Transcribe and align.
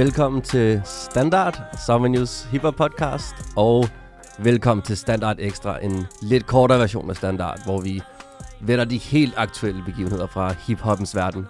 Velkommen 0.00 0.42
til 0.42 0.82
Standard, 0.84 1.60
Sommernews 1.86 2.18
News 2.18 2.48
Hip 2.50 2.62
podcast, 2.76 3.34
og 3.56 3.88
velkommen 4.38 4.82
til 4.82 4.96
Standard 4.96 5.36
Extra, 5.38 5.84
en 5.84 6.06
lidt 6.22 6.46
kortere 6.46 6.78
version 6.78 7.10
af 7.10 7.16
Standard, 7.16 7.64
hvor 7.64 7.80
vi 7.80 8.02
vender 8.60 8.84
de 8.84 8.98
helt 8.98 9.34
aktuelle 9.36 9.82
begivenheder 9.84 10.26
fra 10.26 10.54
hiphoppens 10.66 11.16
verden. 11.16 11.46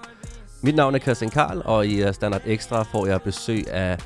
Mit 0.63 0.75
navn 0.75 0.95
er 0.95 0.99
Christian 0.99 1.31
Karl, 1.31 1.63
og 1.65 1.87
i 1.87 2.03
øh, 2.03 2.15
Standard 2.15 2.43
Extra 2.47 2.83
får 2.83 3.07
jeg 3.07 3.23
besøg 3.23 3.73
af 3.73 3.99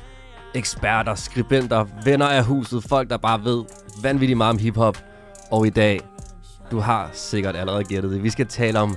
eksperter, 0.55 1.15
skribenter, 1.15 1.85
venner 2.03 2.27
af 2.27 2.43
huset, 2.43 2.83
folk, 2.83 3.09
der 3.09 3.17
bare 3.17 3.43
ved 3.43 3.63
vanvittigt 4.03 4.37
meget 4.37 4.53
om 4.53 4.57
hiphop. 4.59 4.97
Og 5.51 5.67
i 5.67 5.69
dag, 5.69 5.99
du 6.71 6.79
har 6.79 7.09
sikkert 7.13 7.55
allerede 7.55 7.83
gættet 7.83 8.11
det, 8.11 8.23
vi 8.23 8.29
skal 8.29 8.47
tale 8.47 8.79
om 8.79 8.95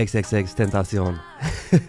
XXX 0.00 0.54
Tentation. 0.54 1.18
uh, 1.72 1.80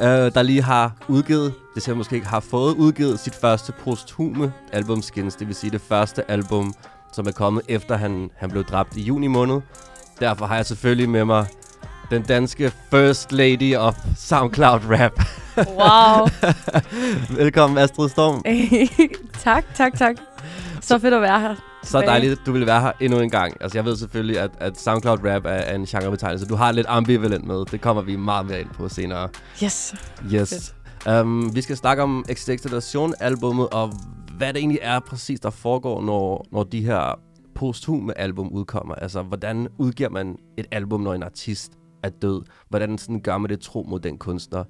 der 0.00 0.42
lige 0.42 0.62
har 0.62 0.92
udgivet, 1.08 1.54
det 1.74 1.82
ser 1.82 1.94
måske 1.94 2.16
ikke 2.16 2.28
har 2.28 2.40
fået 2.40 2.74
udgivet 2.74 3.20
sit 3.20 3.34
første 3.34 3.72
posthume 3.84 4.52
album 4.72 5.02
Skins. 5.02 5.34
Det 5.34 5.46
vil 5.46 5.56
sige 5.56 5.70
det 5.70 5.80
første 5.80 6.30
album, 6.30 6.74
som 7.12 7.26
er 7.26 7.32
kommet 7.32 7.62
efter 7.68 7.96
han, 7.96 8.30
han 8.36 8.50
blev 8.50 8.64
dræbt 8.64 8.96
i 8.96 9.02
juni 9.02 9.26
måned. 9.26 9.60
Derfor 10.20 10.46
har 10.46 10.56
jeg 10.56 10.66
selvfølgelig 10.66 11.08
med 11.08 11.24
mig 11.24 11.46
den 12.10 12.22
danske 12.22 12.72
First 12.90 13.32
Lady 13.32 13.76
of 13.76 13.96
SoundCloud 14.16 14.80
Rap. 14.90 15.20
Wow. 15.56 16.28
Velkommen 17.42 17.78
Astrid 17.78 18.08
Storm. 18.08 18.42
tak, 19.44 19.64
tak, 19.74 19.98
tak. 19.98 20.16
Så 20.80 20.98
fedt 20.98 21.14
at 21.14 21.22
være 21.22 21.40
her. 21.40 21.67
Så 21.82 22.00
dejligt, 22.00 22.32
at 22.32 22.46
du 22.46 22.52
vil 22.52 22.66
være 22.66 22.80
her 22.80 22.92
endnu 23.00 23.20
en 23.20 23.30
gang. 23.30 23.56
Altså, 23.60 23.78
jeg 23.78 23.84
ved 23.84 23.96
selvfølgelig, 23.96 24.40
at, 24.40 24.50
at 24.60 24.80
SoundCloud 24.80 25.18
Rap 25.24 25.44
er, 25.44 25.50
er 25.50 25.74
en 25.74 25.86
genrebetegnelse. 25.86 26.46
Du 26.46 26.54
har 26.54 26.72
lidt 26.72 26.86
ambivalent 26.88 27.46
med. 27.46 27.64
Det 27.64 27.80
kommer 27.80 28.02
vi 28.02 28.16
meget 28.16 28.46
mere 28.46 28.60
ind 28.60 28.68
på 28.68 28.88
senere. 28.88 29.28
Yes. 29.64 29.94
Yes. 30.34 30.74
Um, 31.10 31.54
vi 31.54 31.60
skal 31.60 31.76
snakke 31.76 32.02
om 32.02 32.24
Extinction 32.28 33.14
albummet 33.20 33.68
og 33.68 33.92
hvad 34.36 34.52
det 34.52 34.60
egentlig 34.60 34.78
er 34.82 35.00
præcis, 35.00 35.40
der 35.40 35.50
foregår, 35.50 36.02
når, 36.02 36.46
når 36.52 36.62
de 36.62 36.84
her 36.84 37.20
posthume 37.54 38.18
album 38.18 38.48
udkommer. 38.48 38.94
Altså, 38.94 39.22
hvordan 39.22 39.68
udgiver 39.78 40.10
man 40.10 40.36
et 40.56 40.66
album, 40.70 41.00
når 41.00 41.14
en 41.14 41.22
artist 41.22 41.72
er 42.02 42.08
død? 42.08 42.42
Hvordan 42.68 42.98
sådan 42.98 43.20
gør 43.20 43.38
man 43.38 43.50
det 43.50 43.60
tro 43.60 43.86
mod 43.88 44.00
den 44.00 44.18
kunstner? 44.18 44.64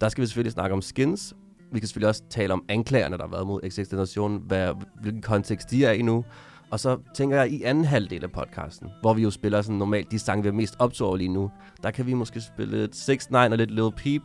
Der 0.00 0.08
skal 0.08 0.22
vi 0.22 0.26
selvfølgelig 0.26 0.52
snakke 0.52 0.74
om 0.74 0.82
skins. 0.82 1.34
Vi 1.72 1.78
kan 1.80 1.88
selvfølgelig 1.88 2.08
også 2.08 2.22
tale 2.30 2.52
om 2.52 2.64
anklagerne, 2.68 3.16
der 3.16 3.22
har 3.22 3.30
været 3.30 3.46
mod 3.46 3.60
Extinction, 3.62 4.42
hvad, 4.46 4.72
hvilken 5.02 5.22
kontekst 5.22 5.70
de 5.70 5.84
er 5.84 5.92
i 5.92 6.02
nu. 6.02 6.24
Og 6.70 6.80
så 6.80 6.98
tænker 7.14 7.36
jeg 7.36 7.50
i 7.50 7.62
anden 7.62 7.84
halvdel 7.84 8.24
af 8.24 8.32
podcasten, 8.32 8.88
hvor 9.00 9.14
vi 9.14 9.22
jo 9.22 9.30
spiller 9.30 9.62
sådan 9.62 9.78
normalt 9.78 10.10
de 10.10 10.18
sange, 10.18 10.42
vi 10.42 10.48
er 10.48 10.52
mest 10.52 10.76
optog 10.78 11.16
lige 11.16 11.28
nu, 11.28 11.50
der 11.82 11.90
kan 11.90 12.06
vi 12.06 12.14
måske 12.14 12.40
spille 12.40 12.78
lidt 12.80 12.96
6 12.96 13.30
9 13.30 13.36
og 13.36 13.58
lidt 13.58 13.70
Lil 13.70 13.92
Peep, 13.96 14.22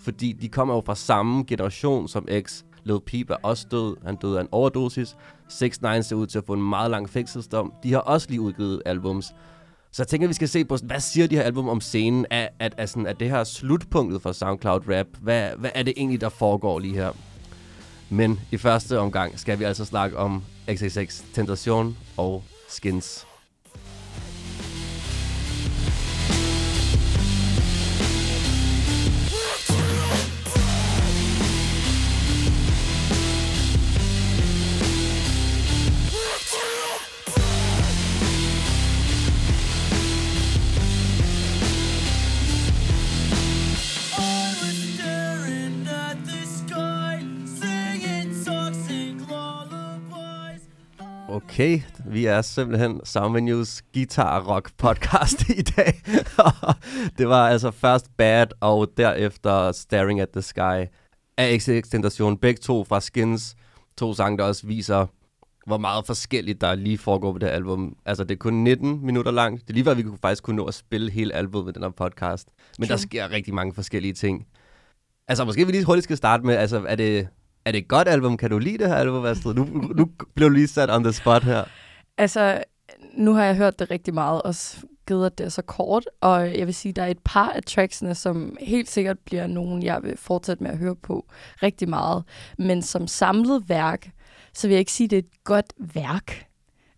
fordi 0.00 0.32
de 0.32 0.48
kommer 0.48 0.74
jo 0.74 0.82
fra 0.86 0.94
samme 0.94 1.44
generation 1.44 2.08
som 2.08 2.28
X. 2.42 2.62
Lil 2.84 3.00
Peep 3.06 3.30
er 3.30 3.36
også 3.42 3.66
død. 3.70 3.96
Han 4.04 4.16
døde 4.16 4.38
af 4.38 4.42
en 4.42 4.48
overdosis. 4.52 5.16
6 5.48 5.82
9 5.82 6.02
ser 6.02 6.16
ud 6.16 6.26
til 6.26 6.38
at 6.38 6.44
få 6.44 6.52
en 6.52 6.68
meget 6.68 6.90
lang 6.90 7.10
fængselsdom. 7.10 7.72
De 7.82 7.92
har 7.92 8.00
også 8.00 8.26
lige 8.30 8.40
udgivet 8.40 8.82
albums. 8.86 9.34
Så 9.92 10.02
jeg 10.02 10.08
tænker, 10.08 10.26
at 10.26 10.28
vi 10.28 10.34
skal 10.34 10.48
se 10.48 10.64
på, 10.64 10.76
hvad 10.82 11.00
siger 11.00 11.26
de 11.26 11.36
her 11.36 11.42
album 11.42 11.68
om 11.68 11.80
scenen? 11.80 12.26
Er, 12.30 12.48
at, 12.58 12.74
at, 12.76 12.90
sådan, 12.90 13.06
er 13.06 13.12
det 13.12 13.30
her 13.30 13.44
slutpunktet 13.44 14.22
for 14.22 14.32
SoundCloud 14.32 14.80
Rap? 14.88 15.06
Hvad, 15.20 15.50
hvad 15.58 15.70
er 15.74 15.82
det 15.82 15.94
egentlig, 15.96 16.20
der 16.20 16.28
foregår 16.28 16.78
lige 16.78 16.94
her? 16.94 17.12
Men 18.10 18.40
i 18.50 18.56
første 18.56 18.98
omgang 18.98 19.38
skal 19.38 19.58
vi 19.58 19.64
altså 19.64 19.84
snakke 19.84 20.16
om 20.16 20.44
XXX 20.70 21.22
Tentation 21.34 21.96
og 22.16 22.44
Skins. 22.68 23.27
Okay, 51.38 51.80
vi 52.04 52.26
er 52.26 52.42
simpelthen 52.42 53.00
Sound 53.04 53.40
News 53.40 53.82
Guitar 53.94 54.40
Rock 54.40 54.70
podcast 54.76 55.48
i 55.58 55.62
dag. 55.62 56.02
det 57.18 57.28
var 57.28 57.48
altså 57.48 57.70
først 57.70 58.16
Bad 58.16 58.46
og 58.60 58.92
derefter 58.96 59.72
Staring 59.72 60.20
at 60.20 60.28
the 60.28 60.42
Sky 60.42 60.86
af 61.36 61.58
XX 61.58 61.90
Tentation. 61.90 62.38
Begge 62.38 62.60
to 62.60 62.84
fra 62.84 63.00
Skins. 63.00 63.54
To 63.98 64.14
sange, 64.14 64.38
der 64.38 64.44
også 64.44 64.66
viser, 64.66 65.06
hvor 65.66 65.78
meget 65.78 66.06
forskelligt 66.06 66.60
der 66.60 66.74
lige 66.74 66.98
foregår 66.98 67.32
på 67.32 67.38
det 67.38 67.46
album. 67.46 67.96
Altså, 68.06 68.24
det 68.24 68.34
er 68.34 68.38
kun 68.38 68.54
19 68.54 69.06
minutter 69.06 69.32
langt. 69.32 69.62
Det 69.62 69.70
er 69.70 69.74
lige 69.74 69.84
før, 69.84 69.94
vi 69.94 70.02
kunne 70.02 70.18
faktisk 70.22 70.42
kunne 70.42 70.56
nå 70.56 70.64
at 70.64 70.74
spille 70.74 71.10
hele 71.10 71.34
albumet 71.34 71.64
med 71.66 71.72
den 71.72 71.82
her 71.82 71.90
podcast. 71.90 72.48
Men 72.78 72.88
der 72.88 72.96
True. 72.96 73.02
sker 73.02 73.30
rigtig 73.30 73.54
mange 73.54 73.74
forskellige 73.74 74.14
ting. 74.14 74.46
Altså, 75.28 75.44
måske 75.44 75.66
vi 75.66 75.72
lige 75.72 75.84
hurtigt 75.84 76.04
skal 76.04 76.16
starte 76.16 76.46
med, 76.46 76.54
altså, 76.54 76.84
er 76.88 76.96
det, 76.96 77.28
er 77.68 77.72
det 77.72 77.78
et 77.78 77.88
godt 77.88 78.08
album? 78.08 78.36
Kan 78.36 78.50
du 78.50 78.58
lide 78.58 78.78
det 78.78 78.88
her 78.88 78.94
album, 78.94 79.24
Astrid? 79.24 79.54
Nu, 79.54 79.64
nu 79.94 80.10
blev 80.34 80.48
du 80.48 80.54
lige 80.54 80.68
sat 80.68 80.90
on 80.90 81.04
the 81.04 81.12
spot 81.12 81.42
her. 81.42 81.64
Altså, 82.18 82.62
nu 83.14 83.34
har 83.34 83.44
jeg 83.44 83.56
hørt 83.56 83.78
det 83.78 83.90
rigtig 83.90 84.14
meget, 84.14 84.42
også 84.42 84.76
givet, 85.08 85.26
at 85.26 85.38
det 85.38 85.44
er 85.44 85.48
så 85.48 85.62
kort. 85.62 86.04
Og 86.20 86.58
jeg 86.58 86.66
vil 86.66 86.74
sige, 86.74 86.92
der 86.92 87.02
er 87.02 87.06
et 87.06 87.18
par 87.24 87.48
af 87.50 87.62
tracksene, 87.62 88.14
som 88.14 88.56
helt 88.60 88.90
sikkert 88.90 89.18
bliver 89.18 89.46
nogen, 89.46 89.82
jeg 89.82 90.00
vil 90.02 90.16
fortsætte 90.16 90.62
med 90.62 90.70
at 90.70 90.78
høre 90.78 90.96
på 90.96 91.26
rigtig 91.62 91.88
meget. 91.88 92.24
Men 92.58 92.82
som 92.82 93.06
samlet 93.06 93.68
værk, 93.68 94.10
så 94.54 94.66
vil 94.66 94.74
jeg 94.74 94.80
ikke 94.80 94.92
sige, 94.92 95.04
at 95.04 95.10
det 95.10 95.16
er 95.16 95.22
et 95.22 95.44
godt 95.44 95.72
værk. 95.78 96.44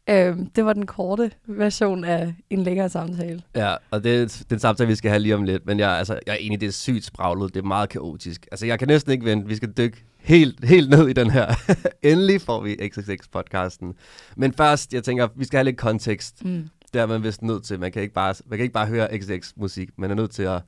Øhm, 0.09 0.51
det 0.51 0.65
var 0.65 0.73
den 0.73 0.87
korte 0.87 1.31
version 1.47 2.05
af 2.05 2.35
en 2.51 2.63
længere 2.63 2.89
samtale. 2.89 3.43
Ja, 3.57 3.75
og 3.91 4.05
det 4.05 4.23
er 4.23 4.45
den 4.51 4.59
samtale, 4.59 4.89
vi 4.89 4.95
skal 4.95 5.11
have 5.11 5.21
lige 5.21 5.35
om 5.35 5.43
lidt. 5.43 5.67
Men 5.67 5.79
jeg, 5.79 5.91
altså, 5.91 6.19
jeg 6.27 6.33
er 6.33 6.39
enig, 6.41 6.61
det 6.61 6.67
er 6.67 6.73
sygt 6.73 7.05
spraglet. 7.05 7.55
Det 7.55 7.61
er 7.61 7.67
meget 7.67 7.89
kaotisk. 7.89 8.47
Altså, 8.53 8.67
jeg 8.67 8.79
kan 8.79 8.89
næsten 8.89 9.13
ikke 9.13 9.25
vente. 9.25 9.49
Vi 9.49 9.57
skal 9.57 9.73
dykke 9.77 10.05
helt, 10.23 10.65
helt 10.65 10.91
ned 10.91 11.09
i 11.09 11.13
den 11.13 11.31
her. 11.31 11.55
Endelig 12.03 12.41
får 12.41 12.61
vi 12.61 12.75
XXX-podcasten. 12.75 13.95
Men 14.37 14.53
først, 14.53 14.95
jeg 14.95 15.05
tænker, 15.05 15.29
vi 15.37 15.45
skal 15.45 15.57
have 15.57 15.65
lidt 15.65 15.77
kontekst. 15.77 16.45
Mm. 16.45 16.69
Det 16.93 17.01
er 17.01 17.07
man 17.07 17.23
vist 17.23 17.43
nødt 17.43 17.65
til. 17.65 17.81
Man 17.81 17.93
kan 17.93 18.03
ikke 18.03 18.15
bare, 18.15 18.35
man 18.47 18.59
kan 18.59 18.63
ikke 18.63 18.73
bare 18.73 18.87
høre 18.87 19.19
XXX-musik. 19.19 19.89
Man 19.97 20.11
er 20.11 20.15
nødt 20.15 20.31
til 20.31 20.43
at, 20.43 20.63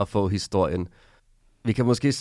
at 0.00 0.08
få 0.08 0.28
historien. 0.28 0.88
Vi 1.64 1.72
kan 1.72 1.86
måske 1.86 2.14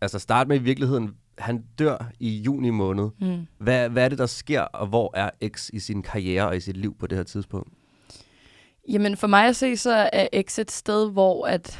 altså 0.00 0.18
starte 0.18 0.48
med 0.48 0.56
i 0.56 0.62
virkeligheden. 0.62 1.10
Han 1.38 1.64
dør 1.78 2.10
i 2.20 2.40
juni 2.40 2.70
måned. 2.70 3.08
Mm. 3.20 3.46
Hvad, 3.58 3.88
hvad 3.88 4.04
er 4.04 4.08
det, 4.08 4.18
der 4.18 4.26
sker, 4.26 4.60
og 4.60 4.86
hvor 4.86 5.10
er 5.14 5.30
X 5.48 5.70
i 5.72 5.78
sin 5.78 6.02
karriere 6.02 6.48
og 6.48 6.56
i 6.56 6.60
sit 6.60 6.76
liv 6.76 6.96
på 6.98 7.06
det 7.06 7.18
her 7.18 7.22
tidspunkt? 7.24 7.68
Jamen 8.88 9.16
for 9.16 9.26
mig 9.26 9.46
at 9.46 9.56
se, 9.56 9.76
så 9.76 10.08
er 10.12 10.42
X 10.42 10.58
et 10.58 10.70
sted, 10.70 11.10
hvor 11.10 11.46
at 11.46 11.78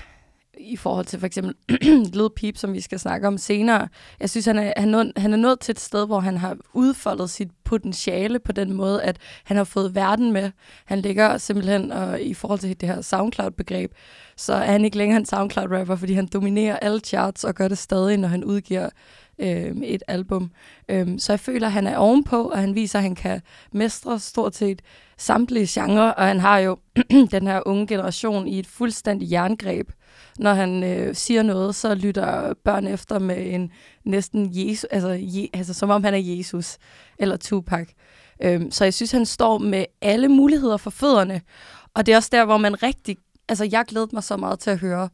i 0.60 0.76
forhold 0.76 1.06
til 1.06 1.18
for 1.18 1.26
eksempel 1.26 1.54
Lil 2.14 2.28
Peep, 2.36 2.56
som 2.56 2.72
vi 2.72 2.80
skal 2.80 2.98
snakke 2.98 3.26
om 3.26 3.38
senere, 3.38 3.88
jeg 4.20 4.30
synes, 4.30 4.46
han 4.46 4.58
er, 4.58 4.72
han, 4.76 4.88
nået, 4.88 5.12
han 5.16 5.32
er 5.32 5.36
nået 5.36 5.60
til 5.60 5.72
et 5.72 5.80
sted, 5.80 6.06
hvor 6.06 6.20
han 6.20 6.36
har 6.36 6.56
udfoldet 6.74 7.30
sit 7.30 7.48
potentiale 7.64 8.38
på 8.38 8.52
den 8.52 8.72
måde, 8.72 9.02
at 9.02 9.18
han 9.44 9.56
har 9.56 9.64
fået 9.64 9.94
verden 9.94 10.32
med. 10.32 10.50
Han 10.84 11.00
ligger 11.00 11.38
simpelthen, 11.38 11.92
og 11.92 12.20
i 12.20 12.34
forhold 12.34 12.60
til 12.60 12.80
det 12.80 12.88
her 12.88 13.00
SoundCloud-begreb, 13.02 13.92
så 14.36 14.54
er 14.54 14.72
han 14.72 14.84
ikke 14.84 14.96
længere 14.96 15.18
en 15.18 15.26
SoundCloud-rapper, 15.26 15.96
fordi 15.96 16.12
han 16.12 16.26
dominerer 16.26 16.76
alle 16.76 17.00
charts 17.00 17.44
og 17.44 17.54
gør 17.54 17.68
det 17.68 17.78
stadig, 17.78 18.16
når 18.16 18.28
han 18.28 18.44
udgiver 18.44 18.88
øh, 19.38 19.76
et 19.76 20.02
album. 20.08 20.50
Øh, 20.88 21.08
så 21.18 21.32
jeg 21.32 21.40
føler, 21.40 21.66
at 21.66 21.72
han 21.72 21.86
er 21.86 21.96
ovenpå, 21.96 22.42
og 22.48 22.58
han 22.58 22.74
viser, 22.74 22.98
at 22.98 23.02
han 23.02 23.14
kan 23.14 23.40
mestre 23.72 24.18
stort 24.18 24.54
set 24.56 24.82
samtlige 25.18 25.66
genrer, 25.68 26.10
og 26.10 26.26
han 26.26 26.40
har 26.40 26.58
jo 26.58 26.78
den 27.30 27.46
her 27.46 27.62
unge 27.66 27.86
generation 27.86 28.48
i 28.48 28.58
et 28.58 28.66
fuldstændig 28.66 29.32
jerngreb. 29.32 29.90
Når 30.38 30.54
han 30.54 30.84
øh, 30.84 31.14
siger 31.14 31.42
noget, 31.42 31.74
så 31.74 31.94
lytter 31.94 32.54
børn 32.64 32.86
efter 32.86 33.18
med 33.18 33.54
en 33.54 33.70
næsten 34.04 34.48
Jesus, 34.52 34.84
altså, 34.84 35.08
je, 35.08 35.48
altså 35.52 35.74
som 35.74 35.90
om 35.90 36.04
han 36.04 36.14
er 36.14 36.18
Jesus 36.18 36.78
eller 37.18 37.36
Tupac. 37.36 37.88
Øhm, 38.42 38.70
så 38.70 38.84
jeg 38.84 38.94
synes, 38.94 39.12
han 39.12 39.26
står 39.26 39.58
med 39.58 39.84
alle 40.02 40.28
muligheder 40.28 40.76
for 40.76 40.90
fødderne. 40.90 41.40
Og 41.94 42.06
det 42.06 42.12
er 42.12 42.16
også 42.16 42.28
der, 42.32 42.44
hvor 42.44 42.56
man 42.56 42.82
rigtig... 42.82 43.16
Altså, 43.48 43.68
jeg 43.72 43.84
glæder 43.88 44.06
mig 44.12 44.24
så 44.24 44.36
meget 44.36 44.58
til 44.58 44.70
at 44.70 44.78
høre, 44.78 45.08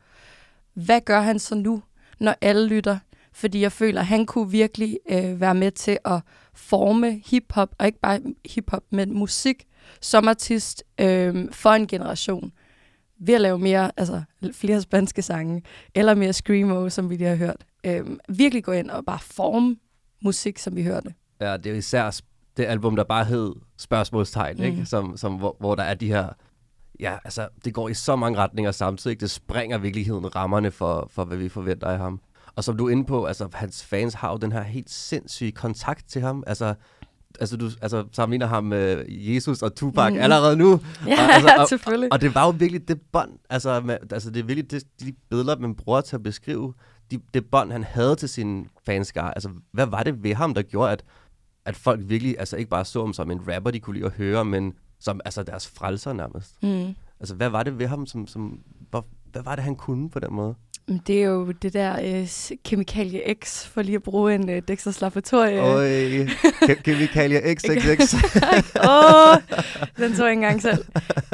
hvad 0.75 1.01
gør 1.01 1.21
han 1.21 1.39
så 1.39 1.55
nu, 1.55 1.83
når 2.21 2.35
alle 2.41 2.67
lytter? 2.67 2.99
Fordi 3.33 3.61
jeg 3.61 3.73
føler, 3.73 4.01
at 4.01 4.07
han 4.07 4.27
kunne 4.27 4.51
virkelig 4.51 4.99
øh, 5.11 5.41
være 5.41 5.55
med 5.55 5.71
til 5.71 5.99
at 6.05 6.21
forme 6.55 7.23
hiphop, 7.27 7.75
og 7.79 7.87
ikke 7.87 8.01
bare 8.01 8.21
hiphop, 8.47 8.83
men 8.91 9.15
musik 9.15 9.65
som 10.01 10.29
artist 10.29 10.85
øh, 11.01 11.53
for 11.53 11.71
en 11.71 11.87
generation 11.87 12.53
ved 13.27 13.35
at 13.35 13.41
lave 13.41 13.59
mere, 13.59 13.91
altså 13.97 14.23
flere 14.53 14.81
spanske 14.81 15.23
sange, 15.23 15.63
eller 15.95 16.15
mere 16.15 16.33
screamo, 16.33 16.89
som 16.89 17.11
vi 17.11 17.17
lige 17.17 17.29
har 17.29 17.37
hørt. 17.37 17.65
Øhm, 17.85 18.21
virkelig 18.29 18.65
gå 18.65 18.73
ind 18.73 18.91
og 18.91 19.05
bare 19.05 19.19
forme 19.19 19.77
musik, 20.25 20.59
som 20.59 20.77
vi 20.77 20.83
hørte. 20.83 21.15
Ja, 21.41 21.57
det 21.57 21.73
er 21.73 21.77
især 21.77 22.21
det 22.57 22.65
album, 22.65 22.97
der 22.97 23.05
bare 23.05 23.25
hed 23.25 23.55
Spørgsmålstegn, 23.79 24.57
Mm. 24.57 24.63
ikke? 24.65 24.87
Som, 24.87 25.17
som, 25.17 25.35
hvor, 25.35 25.57
hvor 25.61 25.75
der 25.75 25.83
er 25.83 25.95
de 25.95 26.09
her... 26.09 26.29
Ja, 27.01 27.17
altså, 27.25 27.49
det 27.65 27.75
går 27.75 27.89
i 27.89 27.95
så 27.95 28.17
mange 28.17 28.39
retninger 28.39 28.71
samtidig. 28.73 29.21
Det 29.21 29.31
springer 29.31 29.79
virkeligheden 29.79 30.37
rammerne 30.37 30.71
for, 30.71 31.09
for, 31.11 31.25
hvad 31.25 31.37
vi 31.37 31.49
forventer 31.49 31.87
af 31.87 31.99
ham. 31.99 32.21
Og 32.57 32.65
som 32.65 32.77
du 32.77 32.87
er 32.87 32.91
inde 32.91 33.05
på, 33.05 33.25
altså, 33.25 33.49
hans 33.55 33.85
fans 33.85 34.15
har 34.15 34.31
jo 34.31 34.37
den 34.37 34.53
her 34.53 34.63
helt 34.63 34.91
sindssyge 34.91 35.53
kontakt 35.53 36.09
til 36.09 36.23
ham. 36.23 36.45
Altså, 36.47 36.75
altså 37.41 37.57
du 37.57 37.71
altså, 37.83 38.05
sammenligner 38.13 38.47
ham 38.47 38.65
med 38.65 39.05
Jesus 39.09 39.63
og 39.63 39.75
Tupac 39.75 40.13
Mm. 40.13 40.19
allerede 40.19 40.57
nu. 40.57 40.71
Ja, 41.07 41.13
og, 41.27 41.35
altså, 41.35 41.57
og, 41.59 41.69
selvfølgelig. 41.69 42.13
og 42.13 42.21
det 42.21 42.35
var 42.35 42.45
jo 42.45 42.51
virkelig 42.51 42.89
det 42.89 43.01
bånd, 43.13 43.31
altså, 43.51 43.81
med, 43.81 43.97
altså 44.13 44.31
det 44.31 44.41
er 44.41 44.45
virkelig 44.45 44.71
det, 44.71 44.85
de 45.01 45.13
billeder, 45.31 45.57
man 45.59 45.75
bruger 45.75 46.01
til 46.01 46.17
at 46.17 46.23
beskrive 46.23 46.75
de, 47.11 47.21
det 47.35 47.47
bånd, 47.47 47.73
han 47.73 47.85
havde 47.85 48.17
til 48.17 48.29
sin 48.29 48.67
fanskare. 48.87 49.35
Altså, 49.37 49.51
hvad 49.73 49.87
var 49.87 50.03
det 50.03 50.23
ved 50.23 50.35
ham, 50.35 50.55
der 50.55 50.63
gjorde, 50.63 50.93
at, 50.93 51.05
at 51.65 51.77
folk 51.77 52.01
virkelig 52.05 52.37
altså, 52.39 52.57
ikke 52.57 52.71
bare 52.71 52.85
så 52.85 53.01
ham 53.05 53.13
som 53.13 53.31
en 53.31 53.41
rapper, 53.55 53.71
de 53.71 53.81
kunne 53.81 53.95
lide 53.95 54.07
at 54.07 54.13
høre, 54.13 54.45
men 54.45 54.73
som 55.01 55.21
altså, 55.25 55.43
deres 55.43 55.69
frelser 55.69 56.13
nærmest? 56.13 56.63
Mm. 56.63 56.95
Altså, 57.21 57.35
hvad 57.35 57.49
var 57.49 57.63
det 57.63 57.79
ved 57.79 57.87
ham, 57.87 58.07
som, 58.07 58.27
som 58.27 58.59
hvor, 58.91 59.07
hvad 59.33 59.43
var 59.43 59.55
det, 59.55 59.65
han 59.65 59.77
kunne 59.77 60.11
på 60.11 60.19
den 60.19 60.35
måde? 60.35 60.55
Det 61.07 61.23
er 61.23 61.25
jo 61.27 61.51
det 61.53 61.73
der 61.73 61.97
øh, 62.21 62.29
kemikalie 62.65 63.35
X, 63.45 63.67
for 63.67 63.83
lige 63.83 63.95
at 63.97 64.03
bruge 64.03 64.35
en 64.35 64.51
øh, 64.51 64.63
Dexters 64.69 65.01
Laboratorie. 65.01 65.59
Øj, 65.61 66.25
Ke- 66.63 66.83
Kemikalia 66.83 67.55
XXX. 67.55 68.15
Åh, 68.91 69.37
den 69.97 70.17
så 70.17 70.25
jeg 70.25 70.33
ikke 70.33 70.43
engang 70.47 70.63
selv. 70.63 70.85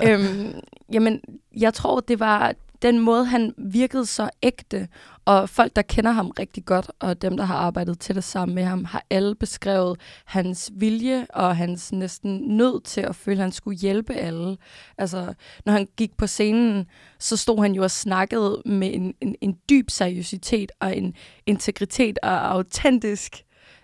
øhm, 0.04 0.52
jamen, 0.92 1.20
jeg 1.56 1.74
tror, 1.74 2.00
det 2.00 2.20
var 2.20 2.54
den 2.82 2.98
måde, 2.98 3.24
han 3.24 3.54
virkede 3.58 4.06
så 4.06 4.30
ægte, 4.42 4.88
og 5.24 5.48
folk, 5.48 5.76
der 5.76 5.82
kender 5.82 6.10
ham 6.10 6.30
rigtig 6.30 6.64
godt, 6.64 6.90
og 6.98 7.22
dem, 7.22 7.36
der 7.36 7.44
har 7.44 7.56
arbejdet 7.56 8.00
tæt 8.00 8.24
sammen 8.24 8.54
med 8.54 8.64
ham, 8.64 8.84
har 8.84 9.04
alle 9.10 9.34
beskrevet 9.34 10.00
hans 10.24 10.70
vilje 10.74 11.26
og 11.30 11.56
hans 11.56 11.92
næsten 11.92 12.56
nød 12.56 12.80
til 12.80 13.00
at 13.00 13.16
føle, 13.16 13.36
at 13.36 13.42
han 13.42 13.52
skulle 13.52 13.78
hjælpe 13.78 14.14
alle. 14.14 14.56
Altså, 14.98 15.34
når 15.66 15.72
han 15.72 15.88
gik 15.96 16.16
på 16.16 16.26
scenen, 16.26 16.86
så 17.18 17.36
stod 17.36 17.62
han 17.62 17.72
jo 17.72 17.82
og 17.82 17.90
snakkede 17.90 18.62
med 18.64 18.94
en, 18.94 19.14
en, 19.20 19.34
en 19.40 19.56
dyb 19.70 19.90
seriøsitet 19.90 20.72
og 20.80 20.96
en 20.96 21.14
integritet 21.46 22.18
og 22.22 22.50
autentisk, 22.52 23.42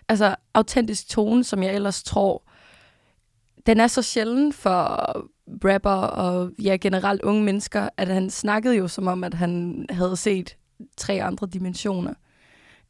altså 0.09 0.35
autentisk 0.53 1.09
tone, 1.09 1.43
som 1.43 1.63
jeg 1.63 1.75
ellers 1.75 2.03
tror, 2.03 2.43
den 3.65 3.79
er 3.79 3.87
så 3.87 4.01
sjælden 4.01 4.53
for 4.53 5.29
rapper 5.65 5.89
og 5.91 6.51
ja, 6.63 6.77
generelt 6.81 7.21
unge 7.21 7.43
mennesker, 7.43 7.89
at 7.97 8.07
han 8.07 8.29
snakkede 8.29 8.75
jo 8.75 8.87
som 8.87 9.07
om, 9.07 9.23
at 9.23 9.33
han 9.33 9.85
havde 9.89 10.15
set 10.15 10.57
tre 10.97 11.23
andre 11.23 11.47
dimensioner. 11.53 12.13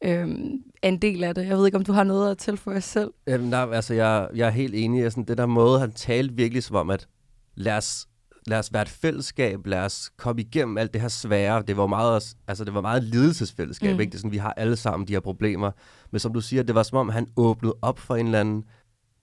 Øhm, 0.04 0.52
er 0.82 0.88
en 0.88 0.98
del 1.02 1.24
af 1.24 1.34
det. 1.34 1.46
Jeg 1.46 1.56
ved 1.56 1.66
ikke, 1.66 1.78
om 1.78 1.84
du 1.84 1.92
har 1.92 2.04
noget 2.04 2.30
at 2.30 2.38
tilføje 2.38 2.80
selv. 2.80 3.10
Jamen, 3.26 3.52
der, 3.52 3.58
altså, 3.58 3.94
jeg, 3.94 4.28
jeg 4.34 4.46
er 4.46 4.50
helt 4.50 4.74
enig 4.74 5.06
i 5.06 5.10
sådan, 5.10 5.24
det 5.24 5.38
der 5.38 5.46
måde, 5.46 5.80
han 5.80 5.92
talte 5.92 6.34
virkelig 6.34 6.62
som 6.62 6.76
om, 6.76 6.90
at 6.90 7.08
lad 7.54 7.76
os, 7.76 8.06
lad 8.46 8.58
os 8.58 8.72
være 8.72 8.82
et 8.82 8.88
fællesskab, 8.88 9.66
lad 9.66 9.78
os 9.80 10.10
komme 10.16 10.42
igennem 10.42 10.78
alt 10.78 10.92
det 10.92 11.00
her 11.00 11.08
svære. 11.08 11.62
Det 11.68 11.76
var 11.76 11.86
meget, 11.86 12.36
altså, 12.48 12.64
det 12.64 12.74
var 12.74 12.80
meget 12.80 13.02
lidelsesfællesskab, 13.04 13.90
Mm. 13.90 13.94
mm. 13.94 14.00
ikke? 14.00 14.10
Det 14.10 14.16
er 14.16 14.18
sådan, 14.20 14.32
vi 14.32 14.36
har 14.36 14.52
alle 14.56 14.76
sammen 14.76 15.08
de 15.08 15.12
her 15.12 15.20
problemer. 15.20 15.70
Men 16.10 16.18
som 16.18 16.32
du 16.32 16.40
siger, 16.40 16.62
det 16.62 16.74
var 16.74 16.82
som 16.82 16.98
om, 16.98 17.08
han 17.08 17.26
åbnede 17.36 17.74
op 17.82 17.98
for 17.98 18.16
en 18.16 18.26
eller 18.26 18.40
anden 18.40 18.64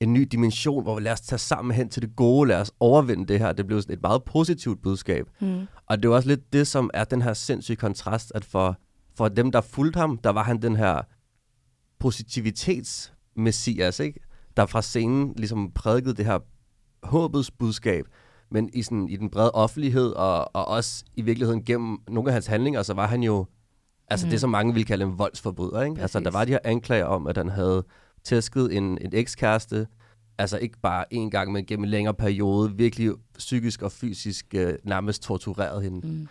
en 0.03 0.13
ny 0.13 0.27
dimension, 0.31 0.83
hvor 0.83 0.95
vi 0.95 1.01
lad 1.01 1.11
os 1.11 1.21
tage 1.21 1.39
sammen 1.39 1.75
hen 1.75 1.89
til 1.89 2.01
det 2.01 2.15
gode, 2.15 2.47
lad 2.47 2.61
os 2.61 2.71
overvinde 2.79 3.27
det 3.27 3.39
her. 3.39 3.51
Det 3.51 3.67
blev 3.67 3.81
sådan 3.81 3.93
et 3.93 4.01
meget 4.01 4.23
positivt 4.23 4.81
budskab. 4.81 5.25
Mm. 5.41 5.67
Og 5.85 5.97
det 5.97 6.05
er 6.05 6.09
jo 6.09 6.15
også 6.15 6.27
lidt 6.27 6.53
det, 6.53 6.67
som 6.67 6.89
er 6.93 7.03
den 7.03 7.21
her 7.21 7.33
sindssyge 7.33 7.75
kontrast, 7.75 8.31
at 8.35 8.45
for, 8.45 8.77
for 9.17 9.27
dem, 9.27 9.51
der 9.51 9.61
fulgte 9.61 9.99
ham, 9.99 10.17
der 10.17 10.29
var 10.29 10.43
han 10.43 10.61
den 10.61 10.75
her 10.75 11.01
positivitetsmessias, 11.99 13.99
ikke? 13.99 14.19
der 14.57 14.65
fra 14.65 14.81
scenen 14.81 15.33
ligesom 15.37 15.71
prædikede 15.71 16.13
det 16.13 16.25
her 16.25 16.39
håbets 17.03 17.51
budskab, 17.51 18.05
men 18.51 18.69
i, 18.73 18.81
sådan, 18.81 19.09
i 19.09 19.15
den 19.15 19.29
brede 19.29 19.51
offentlighed, 19.51 20.11
og, 20.11 20.55
og 20.55 20.67
også 20.67 21.03
i 21.15 21.21
virkeligheden 21.21 21.63
gennem 21.63 21.97
nogle 22.07 22.29
af 22.29 22.33
hans 22.33 22.47
handlinger, 22.47 22.83
så 22.83 22.93
var 22.93 23.07
han 23.07 23.23
jo, 23.23 23.45
altså 24.07 24.25
mm. 24.25 24.29
det, 24.29 24.41
som 24.41 24.49
mange 24.49 24.73
ville 24.73 24.85
kalde 24.85 25.05
en 25.05 25.17
voldsforbryder. 25.17 25.81
Ikke? 25.81 26.01
Altså, 26.01 26.19
der 26.19 26.31
var 26.31 26.45
de 26.45 26.51
her 26.51 26.59
anklager 26.63 27.05
om, 27.05 27.27
at 27.27 27.37
han 27.37 27.49
havde 27.49 27.83
tæsket 28.23 28.77
en, 28.77 28.83
en 28.83 29.09
ekskæreste, 29.13 29.87
altså 30.37 30.57
ikke 30.57 30.79
bare 30.79 31.13
en 31.13 31.31
gang, 31.31 31.51
men 31.51 31.65
gennem 31.65 31.83
en 31.83 31.89
længere 31.89 32.13
periode, 32.13 32.71
virkelig 32.75 33.11
psykisk 33.37 33.81
og 33.81 33.91
fysisk 33.91 34.45
øh, 34.55 34.73
nærmest 34.83 35.23
tortureret 35.23 35.83
hende. 35.83 36.07
Mm. 36.07 36.27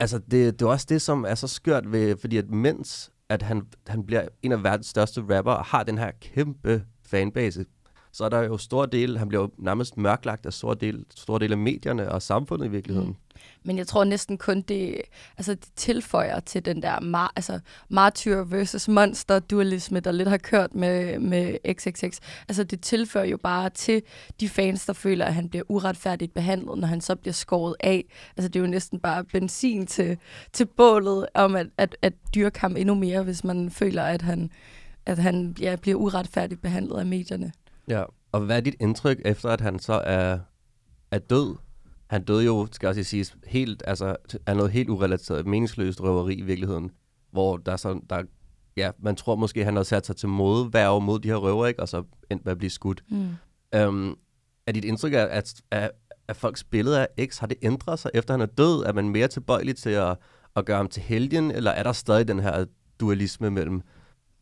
Altså, 0.00 0.18
det, 0.18 0.60
det 0.60 0.62
er 0.62 0.70
også 0.70 0.86
det, 0.88 1.02
som 1.02 1.24
er 1.24 1.34
så 1.34 1.48
skørt 1.48 1.92
ved, 1.92 2.16
fordi 2.16 2.36
at 2.36 2.50
mens 2.50 3.10
at 3.28 3.42
han, 3.42 3.66
han 3.86 4.04
bliver 4.06 4.28
en 4.42 4.52
af 4.52 4.64
verdens 4.64 4.86
største 4.86 5.20
rapper 5.36 5.52
og 5.52 5.64
har 5.64 5.82
den 5.82 5.98
her 5.98 6.10
kæmpe 6.20 6.84
fanbase, 7.06 7.64
så 8.12 8.24
er 8.24 8.28
der 8.28 8.42
jo 8.42 8.56
stor 8.56 8.86
del, 8.86 9.18
han 9.18 9.28
bliver 9.28 9.42
jo 9.42 9.50
nærmest 9.58 9.96
mørklagt 9.96 10.46
af 10.46 10.52
stor 10.52 10.74
del, 10.74 11.04
stor 11.14 11.38
del 11.38 11.52
af 11.52 11.58
medierne 11.58 12.12
og 12.12 12.22
samfundet 12.22 12.66
i 12.66 12.70
virkeligheden. 12.70 13.08
Mm. 13.08 13.16
Men 13.64 13.78
jeg 13.78 13.86
tror 13.86 14.04
næsten 14.04 14.38
kun, 14.38 14.60
det, 14.60 15.00
altså, 15.38 15.54
det 15.54 15.68
tilføjer 15.76 16.40
til 16.40 16.64
den 16.64 16.82
der 16.82 17.00
mar, 17.00 17.32
altså, 17.36 17.60
martyr 17.88 18.44
versus 18.44 18.88
monster 18.88 19.38
dualisme, 19.38 20.00
der 20.00 20.12
lidt 20.12 20.28
har 20.28 20.36
kørt 20.36 20.74
med, 20.74 21.18
med 21.18 21.56
XXX. 21.72 22.20
Altså 22.48 22.64
det 22.64 22.80
tilføjer 22.80 23.26
jo 23.26 23.36
bare 23.36 23.70
til 23.70 24.02
de 24.40 24.48
fans, 24.48 24.86
der 24.86 24.92
føler, 24.92 25.24
at 25.24 25.34
han 25.34 25.48
bliver 25.48 25.64
uretfærdigt 25.68 26.34
behandlet, 26.34 26.78
når 26.78 26.86
han 26.86 27.00
så 27.00 27.16
bliver 27.16 27.34
skåret 27.34 27.76
af. 27.80 28.04
Altså 28.36 28.48
det 28.48 28.56
er 28.56 28.60
jo 28.64 28.70
næsten 28.70 29.00
bare 29.00 29.24
benzin 29.24 29.86
til, 29.86 30.18
til 30.52 30.66
bålet 30.66 31.26
om 31.34 31.56
at, 31.56 31.66
at, 31.78 31.96
at 32.02 32.12
dyrke 32.34 32.60
ham 32.60 32.76
endnu 32.76 32.94
mere, 32.94 33.22
hvis 33.22 33.44
man 33.44 33.70
føler, 33.70 34.02
at 34.02 34.22
han, 34.22 34.50
at 35.06 35.18
han 35.18 35.56
ja, 35.60 35.76
bliver 35.76 35.96
uretfærdigt 35.96 36.62
behandlet 36.62 36.98
af 36.98 37.06
medierne. 37.06 37.52
Ja. 37.88 38.04
Og 38.34 38.40
hvad 38.40 38.56
er 38.56 38.60
dit 38.60 38.74
indtryk 38.80 39.20
efter, 39.24 39.48
at 39.48 39.60
han 39.60 39.78
så 39.78 39.92
er, 39.92 40.38
er 41.10 41.18
død? 41.18 41.56
Han 42.14 42.24
døde 42.24 42.44
jo, 42.44 42.68
skal 42.72 42.88
også 42.88 43.02
sige, 43.02 43.26
helt, 43.46 43.82
altså, 43.86 44.16
er 44.46 44.54
noget 44.54 44.72
helt 44.72 44.90
urelateret, 44.90 45.46
meningsløst 45.46 46.00
røveri 46.00 46.34
i 46.34 46.42
virkeligheden, 46.42 46.90
hvor 47.30 47.56
der 47.56 47.72
er 47.72 47.76
sådan, 47.76 48.02
der, 48.10 48.22
ja, 48.76 48.90
man 48.98 49.16
tror 49.16 49.36
måske, 49.36 49.64
han 49.64 49.74
havde 49.74 49.84
sat 49.84 50.06
sig 50.06 50.16
til 50.16 50.28
modværge 50.28 51.00
mod 51.00 51.18
de 51.18 51.28
her 51.28 51.36
røver, 51.36 51.66
ikke? 51.66 51.80
og 51.80 51.88
så 51.88 52.02
endte 52.30 52.44
med 52.44 52.52
at 52.52 52.58
blive 52.58 52.70
skudt. 52.70 53.04
Mm. 53.10 53.28
Øhm, 53.74 54.14
er 54.66 54.72
dit 54.72 54.84
indtryk, 54.84 55.12
af, 55.12 55.28
at, 55.30 55.54
at, 55.70 55.90
at 56.28 56.36
folks 56.36 56.64
billede 56.64 57.00
af 57.00 57.26
X, 57.26 57.38
har 57.38 57.46
det 57.46 57.56
ændret 57.62 57.98
sig, 57.98 58.10
efter 58.14 58.34
han 58.34 58.40
er 58.40 58.46
død? 58.46 58.84
Er 58.86 58.92
man 58.92 59.08
mere 59.08 59.28
tilbøjelig 59.28 59.76
til 59.76 59.90
at, 59.90 60.16
at 60.56 60.64
gøre 60.64 60.76
ham 60.76 60.88
til 60.88 61.02
helgen, 61.02 61.50
eller 61.50 61.70
er 61.70 61.82
der 61.82 61.92
stadig 61.92 62.28
den 62.28 62.40
her 62.40 62.64
dualisme 63.00 63.50
mellem 63.50 63.82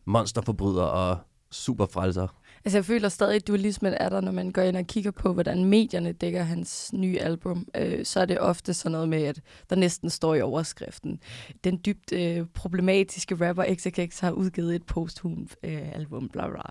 monsterforbryder 0.05 0.83
og 0.83 1.19
superfrelser? 1.51 2.42
Altså 2.65 2.79
jeg 2.79 2.85
føler 2.85 3.09
stadig, 3.09 3.37
at 3.37 3.47
dualismen 3.47 3.95
er 4.01 4.09
der, 4.09 4.21
når 4.21 4.33
man 4.33 4.51
går 4.51 4.63
ind 4.63 4.77
og 4.77 4.87
kigger 4.87 5.11
på, 5.11 5.33
hvordan 5.33 5.65
medierne 5.65 6.13
dækker 6.13 6.43
hans 6.43 6.93
nye 6.93 7.19
album. 7.19 7.67
Øh, 7.77 8.05
så 8.05 8.21
er 8.21 8.25
det 8.25 8.41
ofte 8.41 8.75
sådan 8.75 8.93
noget 8.93 9.09
med, 9.09 9.23
at 9.23 9.41
der 9.71 9.77
næsten 9.77 10.11
står 10.11 10.35
i 10.35 10.41
overskriften. 10.41 11.21
Den 11.65 11.81
dybt 11.87 12.13
øh, 12.13 12.47
problematiske 12.55 13.49
rapper 13.49 13.65
XXX 13.75 14.21
har 14.21 14.31
udgivet 14.31 14.75
et 14.75 14.87
posthum 14.87 15.49
øh, 15.63 15.93
album, 15.95 16.29
bla 16.29 16.49
bla. 16.49 16.63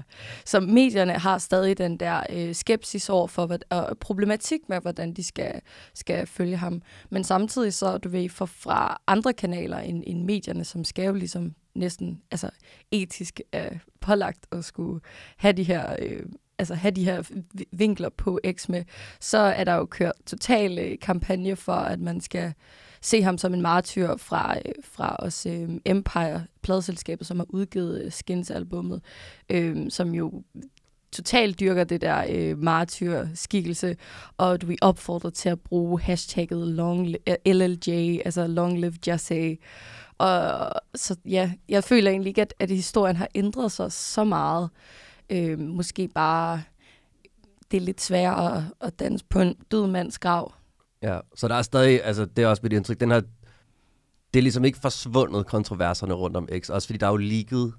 Så 0.45 0.59
medierne 0.59 1.13
har 1.13 1.37
stadig 1.37 1.77
den 1.77 1.97
der 1.97 2.23
øh, 2.29 2.55
skepsis 2.55 3.09
over 3.09 3.27
for, 3.27 3.45
hvad, 3.45 3.59
og 3.69 3.97
problematik 3.97 4.59
med, 4.69 4.81
hvordan 4.81 5.13
de 5.13 5.23
skal, 5.23 5.61
skal 5.93 6.27
følge 6.27 6.57
ham. 6.57 6.81
Men 7.09 7.23
samtidig 7.23 7.73
så, 7.73 7.97
du 7.97 8.09
ved, 8.09 8.29
for, 8.29 8.45
fra 8.45 9.01
andre 9.07 9.33
kanaler 9.33 9.77
end, 9.77 10.03
end 10.07 10.23
medierne, 10.23 10.63
som 10.63 10.83
skal 10.83 11.05
jo 11.05 11.13
ligesom 11.13 11.55
næsten 11.75 12.21
altså, 12.31 12.49
etisk 12.91 13.41
er 13.51 13.69
pålagt 13.99 14.45
at 14.51 14.65
skulle 14.65 15.01
have 15.37 15.53
de 15.53 15.63
her 15.63 15.95
øh, 15.99 16.23
altså 16.59 16.75
have 16.75 16.91
de 16.91 17.05
her 17.05 17.23
vinkler 17.71 18.09
på 18.09 18.39
X 18.51 18.69
med, 18.69 18.83
så 19.19 19.37
er 19.37 19.63
der 19.63 19.73
jo 19.73 19.85
kørt 19.85 20.13
total 20.25 20.79
øh, 20.79 20.99
kampagne 20.99 21.55
for, 21.55 21.73
at 21.73 21.99
man 21.99 22.21
skal 22.21 22.53
se 23.01 23.21
ham 23.21 23.37
som 23.37 23.53
en 23.53 23.61
martyr 23.61 24.17
fra, 24.17 24.57
øh, 24.57 24.73
fra 24.83 25.15
os 25.19 25.45
øh, 25.45 25.69
Empire, 25.85 26.45
pladselskabet, 26.61 27.27
som 27.27 27.39
har 27.39 27.45
udgivet 27.49 28.03
øh, 28.03 28.11
Skins-albummet, 28.11 29.01
øh, 29.49 29.77
som 29.89 30.15
jo 30.15 30.43
totalt 31.11 31.59
dyrker 31.59 31.83
det 31.83 32.01
der 32.01 32.25
øh, 32.29 32.57
martyr-skikkelse, 32.57 33.95
og 34.37 34.57
vi 34.65 34.77
opfordrer 34.81 35.29
til 35.29 35.49
at 35.49 35.59
bruge 35.59 36.01
hashtagget 36.01 36.67
long, 36.67 37.15
LLJ, 37.45 38.19
altså 38.25 38.47
long 38.47 38.79
live 38.79 38.93
Jesse, 39.07 39.57
og 40.21 40.71
så 40.95 41.15
ja, 41.25 41.51
jeg 41.69 41.83
føler 41.83 42.11
egentlig 42.11 42.29
ikke, 42.29 42.41
at, 42.41 42.53
at 42.59 42.69
historien 42.69 43.15
har 43.15 43.27
ændret 43.35 43.71
sig 43.71 43.91
så 43.91 44.23
meget. 44.23 44.69
Øh, 45.29 45.59
måske 45.59 46.07
bare, 46.07 46.63
det 47.71 47.77
er 47.77 47.81
lidt 47.81 48.01
sværere 48.01 48.57
at, 48.57 48.63
at 48.81 48.99
danse 48.99 49.25
på 49.29 49.39
en 49.39 49.55
død 49.71 49.87
mands 49.87 50.19
grav. 50.19 50.53
Ja, 51.01 51.19
så 51.35 51.47
der 51.47 51.55
er 51.55 51.61
stadig, 51.61 52.03
altså 52.03 52.25
det 52.25 52.43
er 52.43 52.47
også 52.47 52.59
mit 52.63 52.73
indtryk, 52.73 52.99
den 52.99 53.11
her, 53.11 53.21
det 54.33 54.39
er 54.39 54.41
ligesom 54.41 54.65
ikke 54.65 54.79
forsvundet 54.81 55.45
kontroverserne 55.45 56.13
rundt 56.13 56.37
om 56.37 56.49
X, 56.59 56.69
også 56.69 56.87
fordi 56.87 56.97
der 56.97 57.07
er 57.07 57.11
jo 57.11 57.17
ligget 57.17 57.73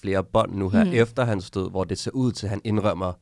flere 0.00 0.24
bånd 0.24 0.54
nu 0.54 0.68
her 0.68 0.84
mm. 0.84 0.92
efter 0.92 1.24
hans 1.24 1.50
død, 1.50 1.70
hvor 1.70 1.84
det 1.84 1.98
ser 1.98 2.10
ud 2.10 2.32
til, 2.32 2.46
at 2.46 2.50
han 2.50 2.60
indrømmer 2.64 3.12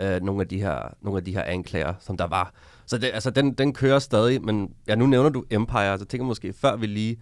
øh, 0.00 0.22
nogle, 0.22 0.40
af 0.40 0.48
de 0.48 0.60
her, 0.60 0.94
nogle 1.02 1.18
af 1.18 1.24
de 1.24 1.34
her 1.34 1.42
anklager, 1.42 1.94
som 2.00 2.16
der 2.16 2.26
var. 2.26 2.54
Så 2.86 2.98
det, 2.98 3.10
altså, 3.14 3.30
den, 3.30 3.54
den 3.54 3.72
kører 3.72 3.98
stadig, 3.98 4.42
men 4.42 4.74
ja, 4.88 4.94
nu 4.94 5.06
nævner 5.06 5.30
du 5.30 5.44
Empire, 5.50 5.98
så 5.98 6.04
jeg 6.04 6.08
tænker 6.08 6.26
måske, 6.26 6.52
før 6.52 6.76
vi 6.76 6.86
lige 6.86 7.16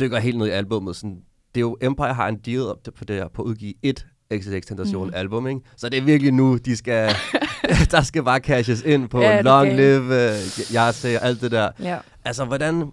dykker 0.00 0.18
helt 0.18 0.38
ned 0.38 0.46
i 0.46 0.50
albummet, 0.50 0.96
sådan, 0.96 1.22
det 1.54 1.60
er 1.60 1.60
jo, 1.60 1.76
Empire 1.80 2.14
har 2.14 2.28
en 2.28 2.36
deal 2.36 2.66
op 2.66 2.78
på 2.96 3.04
det 3.04 3.16
her, 3.16 3.28
på 3.28 3.42
at 3.42 3.46
udgive 3.46 3.74
et 3.82 4.06
XXX 4.34 4.66
Tentation 4.66 5.06
mm. 5.06 5.14
album, 5.14 5.46
ikke? 5.46 5.60
Så 5.76 5.88
det 5.88 5.98
er 5.98 6.02
virkelig 6.02 6.32
nu, 6.32 6.56
de 6.56 6.76
skal, 6.76 7.10
der 7.90 8.02
skal 8.02 8.22
bare 8.22 8.38
cashes 8.38 8.82
ind 8.82 9.08
på 9.08 9.20
Ja, 9.20 9.40
Long. 9.40 9.72
Live, 9.72 10.04
uh, 10.04 10.74
jeg 10.74 10.94
ser 10.94 11.18
alt 11.18 11.40
det 11.40 11.50
der. 11.50 11.70
Ja. 11.80 11.98
Altså, 12.24 12.44
hvordan, 12.44 12.92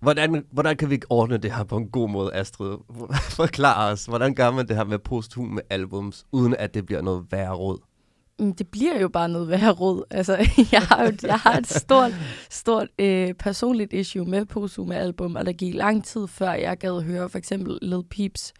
hvordan, 0.00 0.44
hvordan 0.50 0.76
kan 0.76 0.90
vi 0.90 1.00
ordne 1.10 1.36
det 1.36 1.52
her 1.52 1.64
på 1.64 1.76
en 1.76 1.88
god 1.88 2.08
måde, 2.08 2.34
Astrid? 2.34 2.76
Forklar 3.36 3.92
os, 3.92 4.04
hvordan 4.04 4.34
gør 4.34 4.50
man 4.50 4.68
det 4.68 4.76
her 4.76 4.84
med 4.84 4.98
posthume 4.98 5.60
albums, 5.70 6.24
uden 6.32 6.54
at 6.58 6.74
det 6.74 6.86
bliver 6.86 7.02
noget 7.02 7.24
værre 7.30 7.54
råd? 7.54 7.78
Mm, 8.38 8.54
Det 8.54 8.68
bliver 8.68 9.00
jo 9.00 9.08
bare 9.08 9.28
noget 9.28 9.48
værre 9.48 9.70
råd. 9.70 10.04
Altså, 10.10 10.36
jeg 10.72 10.82
har, 10.82 11.04
jo, 11.04 11.12
jeg 11.22 11.38
har 11.38 11.56
et 11.58 11.66
stort, 11.66 12.12
stort 12.50 12.88
øh, 12.98 13.34
personligt 13.34 13.92
issue 13.92 14.24
med 14.24 14.44
Posume 14.46 14.96
album, 14.96 15.36
og 15.36 15.46
der 15.46 15.52
gik 15.52 15.74
lang 15.74 16.04
tid 16.04 16.26
før 16.28 16.52
jeg 16.52 16.78
gad 16.78 17.02
høre 17.02 17.28
for 17.28 17.38
eksempel 17.38 17.78
Lil 17.82 18.02
Peeps 18.10 18.52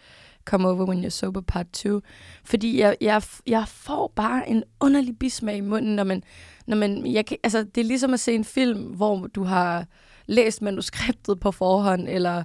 Come 0.44 0.68
Over 0.68 0.86
When 0.86 1.04
You're 1.04 1.08
Sober 1.08 1.40
Part 1.40 1.66
2. 1.72 2.00
Fordi 2.44 2.80
jeg, 2.80 2.96
jeg, 3.00 3.22
jeg 3.46 3.64
får 3.68 4.12
bare 4.16 4.48
en 4.48 4.64
underlig 4.80 5.18
bismag 5.18 5.56
i 5.56 5.60
munden, 5.60 5.96
når 5.96 6.04
man... 6.04 6.22
Når 6.66 6.76
man 6.76 7.06
jeg 7.06 7.26
kan, 7.26 7.36
altså, 7.42 7.62
det 7.74 7.80
er 7.80 7.84
ligesom 7.84 8.14
at 8.14 8.20
se 8.20 8.32
en 8.34 8.44
film, 8.44 8.82
hvor 8.82 9.26
du 9.26 9.44
har 9.44 9.86
læst 10.26 10.62
manuskriptet 10.62 11.40
på 11.40 11.50
forhånd, 11.50 12.08
eller 12.08 12.42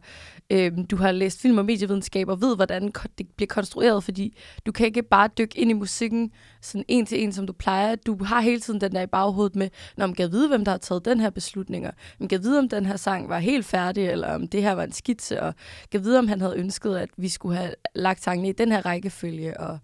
øh, 0.49 0.71
du 0.91 0.95
har 0.95 1.11
læst 1.11 1.41
film- 1.41 1.57
og 1.57 1.65
medievidenskab 1.65 2.27
og 2.29 2.41
ved, 2.41 2.55
hvordan 2.55 2.91
det 3.17 3.27
bliver 3.35 3.47
konstrueret, 3.47 4.03
fordi 4.03 4.37
du 4.65 4.71
kan 4.71 4.85
ikke 4.85 5.03
bare 5.03 5.29
dykke 5.37 5.59
ind 5.59 5.69
i 5.71 5.73
musikken 5.73 6.31
sådan 6.61 6.85
en 6.87 7.05
til 7.05 7.23
en, 7.23 7.33
som 7.33 7.47
du 7.47 7.53
plejer. 7.53 7.95
Du 7.95 8.23
har 8.23 8.41
hele 8.41 8.59
tiden 8.59 8.81
den 8.81 8.91
der 8.91 9.01
i 9.01 9.07
baghovedet 9.07 9.55
med, 9.55 9.69
når 9.97 10.07
man 10.07 10.15
kan 10.15 10.31
vide, 10.31 10.47
hvem 10.47 10.65
der 10.65 10.71
har 10.71 10.77
taget 10.77 11.05
den 11.05 11.19
her 11.19 11.29
beslutninger. 11.29 11.91
Man 12.19 12.29
kan 12.29 12.43
vide, 12.43 12.59
om 12.59 12.69
den 12.69 12.85
her 12.85 12.95
sang 12.95 13.29
var 13.29 13.39
helt 13.39 13.65
færdig, 13.65 14.07
eller 14.07 14.35
om 14.35 14.47
det 14.47 14.61
her 14.61 14.71
var 14.71 14.83
en 14.83 14.91
skitse, 14.91 15.41
og 15.41 15.53
kan 15.91 16.03
vide, 16.03 16.19
om 16.19 16.27
han 16.27 16.41
havde 16.41 16.57
ønsket, 16.57 16.97
at 16.97 17.09
vi 17.17 17.29
skulle 17.29 17.57
have 17.57 17.73
lagt 17.95 18.23
sangene 18.23 18.49
i 18.49 18.51
den 18.51 18.71
her 18.71 18.85
rækkefølge. 18.85 19.59
Og, 19.59 19.79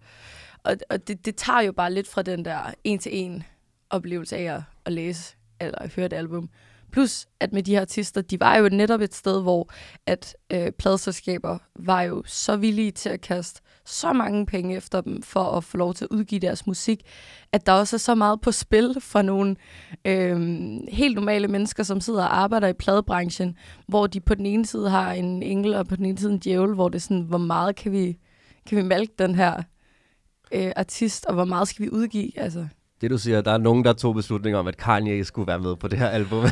og, 0.64 0.76
og 0.90 1.08
det, 1.08 1.26
det 1.26 1.36
tager 1.36 1.60
jo 1.60 1.72
bare 1.72 1.92
lidt 1.92 2.08
fra 2.08 2.22
den 2.22 2.44
der 2.44 2.74
en 2.84 2.98
til 2.98 3.18
en 3.18 3.42
oplevelse 3.90 4.36
af 4.36 4.54
at, 4.54 4.62
at 4.84 4.92
læse 4.92 5.36
eller 5.60 5.88
høre 5.96 6.06
et 6.06 6.12
album. 6.12 6.48
Plus, 6.94 7.26
at 7.40 7.52
med 7.52 7.62
de 7.62 7.74
her 7.74 7.80
artister, 7.80 8.20
de 8.20 8.40
var 8.40 8.56
jo 8.56 8.68
netop 8.68 9.00
et 9.00 9.14
sted, 9.14 9.42
hvor 9.42 9.70
at 10.06 10.36
øh, 10.52 10.72
pladeselskaber 10.72 11.58
var 11.76 12.02
jo 12.02 12.22
så 12.26 12.56
villige 12.56 12.90
til 12.90 13.08
at 13.08 13.20
kaste 13.20 13.60
så 13.84 14.12
mange 14.12 14.46
penge 14.46 14.76
efter 14.76 15.00
dem 15.00 15.22
for 15.22 15.44
at 15.44 15.64
få 15.64 15.76
lov 15.76 15.94
til 15.94 16.04
at 16.04 16.08
udgive 16.10 16.40
deres 16.40 16.66
musik, 16.66 17.02
at 17.52 17.66
der 17.66 17.72
også 17.72 17.96
er 17.96 17.98
så 17.98 18.14
meget 18.14 18.40
på 18.40 18.52
spil 18.52 18.96
for 19.00 19.22
nogle 19.22 19.56
øh, 20.04 20.40
helt 20.88 21.14
normale 21.14 21.48
mennesker, 21.48 21.82
som 21.82 22.00
sidder 22.00 22.24
og 22.24 22.36
arbejder 22.38 22.68
i 22.68 22.72
pladebranchen, 22.72 23.56
hvor 23.88 24.06
de 24.06 24.20
på 24.20 24.34
den 24.34 24.46
ene 24.46 24.66
side 24.66 24.90
har 24.90 25.12
en 25.12 25.42
engel, 25.42 25.74
og 25.74 25.86
på 25.86 25.96
den 25.96 26.04
ene 26.04 26.18
side 26.18 26.32
en 26.32 26.38
djævel, 26.38 26.74
hvor 26.74 26.88
det 26.88 26.96
er 26.96 27.00
sådan, 27.00 27.22
hvor 27.22 27.38
meget 27.38 27.76
kan 27.76 27.92
vi, 27.92 28.18
kan 28.66 28.78
vi 28.78 28.82
malke 28.82 29.14
den 29.18 29.34
her 29.34 29.62
øh, 30.52 30.72
artist, 30.76 31.26
og 31.26 31.34
hvor 31.34 31.44
meget 31.44 31.68
skal 31.68 31.84
vi 31.84 31.90
udgive? 31.90 32.38
Altså, 32.38 32.66
det 33.04 33.10
du 33.10 33.18
siger, 33.18 33.40
der 33.40 33.52
er 33.52 33.58
nogen, 33.58 33.84
der 33.84 33.92
tog 33.92 34.14
beslutninger 34.14 34.58
om, 34.58 34.66
at 34.66 34.76
Kanye 34.76 35.24
skulle 35.24 35.46
være 35.46 35.58
med 35.58 35.76
på 35.76 35.88
det 35.88 35.98
her 35.98 36.08
album. 36.08 36.44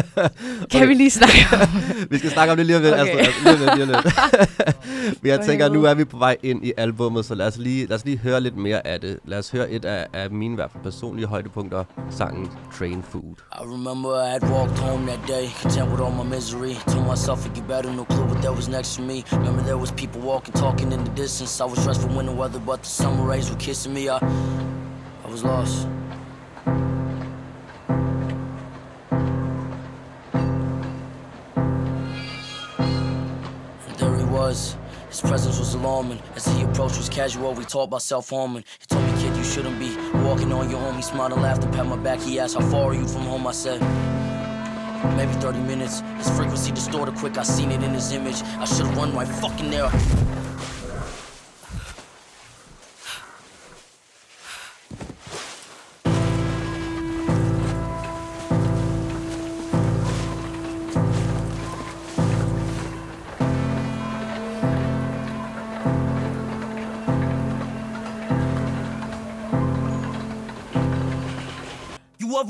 kan 0.70 0.88
vi 0.88 0.94
lige 0.94 1.10
snakke 1.10 1.46
om 1.52 1.68
vi 2.10 2.18
skal 2.18 2.30
snakke 2.30 2.50
om 2.50 2.56
det 2.56 2.66
lige 2.66 2.76
om 2.76 2.82
lidt. 2.82 2.94
Okay. 2.94 3.12
Okay. 3.12 3.18
Altså, 3.18 3.40
lige 3.44 3.54
om 3.54 3.60
lidt, 3.60 3.74
lige 3.74 3.96
om 3.96 4.02
lidt. 4.04 4.14
Men 5.22 5.30
jeg 5.30 5.40
tænker, 5.40 5.66
at 5.66 5.72
nu 5.72 5.84
er 5.84 5.94
vi 5.94 6.04
på 6.04 6.18
vej 6.18 6.36
ind 6.42 6.66
i 6.66 6.72
albummet, 6.76 7.24
så 7.24 7.34
lad 7.34 7.46
os 7.46 7.58
lige, 7.58 7.86
lad 7.86 7.96
os 7.96 8.04
lige 8.04 8.18
høre 8.18 8.40
lidt 8.40 8.56
mere 8.56 8.86
af 8.86 9.00
det. 9.00 9.18
Lad 9.24 9.38
os 9.38 9.50
høre 9.50 9.70
et 9.70 9.84
af, 9.84 10.06
af 10.12 10.30
mine 10.30 10.52
i 10.52 10.54
hvert 10.54 10.70
fald 10.72 10.82
personlige 10.82 11.26
højdepunkter, 11.26 11.84
sangen 12.10 12.50
Train 12.78 13.02
Food. 13.02 13.34
I 13.52 13.64
remember 13.64 14.10
I 14.26 14.30
had 14.30 14.42
walked 14.42 14.78
home 14.78 15.06
that 15.06 15.20
day, 15.28 15.44
content 15.62 15.90
with 15.90 16.02
all 16.04 16.24
my 16.24 16.36
misery. 16.36 16.74
Told 16.92 17.06
myself 17.10 17.46
it 17.46 17.54
get 17.54 17.66
better, 17.68 17.92
no 17.92 18.04
clue 18.04 18.26
what 18.30 18.42
that 18.42 18.54
was 18.56 18.68
next 18.68 18.96
to 18.96 19.02
me. 19.02 19.24
Remember 19.32 19.62
there 19.62 19.80
was 19.84 19.92
people 19.92 20.20
walking, 20.32 20.54
talking 20.54 20.92
in 20.92 21.00
the 21.04 21.14
distance. 21.22 21.60
I 21.60 21.66
was 21.72 21.78
dressed 21.84 22.00
for 22.02 22.10
winter 22.16 22.36
weather, 22.42 22.60
but 22.70 22.78
the 22.82 22.88
summer 22.88 23.24
rays 23.32 23.50
were 23.50 23.60
kissing 23.66 23.92
me. 23.94 24.08
I, 24.08 24.18
I 25.30 25.32
was 25.32 25.44
lost. 25.44 25.86
And 33.86 33.96
there 33.96 34.16
he 34.16 34.24
was. 34.24 34.76
His 35.08 35.20
presence 35.20 35.60
was 35.60 35.74
alarming. 35.74 36.20
As 36.34 36.48
he 36.48 36.62
approached, 36.62 36.96
was 36.96 37.08
casual. 37.08 37.54
We 37.54 37.64
talked 37.64 37.86
about 37.90 38.02
self-harming. 38.02 38.64
He 38.80 38.86
told 38.86 39.04
me, 39.04 39.12
kid, 39.22 39.36
you 39.36 39.44
shouldn't 39.44 39.78
be 39.78 39.94
walking 40.24 40.52
on 40.52 40.68
your 40.68 40.80
own. 40.80 40.96
He 40.96 41.02
smiled 41.02 41.32
and 41.34 41.42
laughed 41.42 41.62
and 41.62 41.72
pat 41.72 41.86
my 41.86 41.96
back. 41.96 42.18
He 42.18 42.40
asked, 42.40 42.56
how 42.56 42.68
far 42.68 42.86
are 42.86 42.94
you 42.94 43.06
from 43.06 43.22
home? 43.22 43.46
I 43.46 43.52
said, 43.52 43.80
maybe 45.16 45.32
30 45.34 45.60
minutes. 45.60 46.00
His 46.16 46.28
frequency 46.30 46.72
distorted 46.72 47.14
quick. 47.14 47.38
I 47.38 47.44
seen 47.44 47.70
it 47.70 47.84
in 47.84 47.92
his 47.94 48.10
image. 48.10 48.42
I 48.58 48.64
should've 48.64 48.96
run 48.96 49.14
right 49.14 49.28
fucking 49.28 49.70
there. 49.70 49.92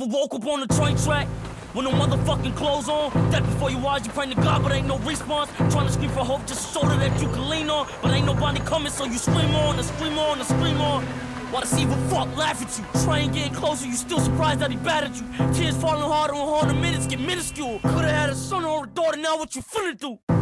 Woke 0.07 0.35
up 0.35 0.47
on 0.47 0.61
the 0.61 0.67
train 0.67 0.97
track? 0.97 1.29
With 1.75 1.85
no 1.85 1.93
motherfucking 1.93 2.57
clothes 2.57 2.89
on, 2.89 3.13
that 3.31 3.45
before 3.45 3.71
your 3.71 3.87
eyes, 3.87 4.05
you 4.05 4.13
praying 4.13 4.31
to 4.31 4.37
God, 4.37 4.63
but 4.63 4.73
ain't 4.73 4.89
no 4.89 4.99
response. 4.99 5.51
Trying 5.73 5.87
to 5.87 5.93
scream 5.93 6.11
for 6.11 6.25
hope, 6.25 6.45
just 6.47 6.75
shoulder 6.75 6.97
that 6.97 7.23
you 7.23 7.29
can 7.29 7.49
lean 7.49 7.71
on, 7.71 7.87
but 8.03 8.11
ain't 8.11 8.27
nobody 8.27 8.59
coming, 8.61 8.91
so 8.91 9.05
you 9.05 9.19
scream 9.19 9.55
on, 9.55 9.77
and 9.77 9.85
scream 9.85 10.19
on, 10.19 10.39
and 10.39 10.47
scream 10.47 10.81
on. 10.81 11.05
While 11.53 11.63
this 11.63 11.77
evil 11.79 11.97
fuck 12.09 12.37
laugh 12.37 12.61
at 12.63 12.79
you, 12.79 13.03
train 13.05 13.33
getting 13.33 13.55
closer, 13.55 13.87
you 13.87 13.95
still 13.95 14.21
surprised 14.21 14.61
that 14.61 14.71
he 14.71 14.77
battered 14.79 15.15
you. 15.17 15.25
Tears 15.53 15.77
falling 15.77 16.03
harder 16.03 16.35
and 16.35 16.49
harder, 16.49 16.75
minutes 16.75 17.07
get 17.07 17.21
minuscule. 17.21 17.79
Could've 17.81 18.11
had 18.11 18.31
a 18.31 18.35
son 18.35 18.65
or 18.65 18.85
a 18.85 18.87
daughter, 18.89 19.19
now 19.19 19.37
what 19.37 19.55
you 19.55 19.63
finna 19.63 19.99
do? 19.99 20.40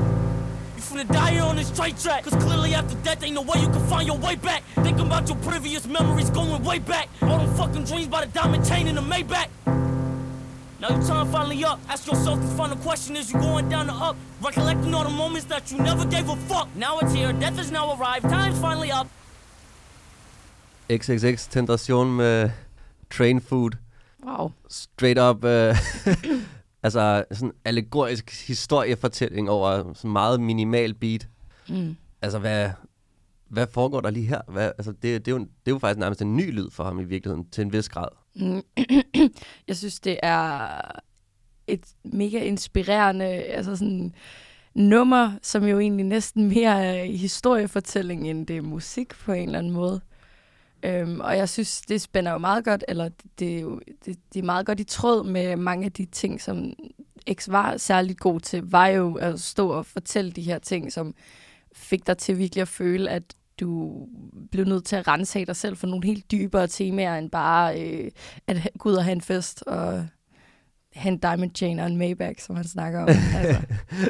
You 0.78 0.84
finna 0.84 1.12
die 1.12 1.32
here 1.32 1.42
on 1.42 1.56
this 1.56 1.66
straight 1.66 1.98
track. 1.98 2.22
Cause 2.22 2.36
clearly 2.40 2.72
after 2.72 2.94
death 2.98 3.24
ain't 3.24 3.34
no 3.34 3.42
way 3.42 3.60
you 3.60 3.68
can 3.68 3.84
find 3.88 4.06
your 4.06 4.16
way 4.16 4.36
back. 4.36 4.62
Thinking 4.76 5.06
about 5.06 5.26
your 5.28 5.36
previous 5.38 5.84
memories 5.88 6.30
going 6.30 6.62
way 6.62 6.78
back. 6.78 7.08
All 7.20 7.38
them 7.38 7.52
fucking 7.56 7.82
dreams 7.82 8.06
by 8.06 8.24
the 8.24 8.30
diamond 8.30 8.64
chain 8.64 8.86
in 8.86 8.94
the 8.94 9.00
Maybach. 9.00 9.48
Now 10.78 10.90
your 10.90 11.02
time 11.02 11.32
finally 11.32 11.64
up. 11.64 11.80
Ask 11.88 12.06
yourself 12.06 12.40
the 12.40 12.46
final 12.56 12.76
question 12.76 13.16
is 13.16 13.32
you 13.32 13.40
going 13.40 13.68
down 13.68 13.90
or 13.90 14.10
up? 14.10 14.16
Recollecting 14.40 14.94
all 14.94 15.02
the 15.02 15.10
moments 15.10 15.46
that 15.46 15.72
you 15.72 15.78
never 15.78 16.04
gave 16.04 16.28
a 16.28 16.36
fuck. 16.36 16.68
Now 16.76 17.00
it's 17.00 17.12
here, 17.12 17.32
death 17.32 17.58
is 17.58 17.72
now 17.72 17.98
arrived. 17.98 18.28
Time's 18.28 18.60
finally 18.60 18.92
up. 18.92 19.08
XXX 20.88 21.48
Tentation 21.50 22.16
med 22.16 22.52
Train 23.10 23.40
Food. 23.40 23.78
Wow. 24.22 24.52
Straight 24.68 25.18
up, 25.18 25.44
øh, 25.44 25.76
altså 26.82 27.24
sådan 27.32 27.48
en 27.48 27.54
allegorisk 27.64 28.46
historiefortælling 28.46 29.50
over 29.50 29.92
sådan 29.94 30.12
meget 30.12 30.40
minimal 30.40 30.94
beat. 30.94 31.28
Mm. 31.68 31.96
Altså, 32.22 32.38
hvad, 32.38 32.70
hvad 33.48 33.66
foregår 33.70 34.00
der 34.00 34.10
lige 34.10 34.26
her? 34.26 34.40
Hvad, 34.48 34.72
altså, 34.78 34.92
det, 34.92 35.02
det, 35.02 35.28
er 35.28 35.36
jo, 35.36 35.38
det 35.38 35.46
er 35.66 35.70
jo 35.70 35.78
faktisk 35.78 35.98
nærmest 35.98 36.22
en 36.22 36.36
ny 36.36 36.52
lyd 36.52 36.70
for 36.70 36.84
ham 36.84 37.00
i 37.00 37.04
virkeligheden, 37.04 37.50
til 37.50 37.62
en 37.62 37.72
vis 37.72 37.88
grad. 37.88 38.08
Mm. 38.36 38.62
jeg 39.68 39.76
synes, 39.76 40.00
det 40.00 40.18
er 40.22 40.68
et 41.66 41.84
mega 42.04 42.44
inspirerende 42.44 43.24
altså 43.24 43.76
sådan, 43.76 44.14
nummer, 44.74 45.32
som 45.42 45.64
jo 45.64 45.78
egentlig 45.78 46.06
næsten 46.06 46.48
mere 46.48 46.84
er 46.84 47.04
historiefortælling, 47.04 48.30
end 48.30 48.46
det 48.46 48.56
er 48.56 48.62
musik 48.62 49.08
på 49.24 49.32
en 49.32 49.44
eller 49.48 49.58
anden 49.58 49.72
måde. 49.72 50.00
Øhm, 50.82 51.20
og 51.20 51.36
jeg 51.36 51.48
synes, 51.48 51.80
det 51.80 52.00
spænder 52.00 52.32
jo 52.32 52.38
meget 52.38 52.64
godt, 52.64 52.84
eller 52.88 53.08
det 53.38 53.56
er 53.56 53.60
jo 53.60 53.80
det, 54.04 54.16
det 54.34 54.40
er 54.40 54.44
meget 54.44 54.66
godt 54.66 54.80
i 54.80 54.84
tråd 54.84 55.24
med 55.24 55.56
mange 55.56 55.84
af 55.84 55.92
de 55.92 56.04
ting, 56.04 56.40
som 56.40 56.72
X 57.32 57.48
var 57.48 57.76
særligt 57.76 58.20
god 58.20 58.40
til, 58.40 58.62
var 58.70 58.86
jo 58.86 59.14
at 59.14 59.40
stå 59.40 59.68
og 59.68 59.86
fortælle 59.86 60.30
de 60.30 60.42
her 60.42 60.58
ting, 60.58 60.92
som 60.92 61.14
fik 61.72 62.06
dig 62.06 62.18
til 62.18 62.38
virkelig 62.38 62.62
at 62.62 62.68
føle, 62.68 63.10
at 63.10 63.22
du 63.60 64.02
blev 64.50 64.64
nødt 64.64 64.84
til 64.84 64.96
at 64.96 65.08
rense 65.08 65.44
dig 65.44 65.56
selv 65.56 65.76
for 65.76 65.86
nogle 65.86 66.06
helt 66.06 66.30
dybere 66.30 66.66
temaer, 66.66 67.18
end 67.18 67.30
bare 67.30 67.82
øh, 67.82 68.10
at 68.46 68.68
gå 68.78 68.88
ud 68.88 68.94
og 68.94 69.04
have 69.04 69.12
en 69.12 69.20
fest 69.20 69.62
og 69.66 70.06
have 70.94 71.12
en 71.12 71.18
diamond 71.18 71.50
chain 71.54 71.78
og 71.78 71.86
en 71.86 71.96
Maybach, 71.96 72.46
som 72.46 72.56
han 72.56 72.64
snakker 72.64 73.00
om. 73.00 73.08
altså. 73.38 73.62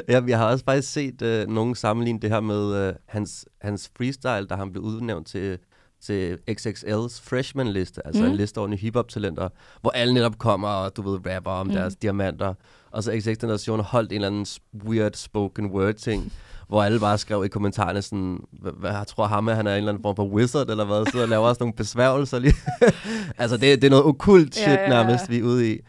ja, 0.07 0.21
jeg 0.27 0.37
har 0.37 0.45
også 0.45 0.65
faktisk 0.65 0.93
set 0.93 1.21
øh, 1.21 1.47
nogen 1.47 1.75
sammenligne 1.75 2.19
det 2.19 2.29
her 2.29 2.39
med 2.39 2.75
øh, 2.75 2.93
hans, 3.05 3.45
hans 3.61 3.91
freestyle, 3.97 4.47
da 4.47 4.55
han 4.55 4.71
blev 4.71 4.83
udnævnt 4.83 5.27
til, 5.27 5.59
til 6.05 6.37
XXL's 6.51 7.21
freshman-liste, 7.23 8.07
altså 8.07 8.21
Mm. 8.23 8.29
en 8.29 8.35
liste 8.35 8.57
over 8.57 8.67
nye 8.67 8.77
hip-hop-talenter, 8.77 9.49
hvor 9.81 9.89
alle 9.91 10.13
netop 10.13 10.37
kommer 10.37 10.67
og, 10.67 10.95
du 10.97 11.01
ved, 11.09 11.19
rapper 11.35 11.51
om 11.51 11.67
Mm. 11.67 11.73
deres 11.73 11.95
diamanter. 11.95 12.53
og 12.91 13.03
så 13.03 13.11
X-Tentation 13.11 13.81
holdt 13.81 14.11
en 14.11 14.15
eller 14.15 14.27
anden 14.27 14.45
weird 14.85 15.11
spoken 15.15 15.65
word 15.65 15.93
ting, 15.93 16.33
hvor 16.67 16.83
alle 16.83 16.99
bare 16.99 17.17
skrev 17.17 17.45
i 17.45 17.47
kommentarerne 17.47 18.01
sådan, 18.01 18.39
hvad, 18.51 18.91
jeg 18.91 19.03
tror 19.07 19.27
ham 19.27 19.47
er, 19.47 19.53
han 19.53 19.67
er 19.67 19.71
en 19.71 19.77
eller 19.77 19.89
anden 19.91 20.03
form 20.03 20.15
for 20.15 20.27
wizard, 20.27 20.69
eller 20.69 20.85
hvad, 20.85 21.05
så 21.11 21.25
laver 21.25 21.47
også 21.47 21.59
nogle 21.63 21.73
besværgelser 21.73 22.39
lige. 22.39 22.53
altså, 23.37 23.57
det, 23.57 23.81
det 23.81 23.83
er 23.83 23.89
noget 23.89 24.05
okult 24.05 24.55
shit 24.55 24.67
ja, 24.67 24.73
ja, 24.73 24.81
ja. 24.81 24.89
nærmest, 24.89 25.29
vi 25.29 25.37
er 25.39 25.43
ude 25.43 25.73
i. 25.73 25.79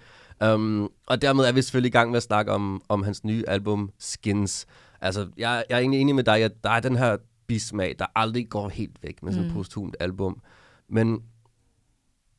Um, 0.45 0.90
og 1.07 1.23
dermed 1.23 1.45
er 1.45 1.52
vi 1.52 1.62
selvfølgelig 1.62 1.88
i 1.88 1.93
gang 1.93 2.11
med 2.11 2.17
at 2.17 2.23
snakke 2.23 2.52
om, 2.52 2.83
om 2.88 3.02
hans 3.02 3.25
nye 3.25 3.45
album, 3.49 3.90
Skins. 3.99 4.67
Altså, 5.00 5.26
jeg, 5.38 5.64
jeg 5.71 5.76
er 5.76 5.81
egentlig 5.81 6.00
enig 6.00 6.14
med 6.14 6.25
dig, 6.25 6.45
at 6.45 6.52
der 6.64 6.71
er 6.71 6.81
den 6.81 6.97
her 6.97 7.17
bismag, 7.50 7.95
der 7.99 8.07
aldrig 8.16 8.49
går 8.50 8.69
helt 8.69 9.02
væk 9.02 9.23
med 9.23 9.33
sådan 9.33 9.47
et 9.47 9.50
Mm. 9.50 9.57
posthumt 9.57 9.97
album. 10.00 10.40
Men, 10.88 11.23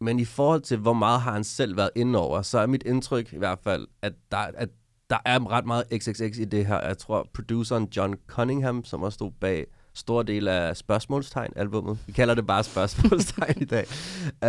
men 0.01 0.20
i 0.20 0.25
forhold 0.25 0.62
til, 0.62 0.77
hvor 0.77 0.94
meget 0.94 1.22
har 1.22 1.32
han 1.32 1.44
selv 1.44 1.77
været 1.77 1.89
inde 1.96 2.20
over, 2.20 2.41
så 2.41 2.60
er 2.60 2.65
mit 2.68 2.84
indtryk 2.84 3.34
i 3.34 3.38
hvert 3.38 3.60
fald, 3.63 3.88
at 4.01 4.13
der, 4.32 4.38
at 4.38 4.70
der 5.10 5.18
er 5.25 5.51
ret 5.51 5.65
meget 5.65 5.84
XXX 5.98 6.38
i 6.38 6.46
det 6.46 6.65
her. 6.65 6.80
Jeg 6.88 6.98
tror, 6.98 7.27
produceren 7.34 7.88
John 7.98 8.15
Cunningham, 8.27 8.84
som 8.86 9.03
også 9.03 9.15
stod 9.15 9.32
bag 9.32 9.65
stor 9.94 10.24
del 10.24 10.48
af 10.48 10.77
spørgsmålstegn-albummet. 10.77 11.98
Vi 12.08 12.12
kalder 12.12 12.36
det 12.36 12.48
bare 12.48 12.63
spørgsmålstegn 12.63 13.62
i 13.62 13.65
dag. 13.65 13.86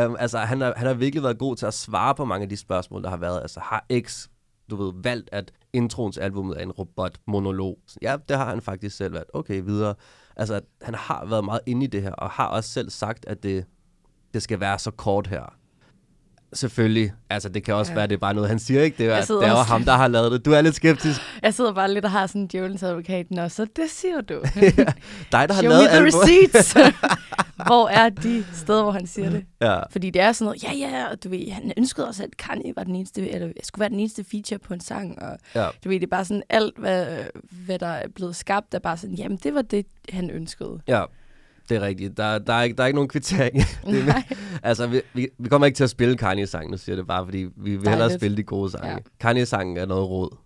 Um, 0.06 0.16
altså, 0.24 0.38
han 0.38 0.60
har, 0.60 0.74
han 0.76 0.86
har 0.86 0.94
virkelig 0.94 1.22
været 1.22 1.38
god 1.38 1.56
til 1.56 1.66
at 1.66 1.74
svare 1.74 2.14
på 2.14 2.24
mange 2.24 2.42
af 2.42 2.48
de 2.48 2.56
spørgsmål, 2.56 3.02
der 3.02 3.10
har 3.10 3.16
været. 3.16 3.40
Altså, 3.40 3.60
har 3.60 3.86
X, 4.00 4.28
du 4.70 4.76
ved, 4.76 4.92
valgt, 5.02 5.28
at 5.32 5.52
introen 5.72 6.12
til 6.12 6.20
albumet 6.20 6.58
er 6.58 6.62
en 6.62 6.70
robot-monolog? 6.72 7.78
Ja, 8.02 8.16
det 8.28 8.36
har 8.36 8.48
han 8.50 8.60
faktisk 8.60 8.96
selv 8.96 9.12
valgt. 9.14 9.30
Okay, 9.34 9.62
videre. 9.64 9.94
Altså, 10.36 10.60
han 10.82 10.94
har 10.94 11.24
været 11.28 11.44
meget 11.44 11.60
inde 11.66 11.84
i 11.84 11.88
det 11.88 12.02
her, 12.02 12.12
og 12.12 12.30
har 12.30 12.46
også 12.46 12.70
selv 12.70 12.90
sagt, 12.90 13.24
at 13.28 13.42
det, 13.42 13.64
det 14.34 14.42
skal 14.42 14.60
være 14.60 14.78
så 14.78 14.90
kort 14.90 15.26
her. 15.26 15.54
Selvfølgelig. 16.54 17.12
Altså, 17.30 17.48
det 17.48 17.64
kan 17.64 17.74
også 17.74 17.92
Ja. 17.92 17.94
ja. 17.94 17.96
være, 17.96 18.04
at 18.04 18.10
det 18.10 18.16
er 18.16 18.20
bare 18.20 18.34
noget, 18.34 18.48
han 18.50 18.58
siger, 18.58 18.82
ikke? 18.82 18.98
Det 18.98 19.06
er, 19.06 19.20
det 19.20 19.30
er 19.30 19.50
jo 19.50 19.56
ham, 19.56 19.84
der 19.84 19.92
har 19.92 20.08
lavet 20.08 20.32
det. 20.32 20.44
Du 20.44 20.52
er 20.52 20.60
lidt 20.60 20.74
skeptisk. 20.74 21.20
Jeg 21.42 21.54
sidder 21.54 21.72
bare 21.72 21.94
lidt 21.94 22.04
og 22.04 22.10
har 22.10 22.26
sådan 22.26 22.40
en 22.42 22.46
djævelens 22.46 22.82
advokat. 22.82 23.30
Nå, 23.30 23.48
så 23.48 23.66
det 23.76 23.90
siger 23.90 24.20
du. 24.20 24.34
Dig, 25.32 25.48
der 25.48 25.52
har 25.52 25.62
Show 25.62 25.70
lavet 25.70 25.84
me 25.84 25.88
the 25.88 26.04
receipts. 26.06 26.74
hvor 27.66 27.88
er 27.88 28.08
de 28.08 28.44
steder, 28.52 28.82
hvor 28.82 28.92
han 28.92 29.06
siger 29.06 29.30
det? 29.30 29.44
Ja. 29.60 29.80
Fordi 29.90 30.10
det 30.10 30.22
er 30.22 30.32
sådan 30.32 30.44
noget, 30.44 30.62
ja, 30.64 30.72
ja, 30.72 31.10
og 31.10 31.24
du 31.24 31.28
ved, 31.28 31.50
han 31.50 31.72
ønskede 31.76 32.08
også, 32.08 32.22
at 32.22 32.36
Kanye 32.36 32.72
var 32.76 32.84
den 32.84 32.96
eneste, 32.96 33.30
eller 33.30 33.52
skulle 33.62 33.80
være 33.80 33.88
den 33.90 33.98
eneste 34.00 34.24
feature 34.30 34.58
på 34.58 34.74
en 34.74 34.80
sang, 34.80 35.22
og 35.22 35.38
Ja. 35.54 35.68
du 35.84 35.88
ved, 35.88 36.00
det 36.00 36.06
er 36.06 36.10
bare 36.10 36.24
sådan, 36.24 36.42
alt, 36.48 36.78
hvad, 36.78 37.06
hvad 37.66 37.78
der 37.78 37.86
er 37.86 38.08
blevet 38.14 38.36
skabt, 38.36 38.74
er 38.74 38.78
bare 38.78 38.96
sådan, 38.96 39.16
jamen, 39.16 39.38
det 39.42 39.54
var 39.54 39.62
det, 39.62 39.86
han 40.08 40.30
ønskede. 40.30 40.80
ja, 40.88 41.04
det 41.68 41.76
er 41.76 41.80
rigtigt. 41.80 42.16
Der, 42.16 42.38
der, 42.38 42.52
er, 42.52 42.62
ikke, 42.62 42.76
der 42.76 42.82
er 42.82 42.86
ikke 42.86 42.94
nogen 42.96 43.08
kvittering. 43.08 43.56
det 43.86 44.08
er, 44.08 44.22
altså, 44.62 44.86
vi, 44.86 45.00
vi, 45.14 45.28
vi 45.38 45.48
kommer 45.48 45.66
ikke 45.66 45.76
til 45.76 45.84
at 45.84 45.90
spille 45.90 46.16
Kanye-sangen, 46.16 46.70
nu 46.70 46.76
siger 46.76 46.96
det 46.96 47.06
bare, 47.06 47.24
fordi 47.24 47.38
vi 47.38 47.70
vil 47.70 47.78
hellere 47.78 47.98
Dejligt. 47.98 48.20
spille 48.20 48.36
de 48.36 48.42
gode 48.42 48.70
sange. 48.70 48.88
Ja. 48.90 48.96
Kanye-sangen 49.20 49.76
er 49.76 49.86
noget 49.86 50.08
råd. 50.08 50.36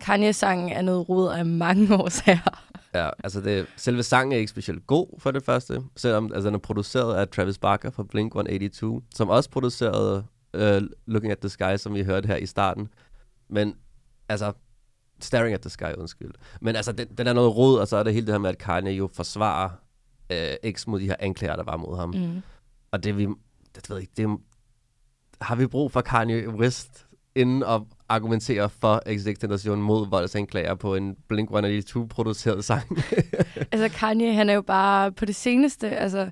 Kanye-sangen 0.00 0.68
er 0.72 0.82
noget 0.82 1.08
rod 1.08 1.32
af 1.32 1.46
mange 1.46 1.94
årsager. 2.02 2.64
Ja, 2.94 3.10
altså 3.24 3.40
det, 3.40 3.66
selve 3.76 4.02
sangen 4.02 4.32
er 4.32 4.36
ikke 4.36 4.50
specielt 4.50 4.86
god 4.86 5.06
for 5.18 5.30
det 5.30 5.44
første, 5.44 5.82
selvom 5.96 6.32
altså, 6.32 6.46
den 6.46 6.54
er 6.54 6.58
produceret 6.58 7.16
af 7.16 7.28
Travis 7.28 7.58
Barker 7.58 7.90
fra 7.90 8.02
Blink-182, 8.02 9.02
som 9.14 9.28
også 9.28 9.50
producerede 9.50 10.24
uh, 10.54 10.88
Looking 11.06 11.32
at 11.32 11.38
the 11.38 11.48
Sky, 11.48 11.76
som 11.76 11.94
vi 11.94 12.02
hørte 12.02 12.26
her 12.26 12.36
i 12.36 12.46
starten. 12.46 12.88
Men 13.48 13.74
altså, 14.28 14.52
Staring 15.20 15.54
at 15.54 15.60
the 15.60 15.70
Sky, 15.70 15.94
undskyld. 15.98 16.32
Men 16.60 16.76
altså, 16.76 16.92
den, 16.92 17.08
den 17.18 17.26
er 17.26 17.32
noget 17.32 17.56
rod, 17.56 17.78
og 17.78 17.88
så 17.88 17.96
er 17.96 18.02
det 18.02 18.14
hele 18.14 18.26
det 18.26 18.34
her 18.34 18.38
med, 18.38 18.50
at 18.50 18.58
Kanye 18.58 18.92
jo 18.92 19.10
forsvarer 19.12 19.70
uh, 20.32 20.70
X 20.72 20.86
mod 20.86 21.00
de 21.00 21.06
her 21.06 21.16
anklager, 21.18 21.56
der 21.56 21.64
var 21.64 21.76
mod 21.76 21.96
ham. 21.96 22.10
Mm. 22.10 22.42
Og 22.90 23.04
det 23.04 23.16
vi, 23.16 23.26
det 23.74 23.90
ved 23.90 23.96
jeg 23.96 24.00
ikke, 24.00 24.12
det 24.16 24.38
har 25.40 25.54
vi 25.54 25.66
brug 25.66 25.92
for 25.92 26.00
Kanye 26.00 26.48
West 26.48 27.06
inden 27.34 27.62
at 27.62 27.82
argumentere 28.14 28.70
for 28.70 29.02
X-Tentation 29.06 29.82
mod 29.82 30.08
voldsanklager 30.10 30.74
på 30.74 30.94
en 30.94 31.16
Blink-182 31.32 32.06
produceret 32.06 32.64
sang? 32.64 32.82
Altså 33.72 33.88
Kanye, 33.98 34.34
han 34.34 34.50
er 34.50 34.54
jo 34.54 34.62
bare 34.62 35.12
på 35.12 35.24
det 35.24 35.34
seneste, 35.34 35.90
altså, 35.90 36.30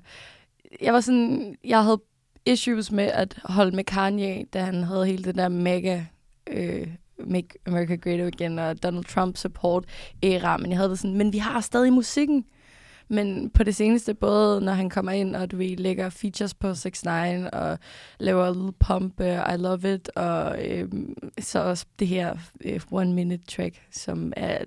jeg 0.81 0.93
var 0.93 0.99
sådan, 0.99 1.55
jeg 1.63 1.83
havde 1.83 2.01
issues 2.45 2.91
med 2.91 3.03
at 3.03 3.39
holde 3.43 3.75
med 3.75 3.83
Kanye, 3.83 4.45
da 4.53 4.61
han 4.61 4.83
havde 4.83 5.05
hele 5.05 5.23
det 5.23 5.35
der 5.35 5.49
mega 5.49 6.01
øh, 6.49 6.87
Make 7.25 7.49
America 7.65 7.95
Great 7.95 8.19
Again 8.19 8.59
og 8.59 8.83
Donald 8.83 9.05
Trump 9.05 9.37
support 9.37 9.85
æra, 10.23 10.57
men 10.57 10.71
jeg 10.71 10.77
havde 10.77 10.89
det 10.89 10.99
sådan, 10.99 11.17
men 11.17 11.33
vi 11.33 11.37
har 11.37 11.61
stadig 11.61 11.93
musikken. 11.93 12.45
Men 13.11 13.49
på 13.49 13.63
det 13.63 13.75
seneste, 13.75 14.13
både 14.13 14.61
når 14.61 14.73
han 14.73 14.89
kommer 14.89 15.11
ind, 15.11 15.35
og 15.35 15.51
du 15.51 15.57
ved, 15.57 15.77
lægger 15.77 16.09
features 16.09 16.53
på 16.53 16.75
6 16.75 17.05
9 17.05 17.09
og 17.53 17.79
laver 18.19 18.53
Lil 18.53 18.73
Pump, 18.79 19.19
uh, 19.19 19.27
I 19.27 19.57
Love 19.57 19.93
It, 19.93 20.09
og 20.15 20.65
øhm, 20.65 21.15
så 21.39 21.59
også 21.59 21.85
det 21.99 22.07
her 22.07 22.35
øh, 22.65 22.81
One 22.91 23.13
Minute 23.13 23.45
track, 23.45 23.81
som 23.91 24.33
er 24.37 24.57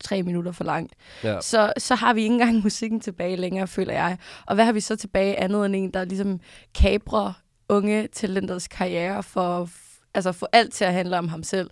tre 0.00 0.22
minutter 0.22 0.52
for 0.52 0.64
langt 0.64 0.94
ja. 1.24 1.40
så, 1.40 1.72
så 1.78 1.94
har 1.94 2.14
vi 2.14 2.22
ikke 2.22 2.32
engang 2.32 2.62
musikken 2.64 3.00
tilbage 3.00 3.36
længere, 3.36 3.66
føler 3.66 3.92
jeg. 3.92 4.18
Og 4.46 4.54
hvad 4.54 4.64
har 4.64 4.72
vi 4.72 4.80
så 4.80 4.96
tilbage 4.96 5.40
andet 5.40 5.66
end 5.66 5.76
en, 5.76 5.90
der 5.90 6.04
ligesom 6.04 6.40
kabrer 6.74 7.32
unge 7.68 8.06
talenters 8.06 8.68
karriere 8.68 9.22
for 9.22 9.68
altså 10.14 10.32
få 10.32 10.46
alt 10.52 10.72
til 10.72 10.84
at 10.84 10.92
handle 10.92 11.18
om 11.18 11.28
ham 11.28 11.42
selv. 11.42 11.70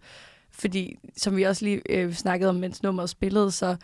Fordi, 0.59 0.97
som 1.17 1.37
vi 1.37 1.43
også 1.43 1.65
lige 1.65 1.83
øh, 1.91 2.13
snakkede 2.13 2.49
om, 2.51 2.57
mens 2.57 2.83
nummeret 2.83 3.11
spillede, 3.11 3.51
så 3.51 3.77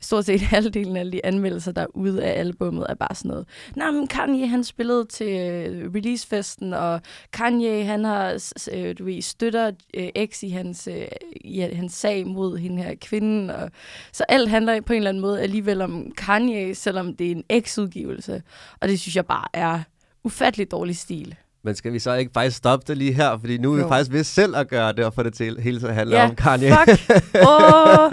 stort 0.00 0.24
set 0.24 0.40
halvdelen 0.54 0.96
af 0.96 1.00
alle 1.00 1.12
de 1.12 1.26
anmeldelser, 1.26 1.72
der 1.72 1.82
er 1.82 1.96
ude 1.96 2.24
af 2.24 2.40
albummet, 2.40 2.86
er 2.88 2.94
bare 2.94 3.14
sådan 3.14 3.28
noget. 3.28 3.46
Nå, 3.76 3.90
men 3.90 4.06
Kanye, 4.06 4.46
han 4.46 4.64
spillede 4.64 5.04
til 5.04 5.28
øh, 5.28 5.94
releasefesten, 5.94 6.72
og 6.72 7.00
Kanye, 7.32 7.84
han 7.84 8.04
har, 8.04 8.52
øh, 8.72 8.98
du 8.98 9.04
ved, 9.04 9.22
støtter 9.22 9.72
øh, 9.94 10.26
X 10.26 10.42
i 10.42 10.48
hans, 10.48 10.88
øh, 10.88 11.06
i 11.40 11.60
hans 11.60 11.92
sag 11.92 12.26
mod 12.26 12.58
hende 12.58 12.82
her 12.82 12.94
kvinden, 13.00 13.50
og 13.50 13.70
så 14.12 14.24
alt 14.28 14.50
handler 14.50 14.80
på 14.80 14.92
en 14.92 14.96
eller 14.96 15.10
anden 15.10 15.20
måde 15.20 15.40
alligevel 15.40 15.82
om 15.82 16.12
Kanye, 16.16 16.74
selvom 16.74 17.16
det 17.16 17.26
er 17.26 17.30
en 17.30 17.62
X-udgivelse. 17.62 18.42
Og 18.80 18.88
det 18.88 19.00
synes 19.00 19.16
jeg 19.16 19.26
bare 19.26 19.48
er 19.52 19.80
ufattelig 20.24 20.70
dårlig 20.70 20.96
stil. 20.96 21.36
Men 21.64 21.74
skal 21.74 21.92
vi 21.92 21.98
så 21.98 22.14
ikke 22.14 22.30
faktisk 22.34 22.56
stoppe 22.56 22.84
det 22.88 22.96
lige 22.98 23.12
her? 23.12 23.38
Fordi 23.38 23.58
nu 23.58 23.70
er 23.72 23.76
vi 23.76 23.82
Jo. 23.82 23.88
faktisk 23.88 24.12
ved 24.12 24.24
selv 24.24 24.56
at 24.56 24.68
gøre 24.68 24.92
det, 24.92 25.04
og 25.04 25.14
få 25.14 25.22
det 25.22 25.34
til 25.34 25.60
hele 25.60 25.78
tiden 25.78 25.90
at 25.90 25.94
handle 25.94 26.16
Ja, 26.16 26.28
om 26.28 26.36
Kanye. 26.36 26.68
fuck. 26.70 27.10
Åh, 27.48 28.12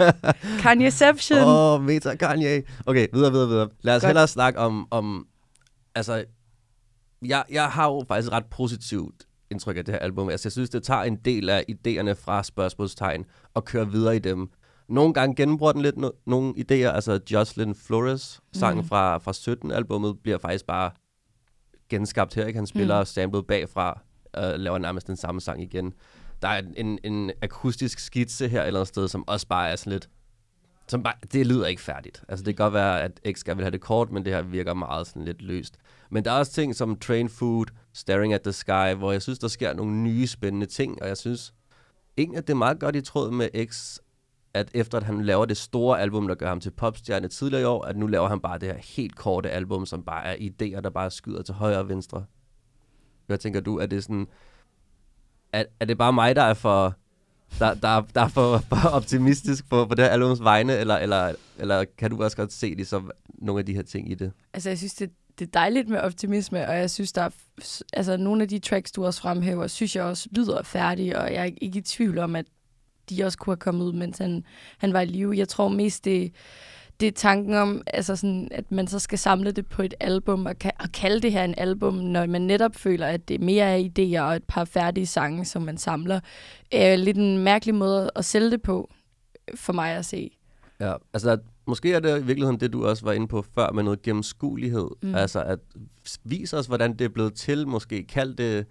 Kanyeception. 0.60 1.38
Åh, 1.38 1.74
oh, 1.74 1.82
meta 1.84 2.14
Kanye. 2.16 2.62
Okay, 2.86 3.06
videre, 3.12 3.32
videre, 3.32 3.48
videre. 3.48 3.68
Lad 3.82 3.96
os 3.96 4.02
Godt. 4.02 4.08
hellere 4.08 4.28
snakke 4.28 4.58
om, 4.58 4.86
om 4.90 5.26
altså, 5.94 6.24
jeg, 7.26 7.44
jeg 7.50 7.64
har 7.66 7.86
jo 7.86 8.04
faktisk 8.08 8.26
et 8.28 8.32
ret 8.32 8.46
positivt 8.46 9.14
indtryk 9.50 9.76
af 9.76 9.84
det 9.84 9.94
her 9.94 9.98
album. 9.98 10.28
Altså, 10.28 10.46
jeg 10.46 10.52
synes, 10.52 10.70
det 10.70 10.82
tager 10.82 11.02
en 11.02 11.16
del 11.16 11.48
af 11.48 11.64
idéerne 11.70 12.12
fra 12.12 12.42
spørgsmålstegn 12.42 13.24
og 13.54 13.64
kører 13.64 13.84
videre 13.84 14.16
i 14.16 14.18
dem. 14.18 14.48
Nogle 14.88 15.14
gange 15.14 15.34
genbruger 15.36 15.72
den 15.72 15.82
lidt 15.82 15.94
no- 15.94 16.22
nogle 16.26 16.54
idéer. 16.58 16.94
Altså, 16.94 17.20
Jocelyn 17.32 17.74
Flores 17.74 18.40
sang 18.52 18.76
mm. 18.76 18.84
fra, 18.88 19.18
fra 19.18 19.32
17-albummet 19.32 20.14
bliver 20.22 20.38
faktisk 20.38 20.66
bare 20.66 20.90
genskabt 21.90 22.34
her. 22.34 22.46
Ikke? 22.46 22.58
Han 22.58 22.66
spiller 22.66 23.00
mm. 23.00 23.04
samlet 23.04 23.46
bagfra 23.46 24.00
og 24.32 24.58
laver 24.58 24.78
nærmest 24.78 25.06
den 25.06 25.16
samme 25.16 25.40
sang 25.40 25.62
igen. 25.62 25.92
Der 26.42 26.48
er 26.48 26.62
en, 26.76 26.98
en 27.04 27.30
akustisk 27.42 27.98
skitse 27.98 28.48
her 28.48 28.62
et 28.62 28.66
eller 28.66 28.80
andet 28.80 28.88
sted, 28.88 29.08
som 29.08 29.28
også 29.28 29.46
bare 29.46 29.70
er 29.70 29.76
sådan 29.76 29.92
lidt 29.92 30.08
som 30.90 31.02
bare, 31.02 31.14
det 31.32 31.46
lyder 31.46 31.66
ikke 31.66 31.82
færdigt. 31.82 32.24
Altså 32.28 32.44
det 32.44 32.56
kan 32.56 32.64
godt 32.64 32.74
være, 32.74 33.02
at 33.02 33.20
X 33.32 33.44
gerne 33.44 33.56
vil 33.56 33.64
have 33.64 33.70
det 33.70 33.80
kort, 33.80 34.10
men 34.10 34.24
det 34.24 34.32
her 34.32 34.42
virker 34.42 34.74
meget 34.74 35.06
sådan 35.06 35.24
lidt 35.24 35.42
løst. 35.42 35.76
Men 36.10 36.24
der 36.24 36.30
er 36.30 36.38
også 36.38 36.52
ting 36.52 36.76
som 36.76 36.98
Train 36.98 37.28
Food, 37.28 37.66
Staring 37.92 38.34
at 38.34 38.42
the 38.42 38.52
Sky, 38.52 38.94
hvor 38.96 39.12
jeg 39.12 39.22
synes, 39.22 39.38
der 39.38 39.48
sker 39.48 39.74
nogle 39.74 39.92
nye 39.92 40.26
spændende 40.26 40.66
ting, 40.66 41.02
og 41.02 41.08
jeg 41.08 41.16
synes 41.16 41.54
egentlig, 42.16 42.38
at 42.38 42.46
det 42.46 42.52
er 42.52 42.56
meget 42.56 42.80
godt 42.80 42.96
i 42.96 43.00
tråd 43.00 43.30
med 43.30 43.66
X, 43.66 43.98
at 44.54 44.70
efter 44.74 44.98
at 44.98 45.04
han 45.04 45.22
laver 45.24 45.44
det 45.44 45.56
store 45.56 46.00
album, 46.00 46.28
der 46.28 46.34
gør 46.34 46.48
ham 46.48 46.60
til 46.60 46.70
popstjerne 46.70 47.28
tidligere 47.28 47.62
i 47.62 47.64
år, 47.64 47.82
at 47.82 47.96
nu 47.96 48.06
laver 48.06 48.28
han 48.28 48.40
bare 48.40 48.58
det 48.58 48.68
her 48.68 48.78
helt 48.96 49.16
korte 49.16 49.50
album, 49.50 49.86
som 49.86 50.02
bare 50.02 50.24
er 50.24 50.36
idéer, 50.36 50.80
der 50.80 50.90
bare 50.90 51.10
skyder 51.10 51.42
til 51.42 51.54
højre 51.54 51.78
og 51.78 51.88
venstre. 51.88 52.24
Hvad 53.26 53.38
tænker 53.38 53.60
du? 53.60 53.78
Er 53.78 53.86
det 53.86 54.04
sådan... 54.04 54.26
Er, 55.52 55.64
er 55.80 55.84
det 55.84 55.98
bare 55.98 56.12
mig, 56.12 56.36
der 56.36 56.42
er 56.42 56.54
for 56.54 56.96
der, 57.58 57.74
der, 57.74 58.00
der 58.14 58.20
er 58.20 58.28
for, 58.28 58.58
for 58.58 58.88
optimistisk 58.88 59.70
på, 59.70 59.84
på 59.84 59.94
det 59.94 60.04
her 60.04 60.10
albums 60.10 60.42
vegne, 60.42 60.76
eller, 60.76 60.96
eller, 60.96 61.34
eller 61.58 61.84
kan 61.98 62.10
du 62.10 62.22
også 62.22 62.36
godt 62.36 62.52
se 62.52 62.66
ligesom, 62.66 63.10
nogle 63.38 63.58
af 63.58 63.66
de 63.66 63.74
her 63.74 63.82
ting 63.82 64.10
i 64.10 64.14
det? 64.14 64.32
Altså, 64.52 64.70
jeg 64.70 64.78
synes, 64.78 64.94
det, 64.94 65.10
det 65.38 65.46
er 65.46 65.50
dejligt 65.50 65.88
med 65.88 65.98
optimisme, 65.98 66.68
og 66.68 66.76
jeg 66.76 66.90
synes, 66.90 67.12
der 67.12 67.22
er, 67.22 67.30
altså, 67.92 68.16
nogle 68.16 68.42
af 68.42 68.48
de 68.48 68.58
tracks, 68.58 68.92
du 68.92 69.04
også 69.04 69.20
fremhæver, 69.20 69.66
synes 69.66 69.96
jeg 69.96 70.04
også 70.04 70.28
lyder 70.32 70.62
færdige, 70.62 71.18
og 71.18 71.32
jeg 71.32 71.40
er 71.40 71.50
ikke 71.60 71.78
i 71.78 71.82
tvivl 71.82 72.18
om, 72.18 72.36
at 72.36 72.46
de 73.10 73.24
også 73.24 73.38
kunne 73.38 73.52
have 73.52 73.60
kommet 73.60 73.84
ud, 73.84 73.92
mens 73.92 74.18
han, 74.18 74.44
han 74.78 74.92
var 74.92 75.00
i 75.00 75.06
live. 75.06 75.36
Jeg 75.36 75.48
tror 75.48 75.68
mest, 75.68 76.04
det, 76.04 76.32
det 77.00 77.06
er 77.08 77.12
tanken 77.12 77.54
om, 77.54 77.82
altså 77.86 78.16
sådan, 78.16 78.48
at 78.50 78.72
man 78.72 78.86
så 78.86 78.98
skal 78.98 79.18
samle 79.18 79.52
det 79.52 79.66
på 79.66 79.82
et 79.82 79.94
album, 80.00 80.46
og, 80.46 80.54
ka- 80.64 80.82
og 80.84 80.92
kalde 80.92 81.20
det 81.20 81.32
her 81.32 81.44
en 81.44 81.54
album, 81.56 81.94
når 81.94 82.26
man 82.26 82.42
netop 82.42 82.76
føler, 82.76 83.06
at 83.06 83.28
det 83.28 83.40
er 83.40 83.44
mere 83.44 83.64
af 83.64 83.90
idéer 83.98 84.20
og 84.20 84.36
et 84.36 84.44
par 84.44 84.64
færdige 84.64 85.06
sange, 85.06 85.44
som 85.44 85.62
man 85.62 85.78
samler. 85.78 86.20
Øh, 86.74 86.98
lidt 86.98 87.16
en 87.16 87.38
mærkelig 87.38 87.74
måde 87.74 88.10
at 88.16 88.24
sælge 88.24 88.50
det 88.50 88.62
på, 88.62 88.90
for 89.54 89.72
mig 89.72 89.92
at 89.92 90.04
se. 90.04 90.30
Ja, 90.80 90.94
altså 91.12 91.38
måske 91.66 91.92
er 91.92 92.00
det 92.00 92.20
i 92.20 92.26
virkeligheden 92.26 92.60
det, 92.60 92.72
du 92.72 92.86
også 92.86 93.04
var 93.04 93.12
inde 93.12 93.28
på 93.28 93.44
før, 93.54 93.72
med 93.72 93.82
noget 93.82 94.02
gennemskuelighed. 94.02 94.88
Mm. 95.02 95.08
Mm. 95.08 95.14
Altså 95.14 95.42
at 95.42 95.58
vise 96.24 96.58
os, 96.58 96.66
hvordan 96.66 96.92
det 96.92 97.04
er 97.04 97.08
blevet 97.08 97.34
til, 97.34 97.68
måske 97.68 98.04
kald 98.04 98.34
det, 98.34 98.66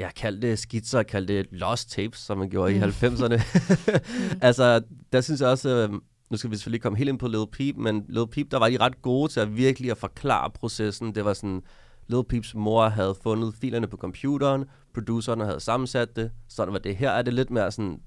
ja, 0.00 0.10
kald 0.16 0.40
det 0.40 0.58
skitser, 0.58 1.02
kald 1.02 1.26
det 1.26 1.46
lost 1.50 1.90
tapes, 1.90 2.18
som 2.18 2.38
man 2.38 2.50
gjorde 2.50 2.72
mm. 2.72 2.78
i 2.78 2.82
90'erne. 2.82 3.42
altså, 4.48 4.82
der 5.12 5.20
synes 5.20 5.40
jeg 5.40 5.48
også, 5.48 5.68
øh, 5.68 6.00
nu 6.30 6.36
skal 6.36 6.50
vi 6.50 6.56
selvfølgelig 6.56 6.82
komme 6.82 6.98
helt 6.98 7.08
ind 7.08 7.18
på 7.18 7.28
Lil 7.28 7.46
Peep, 7.52 7.76
men 7.76 8.04
Lil 8.08 8.26
Peep, 8.26 8.50
der 8.50 8.58
var 8.58 8.68
de 8.68 8.76
ret 8.76 9.02
gode 9.02 9.32
til 9.32 9.40
at 9.40 9.56
virkelig 9.56 9.90
at 9.90 9.98
forklare 9.98 10.50
processen. 10.50 11.14
Det 11.14 11.24
var 11.24 11.32
sådan, 11.32 11.62
Lil 12.08 12.24
Peeps 12.24 12.54
mor 12.54 12.88
havde 12.88 13.14
fundet 13.22 13.54
filerne 13.54 13.86
på 13.86 13.96
computeren, 13.96 14.64
producerne 14.94 15.44
havde 15.44 15.60
sammensat 15.60 16.16
det, 16.16 16.30
sådan 16.48 16.72
var 16.72 16.78
det. 16.78 16.96
Her 16.96 17.10
er 17.10 17.22
det 17.22 17.34
lidt 17.34 17.50
mere 17.50 17.72
sådan, 17.72 18.00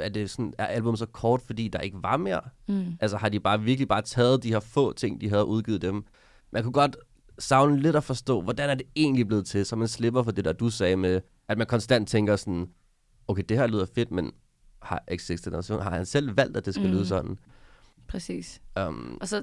er, 0.00 0.08
det 0.08 0.30
sådan, 0.30 0.54
er 0.58 0.66
album 0.66 0.96
så 0.96 1.06
kort, 1.06 1.42
fordi 1.42 1.68
der 1.68 1.78
ikke 1.78 2.02
var 2.02 2.16
mere? 2.16 2.40
Mm. 2.68 2.96
Altså 3.00 3.16
har 3.16 3.28
de 3.28 3.40
bare 3.40 3.60
virkelig 3.60 3.88
bare 3.88 4.02
taget 4.02 4.42
de 4.42 4.52
her 4.52 4.60
få 4.60 4.92
ting, 4.92 5.20
de 5.20 5.28
havde 5.28 5.44
udgivet 5.44 5.82
dem. 5.82 6.04
Man 6.52 6.62
kunne 6.62 6.72
godt 6.72 6.96
savne 7.38 7.80
lidt 7.80 7.96
at 7.96 8.04
forstå, 8.04 8.40
hvordan 8.40 8.70
er 8.70 8.74
det 8.74 8.86
egentlig 8.96 9.26
blevet 9.26 9.46
til, 9.46 9.66
så 9.66 9.76
man 9.76 9.88
slipper 9.88 10.22
for 10.22 10.30
det 10.30 10.44
der, 10.44 10.52
du 10.52 10.70
sagde 10.70 10.96
med, 10.96 11.20
at 11.48 11.58
man 11.58 11.66
konstant 11.66 12.08
tænker 12.08 12.36
sådan, 12.36 12.68
okay, 13.28 13.42
det 13.48 13.58
her 13.58 13.66
lyder 13.66 13.86
fedt, 13.94 14.10
men 14.10 14.32
har 14.82 15.02
X6 15.10 15.44
Generation, 15.44 15.82
har 15.82 15.90
han 15.90 16.06
selv 16.06 16.36
valgt, 16.36 16.56
at 16.56 16.66
det 16.66 16.74
skal 16.74 16.86
mm. 16.86 16.92
lyde 16.92 17.06
sådan? 17.06 17.38
Præcis. 18.08 18.60
Um, 18.80 19.18
Og 19.20 19.28
så 19.28 19.42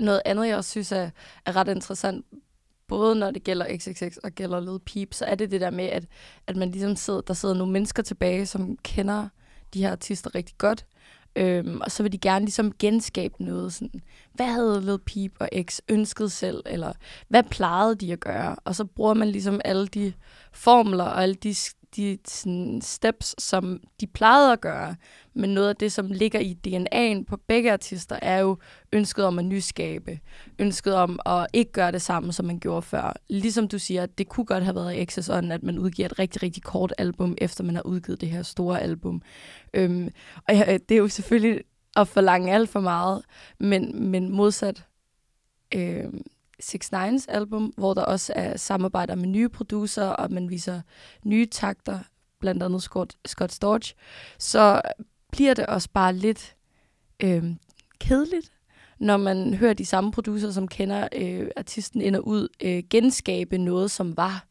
noget 0.00 0.22
andet, 0.24 0.48
jeg 0.48 0.56
også 0.56 0.70
synes 0.70 0.92
er, 0.92 1.10
er 1.46 1.56
ret 1.56 1.68
interessant, 1.68 2.26
både 2.88 3.14
når 3.14 3.30
det 3.30 3.44
gælder 3.44 3.76
XXX 3.78 4.16
og 4.16 4.30
gælder 4.30 4.60
Lil 4.60 4.78
Peep, 4.86 5.14
så 5.14 5.24
er 5.24 5.34
det 5.34 5.50
det 5.50 5.60
der 5.60 5.70
med, 5.70 5.84
at, 5.84 6.06
at 6.46 6.56
man 6.56 6.70
ligesom 6.70 6.96
sidder, 6.96 7.20
der 7.20 7.34
sidder 7.34 7.54
nogle 7.54 7.72
mennesker 7.72 8.02
tilbage, 8.02 8.46
som 8.46 8.76
kender 8.76 9.28
de 9.74 9.82
her 9.82 9.92
artister 9.92 10.34
rigtig 10.34 10.54
godt, 10.58 10.86
øhm, 11.36 11.80
og 11.80 11.90
så 11.90 12.02
vil 12.02 12.12
de 12.12 12.18
gerne 12.18 12.44
ligesom 12.44 12.72
genskabe 12.78 13.34
noget 13.44 13.72
sådan, 13.72 14.02
hvad 14.34 14.46
havde 14.46 14.80
Lil 14.80 14.98
Peep 14.98 15.32
og 15.40 15.48
X 15.62 15.78
ønsket 15.88 16.32
selv, 16.32 16.62
eller 16.66 16.92
hvad 17.28 17.42
plejede 17.42 17.94
de 17.94 18.12
at 18.12 18.20
gøre? 18.20 18.56
Og 18.64 18.74
så 18.74 18.84
bruger 18.84 19.14
man 19.14 19.28
ligesom 19.28 19.60
alle 19.64 19.86
de 19.86 20.12
formler 20.52 21.04
og 21.04 21.22
alle 21.22 21.34
de, 21.34 21.54
de 21.96 22.18
sådan, 22.26 22.80
steps, 22.82 23.34
som 23.42 23.80
de 24.00 24.06
plejede 24.06 24.52
at 24.52 24.60
gøre, 24.60 24.96
men 25.34 25.54
noget 25.54 25.68
af 25.68 25.76
det, 25.76 25.92
som 25.92 26.10
ligger 26.10 26.40
i 26.40 26.56
DNA'en 26.66 27.24
på 27.24 27.36
begge 27.36 27.72
artister, 27.72 28.18
er 28.22 28.38
jo 28.38 28.58
ønsket 28.92 29.24
om 29.24 29.38
at 29.38 29.44
nyskabe, 29.44 30.18
ønsket 30.58 30.94
om 30.94 31.20
at 31.26 31.46
ikke 31.52 31.72
gøre 31.72 31.92
det 31.92 32.02
samme, 32.02 32.32
som 32.32 32.46
man 32.46 32.58
gjorde 32.58 32.82
før. 32.82 33.16
Ligesom 33.28 33.68
du 33.68 33.78
siger, 33.78 34.06
det 34.06 34.28
kunne 34.28 34.46
godt 34.46 34.64
have 34.64 34.74
været 34.74 34.94
i 34.94 35.02
X's 35.02 35.32
On, 35.32 35.52
at 35.52 35.62
man 35.62 35.78
udgiver 35.78 36.06
et 36.06 36.18
rigtig, 36.18 36.42
rigtig 36.42 36.62
kort 36.62 36.92
album, 36.98 37.34
efter 37.38 37.64
man 37.64 37.74
har 37.74 37.86
udgivet 37.86 38.20
det 38.20 38.30
her 38.30 38.42
store 38.42 38.80
album. 38.80 39.22
Øhm, 39.74 40.08
og 40.48 40.54
ja, 40.54 40.78
det 40.88 40.94
er 40.94 40.98
jo 40.98 41.08
selvfølgelig 41.08 41.60
at 41.96 42.08
forlange 42.08 42.52
alt 42.52 42.68
for 42.68 42.80
meget, 42.80 43.22
men, 43.60 44.10
men 44.10 44.28
modsat 44.30 44.84
øh, 45.74 46.04
6 46.62 46.92
Nines 46.92 47.26
album, 47.26 47.72
hvor 47.76 47.94
der 47.94 48.02
også 48.02 48.32
er 48.36 48.56
samarbejder 48.56 49.14
med 49.14 49.26
nye 49.26 49.48
producer, 49.48 50.04
og 50.04 50.32
man 50.32 50.50
viser 50.50 50.80
nye 51.24 51.46
takter, 51.46 51.98
blandt 52.40 52.62
andet 52.62 52.82
Scott, 52.82 53.16
Scott 53.26 53.52
Storch, 53.52 53.94
så 54.38 54.82
bliver 55.32 55.54
det 55.54 55.66
også 55.66 55.88
bare 55.94 56.12
lidt 56.12 56.56
øh, 57.22 57.44
kedeligt, 57.98 58.52
når 58.98 59.16
man 59.16 59.54
hører 59.54 59.72
de 59.72 59.86
samme 59.86 60.12
producer, 60.12 60.50
som 60.50 60.68
kender 60.68 61.08
øh, 61.16 61.48
artisten 61.56 62.00
ind 62.00 62.16
og 62.16 62.26
ud, 62.26 62.48
øh, 62.62 62.82
genskabe 62.90 63.58
noget, 63.58 63.90
som 63.90 64.16
var. 64.16 64.46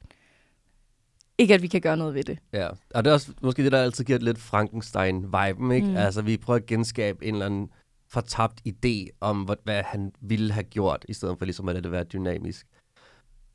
Ikke 1.38 1.54
at 1.54 1.62
vi 1.62 1.68
kan 1.68 1.82
gøre 1.82 1.98
noget 1.98 2.14
ved 2.14 2.24
det. 2.24 2.40
Ja, 2.54 2.68
og 2.96 3.04
det 3.04 3.10
er 3.10 3.14
også 3.14 3.32
måske 3.42 3.64
det, 3.64 3.72
der 3.72 3.82
altid 3.82 4.04
giver 4.04 4.20
lidt 4.20 4.38
Frankenstein-viben, 4.38 5.72
ikke? 5.72 5.88
Mm. 5.88 5.98
Altså, 5.98 6.22
vi 6.22 6.38
prøver 6.38 6.60
at 6.60 6.66
genskabe 6.66 7.26
en 7.26 7.34
eller 7.34 7.46
anden 7.46 7.70
fortabt 8.12 8.62
idé 8.68 9.08
om, 9.22 9.42
hvad, 9.42 9.56
hvad 9.64 9.84
han 9.84 10.12
ville 10.22 10.54
have 10.54 10.64
gjort, 10.64 11.06
i 11.10 11.14
stedet 11.14 11.38
for 11.38 11.46
ligesom 11.46 11.70
at 11.70 11.76
lade 11.76 11.84
det 11.84 11.92
være 11.92 12.04
dynamisk. 12.04 12.68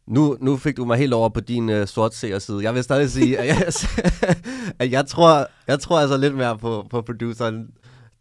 Nu, 0.07 0.37
nu 0.40 0.57
fik 0.57 0.77
du 0.77 0.85
mig 0.85 0.99
helt 0.99 1.12
over 1.12 1.29
på 1.29 1.40
din 1.40 1.69
uh, 1.69 1.85
sort 1.87 2.14
side. 2.14 2.62
Jeg 2.62 2.75
vil 2.75 2.85
stadig 2.85 3.11
sige, 3.11 3.38
at 3.38 3.47
jeg, 3.47 3.73
at 4.81 4.90
jeg, 4.90 5.07
tror, 5.07 5.47
jeg 5.66 5.81
tror 5.81 6.01
altså 6.01 6.16
lidt 6.16 6.35
mere 6.35 6.59
på, 6.59 6.87
på 6.90 7.03
produceren 7.03 7.71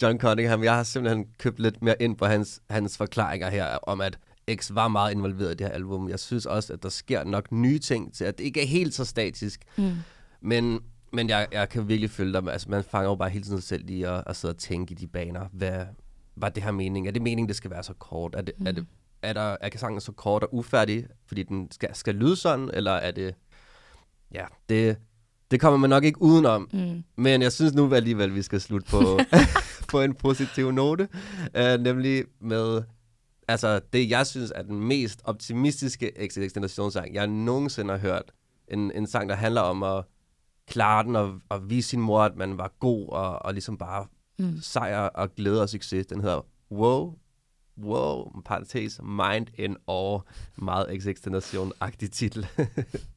John 0.02 0.20
Cunningham. 0.20 0.64
Jeg 0.64 0.76
har 0.76 0.84
simpelthen 0.84 1.26
købt 1.40 1.60
lidt 1.60 1.82
mere 1.82 1.96
ind 2.00 2.18
på 2.18 2.26
hans, 2.26 2.62
hans 2.70 2.98
forklaringer 2.98 3.50
her, 3.50 3.66
om 3.66 4.02
at 4.02 4.18
X 4.56 4.72
var 4.74 4.88
meget 4.88 5.12
involveret 5.12 5.52
i 5.52 5.56
det 5.56 5.68
her 5.68 5.74
album. 5.74 6.10
Jeg 6.10 6.20
synes 6.20 6.46
også, 6.46 6.74
at 6.74 6.84
der 6.84 6.90
sker 6.90 7.24
nok 7.24 7.52
nye 7.52 7.80
ting 7.80 8.14
til, 8.14 8.24
at 8.24 8.38
det 8.38 8.44
ikke 8.44 8.62
er 8.62 8.68
helt 8.68 8.94
så 8.94 9.06
statisk. 9.06 9.62
Mm. 9.78 9.94
Men, 10.42 10.80
men 11.14 11.30
jeg, 11.30 11.48
jeg 11.52 11.70
kan 11.70 11.88
virkelig 11.88 12.10
følge 12.10 12.34
dig. 12.34 12.52
Altså, 12.52 12.70
man 12.70 12.84
fanger 12.84 13.10
jo 13.10 13.16
bare 13.16 13.30
hele 13.30 13.44
tiden 13.46 13.62
sig 13.62 13.68
selv 13.68 13.90
i 13.90 14.04
at, 14.04 14.24
at 14.28 14.36
sidde 14.36 14.52
og 14.52 14.58
tænke 14.58 14.92
i 14.92 14.96
de 14.96 15.08
baner. 15.08 15.46
Hvad, 15.54 15.86
var 16.36 16.50
det 16.50 16.64
her 16.64 16.72
mening? 16.72 17.08
Er 17.08 17.12
det 17.12 17.22
meningen, 17.22 17.48
det 17.48 17.56
skal 17.56 17.72
være 17.72 17.84
så 17.84 17.94
kort? 17.94 18.36
Er, 18.36 18.42
det, 18.42 18.54
mm. 18.58 18.68
er, 18.68 18.72
det, 18.72 18.86
er, 19.22 19.34
der, 19.34 19.58
er 19.62 19.70
sangen 19.76 20.02
så 20.02 20.12
kort 20.12 20.44
og 20.44 20.56
ufærdig, 20.56 21.06
fordi 21.28 21.44
den 21.44 21.72
skal, 21.72 21.96
skal 21.96 22.16
lyde 22.16 22.36
sådan? 22.36 22.70
Eller 22.74 22.92
er 22.92 23.12
det... 23.12 23.36
Ja, 24.34 24.46
det, 24.70 24.98
det 25.52 25.60
kommer 25.60 25.78
man 25.78 25.90
nok 25.90 26.04
ikke 26.04 26.22
udenom. 26.22 26.70
Mm. 26.74 27.04
Men 27.16 27.42
jeg 27.42 27.52
synes 27.52 27.74
nu 27.74 27.94
alligevel, 27.94 28.36
vi 28.36 28.42
skal 28.42 28.62
slutte 28.62 28.88
på, 28.90 29.20
på 29.92 30.02
en 30.02 30.14
positiv 30.14 30.72
note. 30.72 31.08
Uh, 31.60 31.84
nemlig 31.84 32.24
med 32.42 32.84
altså, 33.48 33.82
det, 33.94 34.10
jeg 34.10 34.28
synes 34.28 34.52
er 34.56 34.62
den 34.62 34.80
mest 34.80 35.22
optimistiske 35.24 36.12
XXX-sang, 36.28 37.14
jeg 37.14 37.28
nogensinde 37.28 37.92
har 37.92 38.00
hørt. 38.00 38.32
En, 38.68 38.92
en 38.92 39.08
sang, 39.08 39.30
der 39.30 39.36
handler 39.36 39.62
om 39.62 39.84
at 39.84 40.04
klare 40.68 41.04
den 41.04 41.16
og, 41.16 41.40
og 41.50 41.70
vise 41.70 41.90
sin 41.90 42.02
mor, 42.02 42.22
at 42.22 42.36
man 42.36 42.58
var 42.58 42.74
god 42.80 43.10
og, 43.10 43.46
og 43.46 43.54
ligesom 43.54 43.78
bare 43.78 44.06
Mm. 44.38 44.58
sejr 44.62 45.00
og 45.00 45.36
glæde 45.36 45.62
og 45.62 45.70
succes. 45.70 46.06
Den 46.06 46.22
hedder 46.22 46.42
Wow, 46.72 47.16
Wow, 47.78 48.32
parentes, 48.46 49.00
Mind 49.04 49.48
in 49.58 49.78
Awe. 49.88 50.22
Meget 50.56 50.86
XXX-agtig 50.90 52.10
titel. 52.12 52.48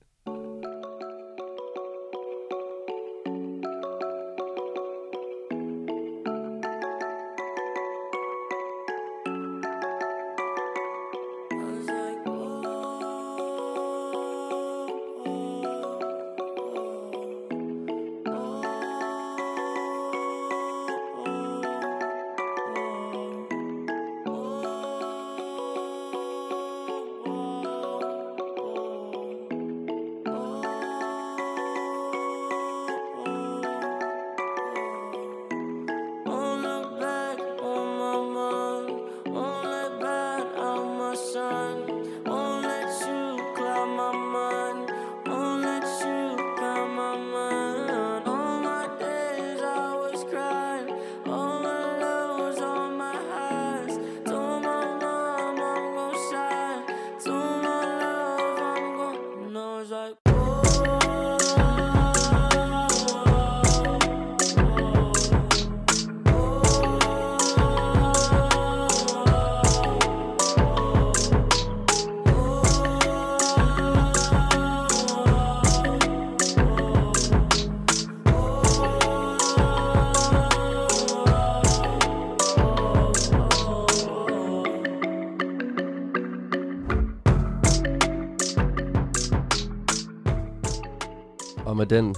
med 91.90 91.96
den 91.96 92.14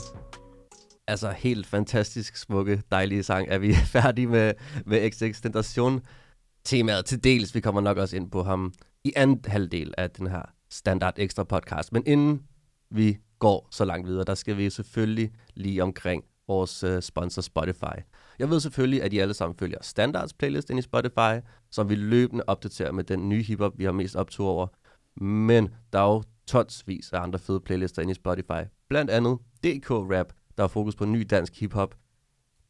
altså 1.06 1.30
helt 1.30 1.66
fantastisk 1.66 2.36
smukke, 2.36 2.82
dejlige 2.90 3.22
sang, 3.22 3.48
er 3.48 3.58
vi 3.58 3.74
færdige 3.96 4.26
med, 4.26 4.54
med 4.86 5.10
XX 5.10 5.40
Temaet 6.64 7.04
til 7.04 7.24
dels, 7.24 7.54
vi 7.54 7.60
kommer 7.60 7.80
nok 7.80 7.96
også 7.96 8.16
ind 8.16 8.30
på 8.30 8.42
ham 8.42 8.72
i 9.04 9.12
anden 9.16 9.40
halvdel 9.46 9.94
af 9.98 10.10
den 10.10 10.26
her 10.26 10.42
standard 10.70 11.14
ekstra 11.16 11.44
podcast. 11.44 11.92
Men 11.92 12.02
inden 12.06 12.42
vi 12.90 13.18
går 13.38 13.68
så 13.70 13.84
langt 13.84 14.08
videre, 14.08 14.24
der 14.24 14.34
skal 14.34 14.56
vi 14.56 14.70
selvfølgelig 14.70 15.32
lige 15.54 15.82
omkring 15.82 16.24
vores 16.48 16.82
øh, 16.82 17.02
sponsor 17.02 17.42
Spotify. 17.42 17.96
Jeg 18.38 18.50
ved 18.50 18.60
selvfølgelig, 18.60 19.02
at 19.02 19.12
I 19.12 19.18
alle 19.18 19.34
sammen 19.34 19.58
følger 19.58 19.78
Standards 19.80 20.32
playlist 20.32 20.70
ind 20.70 20.78
i 20.78 20.82
Spotify, 20.82 21.46
som 21.70 21.88
vi 21.88 21.94
løbende 21.94 22.44
opdaterer 22.46 22.92
med 22.92 23.04
den 23.04 23.28
nye 23.28 23.42
hiphop, 23.42 23.78
vi 23.78 23.84
har 23.84 23.92
mest 23.92 24.16
optur 24.16 24.48
over. 24.48 24.66
Men 25.24 25.68
der 25.92 25.98
er 25.98 26.12
jo 26.12 26.22
tonsvis 26.50 27.12
af 27.12 27.20
andre 27.20 27.38
fede 27.38 27.60
playlister 27.60 28.02
inde 28.02 28.10
i 28.10 28.14
Spotify. 28.14 28.62
blandt 28.88 29.10
andet 29.10 29.38
DK 29.64 29.90
Rap, 29.90 30.32
der 30.56 30.62
har 30.62 30.68
fokus 30.68 30.96
på 30.96 31.04
ny 31.04 31.26
dansk 31.30 31.60
hiphop. 31.60 31.94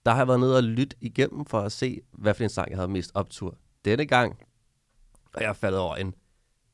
Der 0.07 0.11
har 0.11 0.19
jeg 0.19 0.29
været 0.29 0.41
nede 0.41 0.57
og 0.57 0.63
lytte 0.63 0.97
igennem 1.01 1.45
for 1.45 1.61
at 1.61 1.73
se, 1.73 2.01
hvad 2.13 2.35
for 2.35 2.43
en 2.43 2.51
sang, 2.51 2.71
jeg 2.71 2.79
havde 2.79 2.89
mest 2.89 3.11
optur. 3.15 3.59
Denne 3.85 4.07
gang, 4.07 4.39
og 5.35 5.43
jeg 5.43 5.57
faldet 5.57 5.81
over 5.81 5.97
en, 5.97 6.15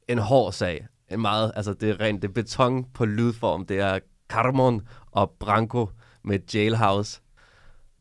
en 0.08 0.18
hård 0.18 0.52
sag. 0.52 0.86
En 1.10 1.20
meget, 1.20 1.52
altså 1.56 1.72
det 1.72 1.90
er 1.90 2.00
rent, 2.00 2.22
det 2.22 2.28
er 2.28 2.32
beton 2.32 2.84
på 2.84 3.04
lydform. 3.04 3.66
Det 3.66 3.80
er 3.80 3.98
Carmon 4.28 4.88
og 5.10 5.30
Branko 5.30 5.88
med 6.24 6.38
Jailhouse. 6.54 7.20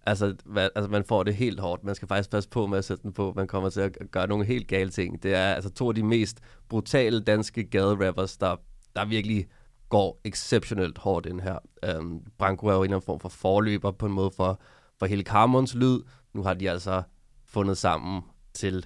Altså, 0.06 0.36
hvad, 0.46 0.70
altså, 0.76 0.92
man 0.92 1.04
får 1.04 1.24
det 1.24 1.36
helt 1.36 1.60
hårdt. 1.60 1.84
Man 1.84 1.96
skal 1.96 2.08
faktisk 2.08 2.30
passe 2.30 2.50
på 2.50 2.68
med 2.68 2.78
at 2.78 2.86
sætte 2.86 3.04
den 3.04 3.14
på. 3.14 3.34
Man 3.36 3.48
kommer 3.48 3.70
til 3.70 3.82
at 3.82 3.98
gøre 4.12 4.28
nogle 4.28 4.46
helt 4.46 4.68
gale 4.68 4.90
ting. 4.90 5.24
Det 5.24 5.34
er 5.34 5.54
altså 5.54 5.70
to 5.70 5.90
af 5.90 5.96
de 5.96 6.04
mest 6.04 6.40
brutale 6.70 7.20
danske 7.20 7.64
gaderappers, 7.64 8.38
der, 8.38 8.56
der 8.96 9.06
virkelig 9.06 9.48
går 9.90 10.22
exceptionelt 10.24 10.98
hårdt 10.98 11.26
ind 11.26 11.42
her. 11.42 11.58
Øhm, 11.84 12.20
Branko 12.38 12.68
er 12.68 12.74
jo 12.74 12.80
en 12.80 12.84
eller 12.84 12.98
anden 12.98 13.06
form 13.06 13.20
for 13.20 13.30
forløber 13.30 13.92
på 13.92 14.06
en 14.06 14.12
måde 14.12 14.32
for, 14.32 14.62
for 15.00 15.06
hele 15.06 15.24
Carmons 15.24 15.76
lyd. 15.76 16.00
Nu 16.34 16.44
har 16.44 16.54
de 16.54 16.70
altså 16.70 17.04
fundet 17.46 17.78
sammen 17.78 18.22
til 18.54 18.86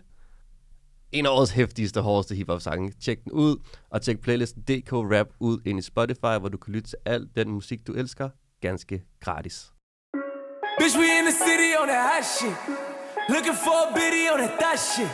en 1.11 1.25
af 1.25 1.29
årets 1.29 1.51
hæftigste, 1.51 2.01
hårdeste 2.01 2.35
hiphop-sange. 2.35 2.91
Tjek 3.01 3.23
den 3.23 3.31
ud, 3.31 3.57
og 3.89 4.01
tjek 4.01 4.19
playlisten 4.21 4.61
DK 4.61 4.93
Rap 4.93 5.27
ud 5.39 5.59
ind 5.65 5.79
i 5.79 5.81
Spotify, 5.81 6.35
hvor 6.39 6.49
du 6.49 6.57
kan 6.57 6.73
lytte 6.73 6.89
til 6.89 6.97
al 7.05 7.27
den 7.35 7.49
musik, 7.49 7.87
du 7.87 7.93
elsker, 7.93 8.29
ganske 8.61 9.03
gratis. 9.19 9.71
Bitch, 10.79 10.97
we 10.97 11.05
in 11.19 11.25
the 11.25 11.37
city 11.47 11.71
on 11.81 11.87
that 11.87 12.03
hot 12.11 12.25
shit. 12.37 12.57
Looking 13.29 13.57
for 13.65 13.77
a 13.85 13.93
biddy 13.97 14.23
on 14.31 14.37
that 14.39 14.53
thot 14.61 14.79
shit. 14.79 15.11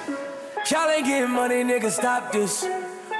Y'all 0.70 0.90
ain't 0.96 1.08
getting 1.12 1.34
money, 1.42 1.64
nigga, 1.64 1.90
stop 1.90 2.32
this. 2.32 2.85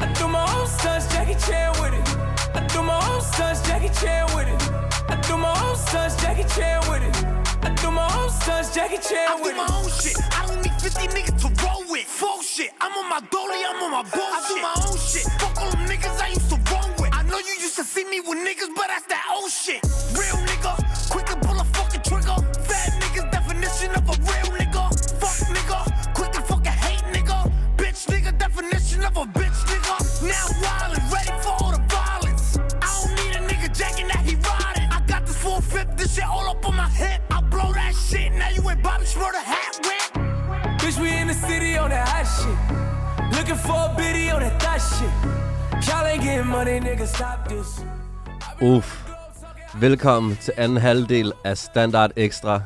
I 0.00 0.12
do 0.14 0.28
my 0.28 0.44
own 0.56 0.66
stunts, 0.66 1.06
Jackie 1.12 1.34
Chan 1.46 1.72
with 1.80 1.94
it. 1.94 2.08
I 2.54 2.66
do 2.72 2.82
my 2.82 2.96
own 3.12 3.20
stunts, 3.20 3.60
Jackie 3.68 3.92
Chan 4.00 4.26
with 4.34 4.48
it. 4.48 4.60
I 5.08 5.16
do 5.26 5.36
my 5.36 5.52
own 5.64 5.76
stunts, 5.76 6.16
Jackie 6.22 6.48
Chan 6.54 6.80
with 6.88 7.02
it. 7.02 7.16
I 7.62 7.74
do 7.74 7.90
my 7.90 8.08
own 8.18 8.30
stunts, 8.30 8.74
Jackie 8.74 8.98
Chan 8.98 9.40
with 9.42 9.52
it. 9.52 9.58
I 9.58 9.66
do 9.66 9.72
my 9.72 9.78
own 9.78 9.90
shit. 9.90 10.16
I 10.32 10.46
don't 10.46 10.62
need 10.62 10.76
50 10.80 11.08
niggas 11.08 11.36
to 11.42 11.48
roll 11.64 11.84
with. 11.90 12.06
Full 12.06 12.42
shit. 12.42 12.72
I'm 12.80 12.92
on 12.92 13.08
my 13.08 13.20
dolly, 13.30 13.60
I'm 13.68 13.82
on 13.84 13.90
my 13.90 14.02
bullshit. 14.02 14.34
I 14.34 14.48
do 14.48 14.56
my 14.62 14.74
own 14.88 14.98
shit. 14.98 15.24
Fuck 15.40 15.56
all 15.60 15.70
them 15.70 15.86
niggas 15.86 16.20
I 16.20 16.28
used 16.28 16.48
to 16.50 16.58
roll 16.72 16.90
with. 16.98 17.12
I 17.12 17.22
know 17.24 17.38
you 17.38 17.54
used 17.60 17.76
to 17.76 17.84
see 17.84 18.04
me 18.04 18.20
with 18.20 18.38
niggas, 18.38 18.72
but 18.74 18.86
that's 18.88 19.06
that 19.06 19.24
old 19.36 19.50
shit. 19.50 19.82
Real 20.16 20.38
nigga, 20.48 20.72
definition 28.60 29.04
of 29.04 29.16
a 29.16 29.24
bitch 29.38 29.58
nigga. 29.68 29.96
Now 30.28 30.46
wildin', 30.62 31.12
ready 31.12 31.42
for 31.42 31.52
all 31.60 31.72
the 31.72 31.82
violence. 31.88 32.58
I 32.58 32.88
don't 32.96 33.14
need 33.20 33.34
a 33.36 33.40
nigga 33.48 33.78
jacking 33.78 34.08
that 34.08 34.22
he 34.28 34.34
riding. 34.36 34.88
I 34.90 35.00
got 35.06 35.26
this 35.26 35.36
full 35.36 35.60
fifth, 35.60 35.96
this 35.96 36.14
shit 36.14 36.24
all 36.24 36.48
up 36.48 36.66
on 36.68 36.76
my 36.76 36.88
hip. 36.88 37.20
I 37.30 37.40
blow 37.40 37.72
that 37.72 37.94
shit, 37.94 38.32
now 38.32 38.50
you 38.50 38.68
ain't 38.70 38.82
Bobby 38.82 39.04
Schmurder 39.04 39.42
hat 39.52 39.74
whip. 39.86 40.10
Bitch, 40.80 40.98
we 41.00 41.10
in 41.20 41.28
the 41.28 41.34
city 41.34 41.78
on 41.78 41.90
that 41.90 42.08
hot 42.08 42.26
shit. 42.36 42.58
Looking 43.36 43.56
for 43.66 43.80
a 43.88 43.94
biddy 43.96 44.30
on 44.30 44.40
that 44.40 44.60
thot 44.62 44.80
shit. 44.92 45.12
Y'all 45.88 46.06
ain't 46.06 46.22
getting 46.22 46.46
money, 46.46 46.80
nigga, 46.80 47.06
stop 47.06 47.48
this. 47.48 47.84
Uff. 48.60 49.06
Velkommen 49.74 50.36
til 50.36 50.54
anden 50.56 50.76
halvdel 50.76 51.32
af 51.44 51.58
Standard 51.58 52.10
Extra. 52.16 52.62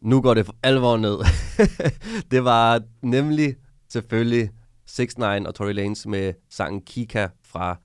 Nu 0.00 0.20
går 0.20 0.34
det 0.34 0.46
for 0.46 0.54
alvor 0.62 0.96
ned. 0.96 1.18
det 2.30 2.44
var 2.44 2.82
nemlig 3.02 3.56
selvfølgelig 3.92 4.50
6 4.86 5.18
9 5.18 5.24
og 5.24 5.54
Tory 5.54 5.72
Lanez 5.72 6.06
med 6.06 6.32
sangen 6.50 6.82
Kika 6.82 7.28
fra, 7.42 7.76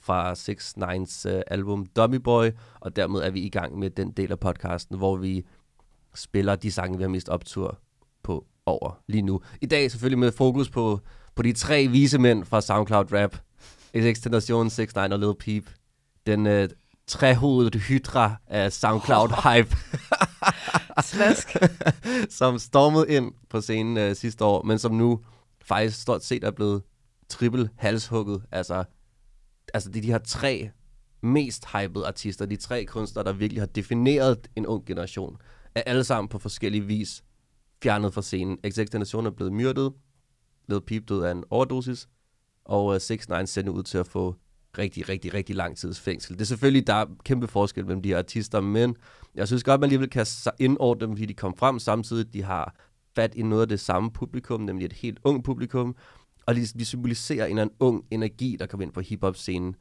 fra 0.00 0.34
6 0.34 0.74
9's 0.78 1.28
uh, 1.34 1.40
album 1.46 1.86
Dummy 1.86 2.16
Boy. 2.16 2.50
Og 2.80 2.96
dermed 2.96 3.20
er 3.20 3.30
vi 3.30 3.40
i 3.40 3.48
gang 3.48 3.78
med 3.78 3.90
den 3.90 4.10
del 4.10 4.32
af 4.32 4.40
podcasten, 4.40 4.96
hvor 4.96 5.16
vi 5.16 5.44
spiller 6.14 6.56
de 6.56 6.72
sange, 6.72 6.96
vi 6.96 7.02
har 7.02 7.08
mest 7.08 7.28
optur 7.28 7.78
på 8.22 8.46
over 8.66 9.02
lige 9.06 9.22
nu. 9.22 9.40
I 9.60 9.66
dag 9.66 9.90
selvfølgelig 9.90 10.18
med 10.18 10.32
fokus 10.32 10.70
på, 10.70 11.00
på 11.34 11.42
de 11.42 11.52
tre 11.52 11.86
vise 11.86 12.18
mænd 12.18 12.44
fra 12.44 12.60
SoundCloud 12.60 13.12
Rap. 13.12 13.36
XX 13.96 14.20
Tentation, 14.20 14.70
6 14.70 14.94
9 14.94 15.00
og 15.00 15.18
Lil 15.18 15.34
Peep. 15.38 15.70
Den 16.26 16.46
øh, 16.46 16.68
trehovedede 17.06 17.78
hydra 17.78 18.36
af 18.46 18.72
SoundCloud 18.72 19.28
Hype, 19.28 19.76
Slask. 21.02 21.56
som 22.38 22.58
stormede 22.58 23.08
ind 23.08 23.32
på 23.50 23.60
scenen 23.60 23.96
øh, 23.96 24.16
sidste 24.16 24.44
år, 24.44 24.62
men 24.62 24.78
som 24.78 24.92
nu 24.92 25.20
faktisk 25.68 26.02
stort 26.02 26.24
set 26.24 26.44
er 26.44 26.50
blevet 26.50 26.82
triple 27.28 27.70
halshugget. 27.76 28.42
Altså, 28.52 28.84
altså 29.74 29.88
det 29.90 29.96
er 29.96 30.02
de 30.02 30.12
her 30.12 30.18
tre 30.18 30.70
mest 31.20 31.66
hypede 31.66 32.06
artister, 32.06 32.46
de 32.46 32.56
tre 32.56 32.84
kunstnere, 32.84 33.24
der 33.24 33.32
virkelig 33.32 33.60
har 33.60 33.66
defineret 33.66 34.48
en 34.56 34.66
ung 34.66 34.86
generation, 34.86 35.36
er 35.74 35.82
alle 35.86 36.04
sammen 36.04 36.28
på 36.28 36.38
forskellige 36.38 36.84
vis 36.84 37.24
fjernet 37.82 38.14
fra 38.14 38.22
scenen. 38.22 38.58
XX 38.68 38.78
er 39.14 39.32
blevet 39.36 39.52
myrdet, 39.52 39.92
Lil 40.68 40.80
Peep 40.80 41.08
døde 41.08 41.28
af 41.28 41.32
en 41.32 41.44
overdosis, 41.50 42.08
og 42.64 42.90
øh, 42.90 42.94
uh, 42.94 43.00
6 43.00 43.28
9 43.28 43.34
sender 43.46 43.72
ud 43.72 43.82
til 43.82 43.98
at 43.98 44.06
få 44.06 44.34
rigtig, 44.78 45.08
rigtig, 45.08 45.34
rigtig 45.34 45.56
lang 45.56 45.76
tids 45.76 46.00
fængsel. 46.00 46.34
Det 46.34 46.40
er 46.40 46.46
selvfølgelig, 46.46 46.86
der 46.86 46.94
er 46.94 47.06
kæmpe 47.24 47.48
forskel 47.48 47.86
mellem 47.86 48.02
de 48.02 48.08
her 48.08 48.18
artister, 48.18 48.60
men 48.60 48.96
jeg 49.34 49.46
synes 49.46 49.64
godt, 49.64 49.80
man 49.80 49.86
alligevel 49.86 50.10
kan 50.10 50.26
indordne 50.58 51.00
dem, 51.00 51.16
fordi 51.16 51.26
de 51.26 51.34
kom 51.34 51.56
frem 51.56 51.78
samtidig. 51.78 52.32
De 52.32 52.42
har 52.42 52.74
fat 53.16 53.34
i 53.34 53.42
noget 53.42 53.62
af 53.62 53.68
det 53.68 53.80
samme 53.80 54.10
publikum, 54.10 54.60
nemlig 54.60 54.84
et 54.84 54.92
helt 54.92 55.18
ung 55.24 55.44
publikum, 55.44 55.96
og 56.46 56.54
de, 56.54 56.84
symboliserer 56.84 57.44
en 57.44 57.50
eller 57.50 57.62
anden 57.62 57.76
ung 57.80 58.04
energi, 58.10 58.56
der 58.60 58.66
kommer 58.66 58.84
ind 58.86 58.92
på 58.92 59.00
hiphop-scenen. 59.00 59.76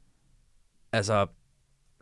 Altså, 0.91 1.27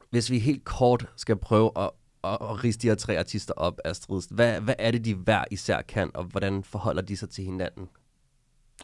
hvis 0.09 0.31
vi 0.31 0.39
helt 0.39 0.63
kort 0.63 1.09
skal 1.17 1.35
prøve 1.35 1.71
at, 1.75 1.89
at, 2.23 2.38
at 2.41 2.63
riste 2.63 2.81
de 2.81 2.88
her 2.88 2.95
tre 2.95 3.19
artister 3.19 3.53
op, 3.53 3.79
Astrid, 3.85 4.21
hvad, 4.31 4.61
hvad 4.61 4.75
er 4.79 4.91
det, 4.91 5.05
de 5.05 5.13
hver 5.13 5.43
især 5.51 5.81
kan, 5.81 6.11
og 6.13 6.23
hvordan 6.23 6.63
forholder 6.63 7.01
de 7.01 7.17
sig 7.17 7.29
til 7.29 7.43
hinanden? 7.43 7.88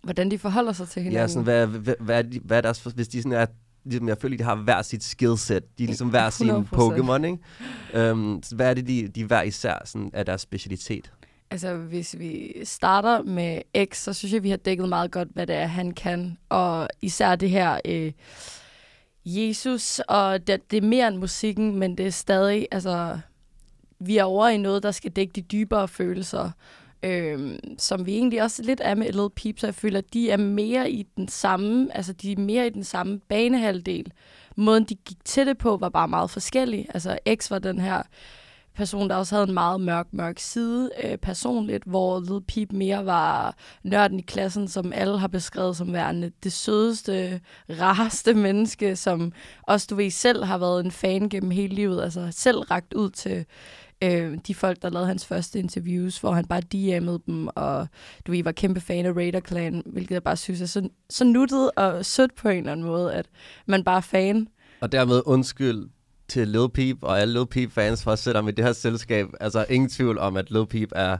Hvordan 0.04 0.32
de 0.32 0.40
forholder 0.40 0.72
sig 0.72 0.88
til 0.88 1.02
hinanden. 1.02 1.22
Ja, 1.22 1.28
sådan, 1.28 1.44
hvad, 1.44 1.68
hvad, 1.68 1.96
hvad, 2.00 2.18
er 2.18 2.22
de, 2.22 2.40
hvad 2.40 2.58
er 2.58 2.62
deres, 2.62 2.84
hvis 2.84 3.08
de 3.08 3.22
sådan 3.22 3.38
er, 3.38 3.46
ligesom, 3.86 4.08
jeg 4.08 4.18
føler, 4.18 4.38
de 4.38 4.44
har 4.44 4.56
hver 4.56 4.82
sit 4.82 5.04
skillset. 5.04 5.78
De 5.78 5.84
er 5.84 5.88
ligesom 5.88 6.10
hver 6.10 6.30
sin 6.30 6.50
100%. 6.50 6.54
Pokémon, 6.54 7.24
ikke? 7.24 8.12
Um, 8.12 8.40
så 8.44 8.56
hvad 8.56 8.70
er 8.70 8.74
det, 8.74 8.88
de, 8.88 9.08
de 9.08 9.26
hver 9.26 9.42
især 9.42 9.78
sådan, 9.86 10.10
er 10.14 10.24
deres 10.24 10.42
specialitet? 10.42 11.12
Altså, 11.52 11.76
hvis 11.76 12.20
vi 12.20 12.54
starter 12.64 13.22
med 13.22 13.62
X, 13.86 13.98
så 13.98 14.14
synes 14.14 14.34
jeg, 14.34 14.44
vi 14.44 14.50
har 14.50 14.58
dækket 14.58 14.90
meget 14.90 15.12
godt, 15.12 15.28
hvad 15.34 15.48
det 15.48 15.56
er, 15.56 15.66
han 15.66 15.92
kan. 15.92 16.38
Og 16.50 16.88
især 17.02 17.36
det 17.36 17.50
her 17.50 17.80
øh, 17.86 18.12
Jesus, 19.26 20.00
og 20.00 20.48
det, 20.48 20.72
det 20.72 20.78
er 20.78 20.88
mere 20.88 21.08
end 21.08 21.18
musikken, 21.18 21.76
men 21.76 21.98
det 21.98 22.06
er 22.06 22.12
stadig, 22.12 22.68
altså, 22.72 23.20
vi 24.00 24.18
er 24.18 24.24
over 24.24 24.48
i 24.48 24.58
noget, 24.58 24.84
der 24.84 24.92
skal 24.92 25.12
dække 25.12 25.34
de 25.34 25.42
dybere 25.42 25.88
følelser, 25.88 26.52
øh, 27.04 27.60
som 27.78 28.06
vi 28.06 28.16
egentlig 28.16 28.44
også 28.44 28.64
lidt 28.64 28.82
er 28.84 28.96
med 28.96 29.06
Little 29.06 29.30
Peep, 29.30 29.60
så 29.60 29.68
jeg 29.68 29.76
føler, 29.76 29.98
at 29.98 30.14
de 30.14 30.32
er 30.32 30.38
mere 30.38 30.92
i 30.92 31.08
den 31.18 31.28
samme, 31.28 31.98
altså 31.98 32.14
de 32.14 32.32
er 32.32 32.40
mere 32.40 32.68
i 32.68 32.70
den 32.70 32.84
samme 32.84 33.20
banehalvdel. 33.20 34.12
Måden, 34.56 34.84
de 34.84 34.96
gik 34.96 35.26
til 35.26 35.48
det 35.48 35.58
på, 35.58 35.78
var 35.78 35.90
bare 35.90 36.08
meget 36.08 36.30
forskellig. 36.30 36.88
Altså, 36.94 37.18
X 37.36 37.52
var 37.52 37.60
den 37.60 37.80
her 37.80 38.04
person, 38.76 39.10
der 39.10 39.16
også 39.16 39.36
havde 39.36 39.48
en 39.48 39.54
meget 39.54 39.82
mørk, 39.82 40.08
mørk 40.12 40.40
side 40.40 40.90
øh, 41.04 41.18
personligt, 41.18 41.84
hvor 41.84 42.20
Lil 42.20 42.42
Peep 42.48 42.72
mere 42.72 43.06
var 43.06 43.56
nørden 43.84 44.20
i 44.20 44.22
klassen, 44.22 44.68
som 44.68 44.94
alle 44.94 45.20
har 45.20 45.28
beskrevet 45.28 45.78
som 45.78 45.94
værende 45.94 46.32
det 46.44 46.54
sødeste, 46.54 47.42
rareste 47.70 48.34
menneske, 48.34 48.96
som 48.96 49.32
også 49.62 49.88
du 49.90 49.96
ved 49.96 50.10
selv 50.10 50.44
har 50.44 50.58
været 50.58 50.86
en 50.86 50.92
fan 50.92 51.30
gennem 51.30 51.52
hele 51.52 51.76
livet, 51.76 52.04
altså 52.04 52.28
selv 52.32 52.60
ragt 52.60 52.94
ud 52.94 53.10
til 53.10 53.46
øh, 54.04 54.38
de 54.48 54.56
folk, 54.56 54.82
der 54.82 54.90
lavede 54.90 55.08
hans 55.08 55.26
første 55.26 55.60
interviews, 55.60 56.18
hvor 56.18 56.32
han 56.32 56.46
bare 56.46 56.62
DM'ede 56.76 57.24
dem, 57.26 57.48
og 57.56 57.88
du 58.28 58.32
ved, 58.32 58.44
var 58.44 58.52
kæmpe 58.52 58.80
fan 58.80 59.06
af 59.06 59.16
Raider 59.16 59.40
Clan, 59.40 59.84
hvilket 59.86 60.12
jeg 60.12 60.24
bare 60.24 60.38
synes 60.38 60.62
er 60.62 60.66
så, 60.66 60.90
så 61.10 61.24
nuttet 61.24 61.72
og 61.76 62.06
sødt 62.06 62.36
på 62.36 62.50
en 62.50 62.58
eller 62.58 62.72
anden 62.72 62.86
måde, 62.86 63.14
at 63.14 63.26
man 63.66 63.84
bare 63.84 63.98
er 63.98 64.02
fan. 64.02 64.48
Og 64.82 64.92
dermed 64.92 65.22
undskyld 65.26 65.90
til 66.32 66.48
Lil 66.48 66.70
Peep 66.74 66.98
og 67.04 67.20
alle 67.22 67.34
Lil 67.34 67.48
Peep-fans 67.48 68.04
for 68.04 68.12
at 68.12 68.20
sætte 68.20 68.38
ham 68.38 68.48
i 68.48 68.52
det 68.52 68.66
her 68.66 68.74
selskab. 68.74 69.28
Altså 69.40 69.66
ingen 69.70 69.90
tvivl 69.90 70.18
om, 70.18 70.38
at 70.38 70.52
Lil 70.52 70.66
Peep 70.68 70.90
er 70.96 71.18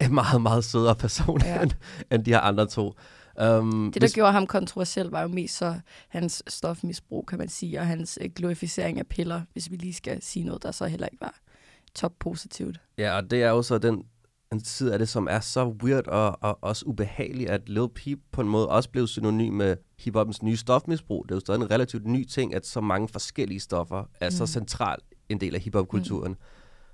en 0.00 0.14
meget, 0.14 0.42
meget 0.42 0.64
sødere 0.64 0.94
person 0.96 1.40
Ja. 1.44 1.62
end, 1.62 1.70
end 2.12 2.24
de 2.24 2.30
her 2.30 2.40
andre 2.40 2.66
to. 2.66 2.94
Um, 3.42 3.90
Det, 3.94 4.02
der 4.02 4.08
gjorde 4.14 4.32
ham 4.32 4.46
kontroversiel, 4.46 5.06
var 5.06 5.22
jo 5.22 5.28
mest 5.28 5.56
så 5.56 5.80
hans 6.08 6.42
stofmisbrug, 6.46 7.26
kan 7.26 7.38
man 7.38 7.48
sige, 7.48 7.80
og 7.80 7.86
hans 7.86 8.18
øh, 8.20 8.30
glorificering 8.36 8.98
af 8.98 9.06
piller, 9.06 9.42
hvis 9.52 9.70
vi 9.70 9.76
lige 9.76 9.94
skal 9.94 10.22
sige 10.22 10.44
noget, 10.44 10.62
der 10.62 10.70
så 10.70 10.86
heller 10.86 11.06
ikke 11.06 11.20
var 11.20 11.34
top 11.94 12.12
positivt. 12.20 12.80
Ja, 12.98 13.16
og 13.16 13.30
det 13.30 13.42
er 13.42 13.50
jo 13.50 13.62
så 13.62 13.78
den 13.78 14.02
en 14.54 14.60
tid 14.60 14.90
af 14.90 14.98
det, 14.98 15.08
som 15.08 15.28
er 15.30 15.40
så 15.40 15.64
weird 15.82 16.06
og, 16.06 16.38
og 16.40 16.58
også 16.60 16.84
ubehageligt, 16.86 17.50
at 17.50 17.68
Lil 17.68 17.88
Peep 17.94 18.18
på 18.32 18.40
en 18.40 18.48
måde 18.48 18.68
også 18.68 18.90
blev 18.90 19.06
synonym 19.06 19.52
med 19.52 19.76
hiphoppens 19.98 20.42
nye 20.42 20.56
stofmisbrug. 20.56 21.24
Det 21.24 21.30
er 21.30 21.36
jo 21.36 21.40
stadig 21.40 21.60
en 21.60 21.70
relativt 21.70 22.06
ny 22.06 22.24
ting, 22.24 22.54
at 22.54 22.66
så 22.66 22.80
mange 22.80 23.08
forskellige 23.08 23.60
stoffer 23.60 24.04
er 24.20 24.26
mm. 24.26 24.30
så 24.30 24.46
central 24.46 24.98
en 25.28 25.40
del 25.40 25.54
af 25.54 25.60
hiphopkulturen. 25.60 26.32
Mm. 26.32 26.38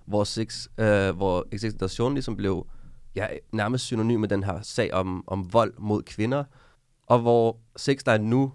Hvor, 0.06 0.24
Six, 0.24 0.66
øh, 0.78 1.16
hvor 1.16 1.46
Extentation 1.52 2.14
ligesom 2.14 2.36
blev 2.36 2.66
ja, 3.14 3.26
nærmest 3.52 3.84
synonym 3.84 4.20
med 4.20 4.28
den 4.28 4.42
her 4.42 4.62
sag 4.62 4.94
om, 4.94 5.24
om 5.26 5.52
vold 5.52 5.74
mod 5.78 6.02
kvinder, 6.02 6.44
og 7.06 7.18
hvor 7.18 7.58
Six 7.76 8.02
der 8.02 8.18
nu 8.18 8.52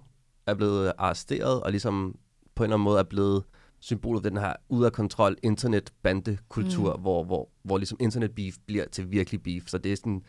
er 0.48 0.54
blevet 0.54 0.94
arresteret, 0.98 1.62
og 1.62 1.72
ligesom 1.72 2.16
på 2.56 2.64
en 2.64 2.66
eller 2.66 2.76
anden 2.76 2.84
måde 2.84 3.00
er 3.00 3.04
blevet 3.04 3.44
symbolet 3.86 4.24
på 4.24 4.30
den 4.30 4.38
her 4.38 4.54
ud 4.70 4.86
af 4.86 4.92
kontrol 4.92 5.36
internetbandekultur, 5.44 6.96
mm. 6.96 7.02
hvor, 7.02 7.24
hvor, 7.24 7.50
hvor 7.64 7.78
ligesom 7.78 7.98
internetbeef 8.02 8.56
bliver 8.66 8.86
til 8.92 9.12
virkelig 9.12 9.44
beef. 9.44 9.64
Så 9.68 9.78
det 9.78 9.92
er 9.92 9.96
sådan, 9.96 10.22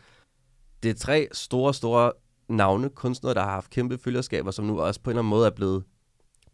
det 0.83 0.91
er 0.91 0.95
tre 0.95 1.27
store, 1.31 1.73
store 1.73 2.11
navne, 2.49 2.89
kunstnere, 2.89 3.33
der 3.33 3.41
har 3.41 3.51
haft 3.51 3.69
kæmpe 3.69 3.97
følgerskaber, 3.97 4.51
som 4.51 4.65
nu 4.65 4.79
også 4.79 5.01
på 5.01 5.09
en 5.09 5.11
eller 5.11 5.21
anden 5.21 5.29
måde 5.29 5.45
er 5.47 5.51
blevet, 5.51 5.83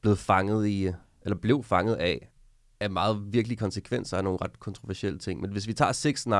blevet 0.01 0.17
fanget 0.17 0.67
i, 0.67 0.91
eller 1.21 1.35
blev 1.35 1.63
fanget 1.63 1.95
af, 1.95 2.31
af 2.79 2.89
meget 2.89 3.33
virkelige 3.33 3.57
konsekvenser 3.57 4.17
af 4.17 4.23
nogle 4.23 4.39
ret 4.41 4.59
kontroversielle 4.59 5.19
ting. 5.19 5.41
Men 5.41 5.51
hvis 5.51 5.67
vi 5.67 5.73
tager 5.73 5.91
6 5.91 6.27
9 6.27 6.33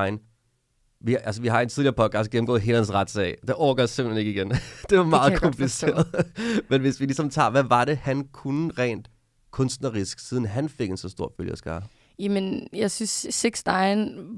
vi, 1.00 1.16
altså, 1.24 1.42
vi 1.42 1.48
har 1.48 1.60
en 1.60 1.68
tidligere 1.68 1.94
podcast 1.94 2.30
gennemgået 2.30 2.62
hele 2.62 2.76
hans 2.76 2.92
retssag. 2.92 3.38
Det 3.46 3.54
overgår 3.54 3.82
jeg 3.82 3.88
simpelthen 3.88 4.26
ikke 4.26 4.30
igen. 4.30 4.50
det 4.90 4.98
var 4.98 5.04
meget 5.04 5.32
det 5.32 5.40
kompliceret. 5.40 6.26
Men 6.70 6.80
hvis 6.80 7.00
vi 7.00 7.04
ligesom 7.04 7.30
tager, 7.30 7.50
hvad 7.50 7.62
var 7.62 7.84
det, 7.84 7.96
han 7.96 8.28
kunne 8.32 8.70
rent 8.78 9.10
kunstnerisk, 9.54 10.18
siden 10.18 10.44
han 10.44 10.68
fik 10.68 10.90
en 10.90 10.96
så 10.96 11.08
stor 11.08 11.32
følgerskare? 11.36 11.82
Jamen, 12.18 12.68
jeg 12.72 12.90
synes 12.90 13.26
6 13.30 13.64
9 13.66 13.72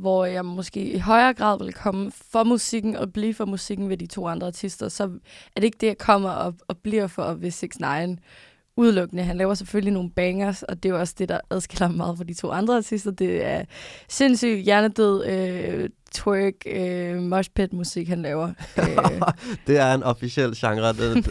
hvor 0.01 0.25
jeg 0.25 0.45
måske 0.45 0.93
i 0.93 0.99
højere 0.99 1.35
grad 1.35 1.59
vil 1.59 1.73
komme 1.73 2.11
for 2.11 2.45
musikken 2.45 2.97
og 2.97 3.13
blive 3.13 3.35
for 3.35 3.45
musikken 3.45 3.89
ved 3.89 3.97
de 3.97 4.07
to 4.07 4.29
andre 4.29 4.47
artister, 4.47 4.89
så 4.89 5.03
er 5.57 5.61
det 5.61 5.65
ikke 5.65 5.79
det, 5.81 5.87
jeg 5.87 5.99
kommer 5.99 6.31
og, 6.31 6.55
og 6.69 6.77
bliver 6.79 7.07
for 7.07 7.35
ved 7.35 7.51
6 7.51 7.81
9 7.81 7.87
udelukkende. 8.77 9.23
Han 9.23 9.37
laver 9.37 9.55
selvfølgelig 9.55 9.93
nogle 9.93 10.11
bangers, 10.11 10.63
og 10.63 10.83
det 10.83 10.89
er 10.89 10.93
jo 10.95 11.01
også 11.01 11.15
det, 11.19 11.29
der 11.29 11.41
adskiller 11.51 11.87
ham 11.87 11.95
meget 11.95 12.17
fra 12.17 12.25
de 12.25 12.35
to 12.35 12.51
andre 12.51 12.77
artister. 12.77 13.11
Det 13.11 13.45
er 13.45 13.65
sindssygt 14.09 14.65
hjernedød 14.65 15.27
øh, 15.27 15.91
twerk, 16.15 16.55
øh, 16.67 17.23
moshpit 17.23 17.73
musik, 17.73 18.09
han 18.09 18.23
laver. 18.23 18.47
Øh. 18.79 19.21
det 19.67 19.79
er 19.79 19.95
en 19.95 20.03
officiel 20.03 20.55
genre. 20.57 20.93
Det. 20.93 21.17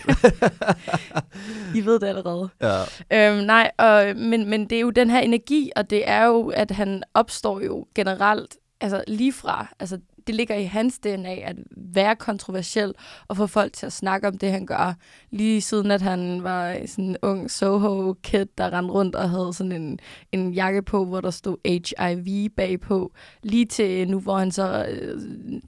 I 1.78 1.86
ved 1.86 2.00
det 2.00 2.08
allerede. 2.08 2.50
Ja. 2.62 2.82
Øhm, 3.14 3.46
nej, 3.46 3.72
og, 3.78 4.16
men, 4.16 4.50
men 4.50 4.70
det 4.70 4.76
er 4.76 4.82
jo 4.82 4.90
den 4.90 5.10
her 5.10 5.20
energi, 5.20 5.72
og 5.76 5.90
det 5.90 6.10
er 6.10 6.26
jo, 6.26 6.48
at 6.48 6.72
han 6.72 7.04
opstår 7.14 7.62
jo 7.62 7.86
generelt 7.96 8.58
altså 8.82 9.04
lige 9.08 9.34
fra, 9.34 9.68
altså 9.80 10.00
det 10.28 10.36
ligger 10.36 10.56
i 10.56 10.64
hans 10.64 11.00
DNA 11.00 11.36
at 11.36 11.56
være 11.78 12.16
kontroversiel 12.16 12.94
og 13.28 13.38
få 13.38 13.48
folk 13.48 13.74
til 13.74 13.86
at 13.86 13.94
snakke 13.94 14.28
om 14.28 14.38
det, 14.38 14.52
han 14.52 14.66
gør. 14.66 14.94
Lige 15.32 15.62
siden, 15.62 15.92
at 15.92 16.02
han 16.02 16.44
var 16.44 16.78
sådan 16.86 17.06
en 17.06 17.18
ung 17.22 17.52
Soho-kid, 17.52 18.46
der 18.58 18.74
rendte 18.74 18.94
rundt 18.94 19.16
og 19.16 19.30
havde 19.30 19.54
sådan 19.54 19.72
en, 19.72 20.00
en 20.32 20.54
jakke 20.54 20.82
på, 20.82 21.06
hvor 21.06 21.22
der 21.22 21.32
stod 21.32 21.58
HIV 21.66 22.50
bagpå. 22.50 23.12
Lige 23.44 23.66
til 23.66 24.08
nu, 24.08 24.20
hvor 24.20 24.38
han 24.38 24.52
så 24.52 24.86
øh, 24.90 25.22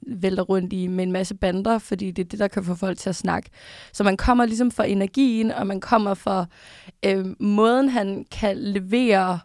vælter 0.06 0.42
rundt 0.42 0.72
i 0.72 0.86
med 0.86 1.04
en 1.04 1.12
masse 1.12 1.34
bander, 1.34 1.78
fordi 1.78 2.10
det 2.10 2.24
er 2.24 2.28
det, 2.28 2.38
der 2.38 2.48
kan 2.48 2.64
få 2.64 2.74
folk 2.74 2.98
til 2.98 3.08
at 3.08 3.16
snakke. 3.16 3.50
Så 3.92 4.04
man 4.04 4.16
kommer 4.16 4.46
ligesom 4.46 4.70
for 4.70 4.82
energien, 4.82 5.50
og 5.50 5.66
man 5.66 5.80
kommer 5.80 6.14
for 6.14 6.46
øh, 7.04 7.26
måden, 7.40 7.88
han 7.88 8.24
kan 8.30 8.58
levere 8.58 9.38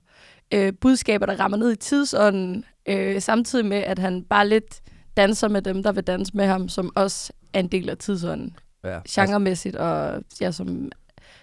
øh, 0.54 0.74
budskaber, 0.82 1.26
der 1.26 1.40
rammer 1.40 1.58
ned 1.58 1.72
i 1.72 1.76
tidsånden, 1.76 2.66
øh, 2.86 3.22
samtidig 3.22 3.66
med, 3.66 3.78
at 3.78 4.00
han 4.00 4.24
bare 4.24 4.48
lidt 4.48 4.82
danser 5.18 5.48
med 5.48 5.62
dem, 5.62 5.84
der 5.84 5.92
vil 5.92 6.04
danse 6.04 6.38
med 6.38 6.46
ham, 6.46 6.70
som 6.70 6.92
også 6.96 7.34
er 7.54 7.60
en 7.60 7.68
del 7.68 7.90
af 7.90 7.98
tidsånden. 7.98 8.56
Ja, 8.84 9.00
Genremæssigt 9.10 9.76
og 9.76 10.24
ja, 10.42 10.52
som 10.52 10.92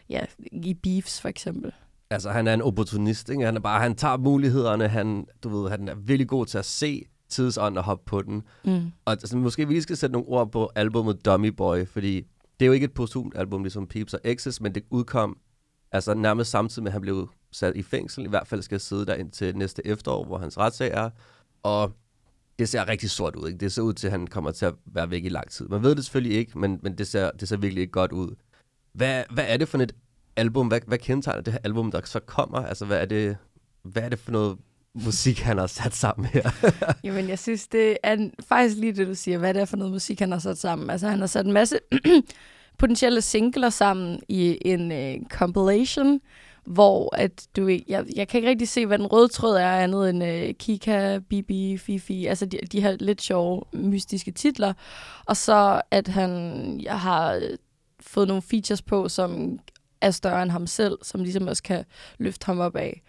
ja, 0.08 0.20
i 0.52 0.74
beefs 0.74 1.20
for 1.20 1.28
eksempel. 1.28 1.72
Altså, 2.10 2.30
han 2.30 2.46
er 2.46 2.54
en 2.54 2.62
opportunist, 2.62 3.28
ikke? 3.28 3.44
Han, 3.44 3.56
er 3.56 3.60
bare, 3.60 3.80
han 3.80 3.94
tager 3.94 4.16
mulighederne, 4.16 4.88
han, 4.88 5.26
du 5.42 5.48
ved, 5.48 5.70
han 5.70 5.88
er 5.88 5.94
virkelig 5.94 6.28
god 6.28 6.46
til 6.46 6.58
at 6.58 6.64
se 6.64 7.04
tidsånden 7.28 7.78
og 7.78 7.84
hoppe 7.84 8.04
på 8.06 8.22
den. 8.22 8.42
Mm. 8.64 8.92
Og 9.04 9.12
altså, 9.12 9.36
måske 9.36 9.68
vi 9.68 9.74
lige 9.74 9.82
skal 9.82 9.96
sætte 9.96 10.12
nogle 10.12 10.28
ord 10.28 10.52
på 10.52 10.70
albumet 10.74 11.24
Dummy 11.24 11.48
Boy, 11.48 11.86
fordi 11.86 12.26
det 12.60 12.66
er 12.66 12.66
jo 12.66 12.72
ikke 12.72 12.84
et 12.84 12.92
posthumt 12.92 13.36
album, 13.36 13.62
ligesom 13.62 13.86
Peeps 13.86 14.14
og 14.14 14.20
Exes, 14.24 14.60
men 14.60 14.74
det 14.74 14.82
udkom 14.90 15.36
altså 15.92 16.14
nærmest 16.14 16.50
samtidig 16.50 16.82
med, 16.82 16.90
at 16.90 16.92
han 16.92 17.02
blev 17.02 17.28
sat 17.52 17.76
i 17.76 17.82
fængsel. 17.82 18.24
I 18.24 18.28
hvert 18.28 18.46
fald 18.46 18.62
skal 18.62 18.80
sidde 18.80 19.06
der 19.06 19.14
indtil 19.14 19.56
næste 19.56 19.86
efterår, 19.86 20.24
hvor 20.24 20.38
hans 20.38 20.58
retssag 20.58 20.90
er. 20.90 21.10
Og 21.62 21.92
det 22.60 22.68
ser 22.68 22.88
rigtig 22.88 23.10
sort 23.10 23.36
ud. 23.36 23.48
Ikke? 23.48 23.58
Det 23.58 23.72
ser 23.72 23.82
ud 23.82 23.92
til, 23.92 24.06
at 24.06 24.10
han 24.10 24.26
kommer 24.26 24.50
til 24.50 24.66
at 24.66 24.74
være 24.86 25.10
væk 25.10 25.24
i 25.24 25.28
lang 25.28 25.50
tid. 25.50 25.68
Man 25.68 25.82
ved 25.82 25.94
det 25.94 26.04
selvfølgelig 26.04 26.38
ikke, 26.38 26.58
men, 26.58 26.80
men 26.82 26.98
det, 26.98 27.06
ser, 27.06 27.30
det 27.30 27.48
ser 27.48 27.56
virkelig 27.56 27.80
ikke 27.80 27.92
godt 27.92 28.12
ud. 28.12 28.34
Hvad, 28.92 29.24
hvad 29.30 29.44
er 29.48 29.56
det 29.56 29.68
for 29.68 29.78
et 29.78 29.94
album? 30.36 30.68
Hvad, 30.68 30.80
hvad 30.86 30.98
kendetegner 30.98 31.42
det 31.42 31.52
her 31.52 31.60
album, 31.64 31.90
der 31.90 32.00
så 32.04 32.20
kommer? 32.20 32.58
Altså, 32.58 32.84
hvad 32.84 33.00
er 33.00 33.04
det, 33.04 33.36
hvad 33.82 34.02
er 34.02 34.08
det 34.08 34.18
for 34.18 34.32
noget 34.32 34.58
musik, 34.94 35.40
han 35.40 35.58
har 35.58 35.66
sat 35.66 35.94
sammen 35.94 36.26
her? 36.26 36.50
Jamen, 37.04 37.28
jeg 37.28 37.38
synes, 37.38 37.68
det 37.68 37.96
er 38.02 38.28
faktisk 38.48 38.76
lige 38.76 38.92
det, 38.92 39.06
du 39.06 39.14
siger. 39.14 39.38
Hvad 39.38 39.54
det 39.54 39.60
er 39.60 39.64
for 39.64 39.76
noget 39.76 39.92
musik, 39.92 40.20
han 40.20 40.32
har 40.32 40.38
sat 40.38 40.58
sammen. 40.58 40.90
Altså, 40.90 41.08
han 41.08 41.20
har 41.20 41.26
sat 41.26 41.46
en 41.46 41.52
masse 41.52 41.78
potentielle 42.78 43.22
singler 43.22 43.70
sammen 43.70 44.20
i 44.28 44.58
en 44.60 44.92
uh, 44.92 45.28
compilation, 45.28 46.20
hvor 46.70 47.16
at 47.16 47.46
du 47.56 47.68
jeg, 47.68 48.04
jeg 48.16 48.28
kan 48.28 48.38
ikke 48.38 48.48
rigtig 48.48 48.68
se, 48.68 48.86
hvad 48.86 48.98
den 48.98 49.06
røde 49.06 49.28
tråd 49.28 49.56
er, 49.56 49.70
andet 49.70 50.10
end 50.10 50.22
uh, 50.22 50.54
Kika, 50.58 51.18
Bibi, 51.18 51.78
Fifi, 51.78 52.26
altså 52.26 52.46
de, 52.46 52.58
de 52.72 52.82
her 52.82 52.96
lidt 53.00 53.22
sjove, 53.22 53.62
mystiske 53.72 54.30
titler. 54.30 54.72
Og 55.24 55.36
så 55.36 55.82
at 55.90 56.08
han 56.08 56.80
jeg 56.82 57.00
har 57.00 57.40
fået 58.00 58.28
nogle 58.28 58.42
features 58.42 58.82
på, 58.82 59.08
som 59.08 59.58
er 60.00 60.10
større 60.10 60.42
end 60.42 60.50
ham 60.50 60.66
selv, 60.66 60.98
som 61.02 61.22
ligesom 61.22 61.46
også 61.46 61.62
kan 61.62 61.84
løfte 62.18 62.46
ham 62.46 62.58
op 62.60 62.76
af. 62.76 63.02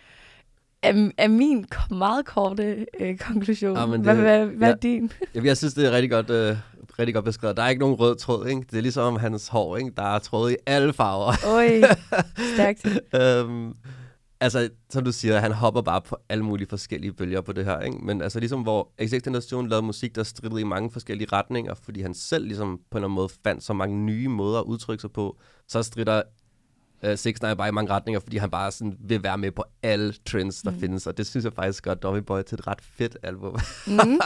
Er, 0.84 1.10
er 1.18 1.28
min 1.28 1.66
meget 1.92 2.26
korte 2.26 2.86
øh, 3.00 3.18
konklusion. 3.18 3.78
Ja, 3.78 3.86
det, 3.86 4.00
hvad 4.00 4.16
hvad, 4.16 4.46
hvad 4.46 4.68
ja, 4.68 4.74
er 4.74 4.78
din? 4.78 5.12
jeg, 5.36 5.46
jeg 5.46 5.58
synes, 5.58 5.74
det 5.74 5.86
er 5.86 5.92
rigtig 5.92 6.12
godt, 6.12 6.30
øh, 6.30 6.58
rigtig 7.02 7.14
godt 7.14 7.26
beskrevet. 7.26 7.58
Der 7.58 7.64
er 7.64 7.70
ikke 7.70 7.80
nogen 7.80 7.96
rød 7.96 8.16
tråd, 8.16 8.48
ikke? 8.48 8.62
Det 8.72 8.78
er 8.78 8.82
ligesom 8.82 9.16
hans 9.16 9.48
hår, 9.48 9.78
ikke? 9.78 9.92
Der 9.98 10.04
er 10.04 10.20
tråd 10.20 10.52
i 10.52 10.56
alle 10.66 10.94
farver. 10.94 11.34
Oj, 11.48 11.82
stærkt. 12.54 12.86
øhm, 13.16 13.74
altså, 14.40 14.70
som 14.90 15.04
du 15.04 15.12
siger, 15.12 15.40
han 15.40 15.52
hopper 15.52 15.82
bare 15.82 16.02
på 16.02 16.18
alle 16.30 16.46
mulige 16.46 16.68
forskellige 16.68 17.14
bølger 17.14 17.42
på 17.42 17.52
det 17.52 17.66
her, 17.66 17.80
ikke? 17.80 17.98
Men 17.98 18.22
altså 18.22 18.40
ligesom 18.40 18.62
hvor 18.62 18.92
Extinction 18.98 19.68
lavede 19.70 19.86
musik, 19.86 20.16
der 20.16 20.24
stridede 20.24 20.62
i 20.62 20.64
mange 20.64 20.92
forskellige 20.92 21.28
retninger, 21.32 21.74
fordi 21.84 22.02
han 22.02 22.14
selv 22.14 22.46
ligesom 22.46 22.80
på 22.92 22.98
en 22.98 22.98
eller 22.98 23.08
anden 23.08 23.16
måde 23.16 23.30
fandt 23.44 23.64
så 23.64 23.74
mange 23.74 23.98
nye 23.98 24.28
måder 24.28 24.60
at 24.60 24.66
udtrykke 24.66 25.02
sig 25.02 25.12
på, 25.12 25.38
så 25.68 25.84
strider 25.84 26.22
uh, 27.08 27.16
Six 27.16 27.42
Nine 27.42 27.56
bare 27.56 27.68
i 27.68 27.72
mange 27.72 27.92
retninger, 27.92 28.20
fordi 28.20 28.38
han 28.38 28.50
bare 28.50 28.72
sådan 28.72 28.98
vil 29.00 29.24
være 29.24 29.38
med 29.38 29.52
på 29.52 29.64
alle 29.84 30.14
trends, 30.26 30.62
der 30.62 30.72
mm. 30.72 30.80
findes. 30.80 31.08
Og 31.08 31.18
det 31.18 31.28
synes 31.28 31.44
jeg 31.44 31.54
faktisk 31.54 31.84
gør 31.84 31.94
Dummy 31.94 32.20
Boy 32.20 32.42
til 32.42 32.56
et 32.56 32.68
ret 32.68 32.82
fedt 32.82 33.18
album. 33.24 33.58
Mm. 33.88 34.20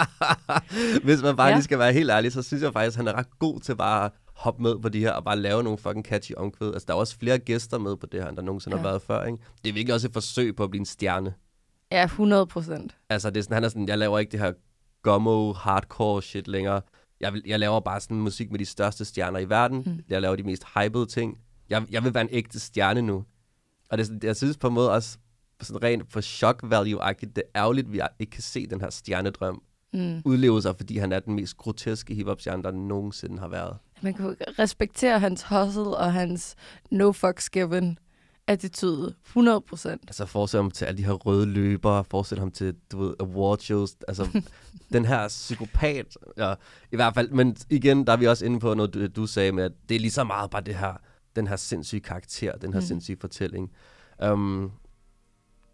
Hvis 1.05 1.21
man 1.21 1.35
bare 1.35 1.47
ja. 1.47 1.53
lige 1.53 1.63
skal 1.63 1.79
være 1.79 1.93
helt 1.93 2.11
ærlig, 2.11 2.31
så 2.31 2.41
synes 2.41 2.63
jeg 2.63 2.73
faktisk, 2.73 2.99
at 2.99 3.05
han 3.05 3.15
er 3.15 3.19
ret 3.19 3.39
god 3.39 3.59
til 3.59 3.75
bare 3.75 4.05
at 4.05 4.11
hoppe 4.35 4.63
med 4.63 4.79
på 4.79 4.89
de 4.89 4.99
her, 4.99 5.11
og 5.11 5.23
bare 5.23 5.37
lave 5.39 5.63
nogle 5.63 5.77
fucking 5.77 6.05
catchy 6.05 6.31
omkvæd. 6.37 6.73
Altså, 6.73 6.85
der 6.87 6.93
er 6.93 6.97
også 6.97 7.17
flere 7.17 7.39
gæster 7.39 7.77
med 7.77 7.97
på 7.97 8.05
det 8.05 8.21
her, 8.21 8.29
end 8.29 8.37
der 8.37 8.43
nogensinde 8.43 8.77
ja. 8.77 8.81
har 8.81 8.89
været 8.89 9.01
før, 9.01 9.23
ikke? 9.23 9.37
Det 9.63 9.69
er 9.69 9.73
virkelig 9.73 9.93
også 9.93 10.07
et 10.07 10.13
forsøg 10.13 10.55
på 10.55 10.63
at 10.63 10.69
blive 10.69 10.79
en 10.79 10.85
stjerne. 10.85 11.33
Ja, 11.91 12.03
100 12.03 12.45
procent. 12.45 12.95
Altså, 13.09 13.29
det 13.29 13.37
er 13.37 13.41
sådan, 13.41 13.55
han 13.55 13.63
er 13.63 13.69
sådan, 13.69 13.87
jeg 13.87 13.97
laver 13.97 14.19
ikke 14.19 14.31
det 14.31 14.39
her 14.39 14.53
gummo, 15.03 15.53
hardcore 15.53 16.21
shit 16.21 16.47
længere. 16.47 16.81
Jeg, 17.19 17.33
vil, 17.33 17.41
jeg 17.45 17.59
laver 17.59 17.79
bare 17.79 17.99
sådan 17.99 18.17
musik 18.17 18.51
med 18.51 18.59
de 18.59 18.65
største 18.65 19.05
stjerner 19.05 19.39
i 19.39 19.49
verden. 19.49 19.83
Mm. 19.85 19.99
Jeg 20.09 20.21
laver 20.21 20.35
de 20.35 20.43
mest 20.43 20.63
hypede 20.75 21.05
ting 21.05 21.37
jeg, 21.69 21.85
jeg 21.91 22.03
vil 22.03 22.13
være 22.13 22.23
en 22.23 22.29
ægte 22.31 22.59
stjerne 22.59 23.01
nu. 23.01 23.25
Og 23.89 23.97
det, 23.97 24.23
jeg 24.23 24.35
synes 24.35 24.57
på 24.57 24.67
en 24.67 24.73
måde 24.73 24.91
også, 24.91 25.17
sådan 25.61 25.83
rent 25.83 26.11
for 26.11 26.21
shock 26.21 26.63
value-agtigt, 26.63 27.35
det 27.35 27.43
er 27.53 27.59
ærgerligt, 27.61 27.87
at 27.87 27.93
vi 27.93 28.01
ikke 28.19 28.31
kan 28.31 28.43
se 28.43 28.67
den 28.67 28.81
her 28.81 28.89
stjernedrøm 28.89 29.61
mm. 29.93 30.21
udleve 30.25 30.61
sig, 30.61 30.75
fordi 30.77 30.97
han 30.97 31.11
er 31.11 31.19
den 31.19 31.35
mest 31.35 31.57
groteske 31.57 32.15
hiphop-stjerne, 32.15 32.63
der 32.63 32.71
nogensinde 32.71 33.39
har 33.39 33.47
været. 33.47 33.77
Man 34.01 34.13
kan 34.13 34.35
respektere 34.59 35.19
hans 35.19 35.43
hustle 35.43 35.97
og 35.97 36.13
hans 36.13 36.55
no 36.91 37.11
fucks 37.11 37.49
given 37.49 37.97
attitude, 38.47 39.15
100 39.25 39.61
procent. 39.61 40.01
Altså 40.07 40.25
fortsætte 40.25 40.61
ham 40.61 40.71
til 40.71 40.85
alle 40.85 40.97
de 40.97 41.05
her 41.05 41.13
røde 41.13 41.45
løbere, 41.45 42.03
fortsætte 42.03 42.39
ham 42.39 42.51
til, 42.51 42.75
du 42.91 42.99
ved, 42.99 43.13
award 43.19 43.59
shows. 43.59 43.95
Altså, 44.07 44.41
den 44.93 45.05
her 45.05 45.27
psykopat, 45.27 46.17
ja, 46.37 46.53
i 46.91 46.95
hvert 46.95 47.13
fald. 47.13 47.29
Men 47.29 47.57
igen, 47.69 48.07
der 48.07 48.13
er 48.13 48.17
vi 48.17 48.27
også 48.27 48.45
inde 48.45 48.59
på 48.59 48.73
noget, 48.73 48.93
du, 48.93 49.07
du 49.07 49.27
sagde 49.27 49.51
med, 49.51 49.63
at 49.63 49.71
det 49.89 49.95
er 49.95 49.99
lige 49.99 50.11
så 50.11 50.23
meget 50.23 50.49
bare 50.49 50.61
det 50.61 50.75
her 50.75 50.93
den 51.35 51.47
her 51.47 51.55
sindssyge 51.55 52.01
karakter, 52.01 52.51
den 52.51 52.73
her 52.73 52.79
mm. 52.79 52.85
sindssyge 52.85 53.17
fortælling. 53.21 53.71
Um, 54.25 54.71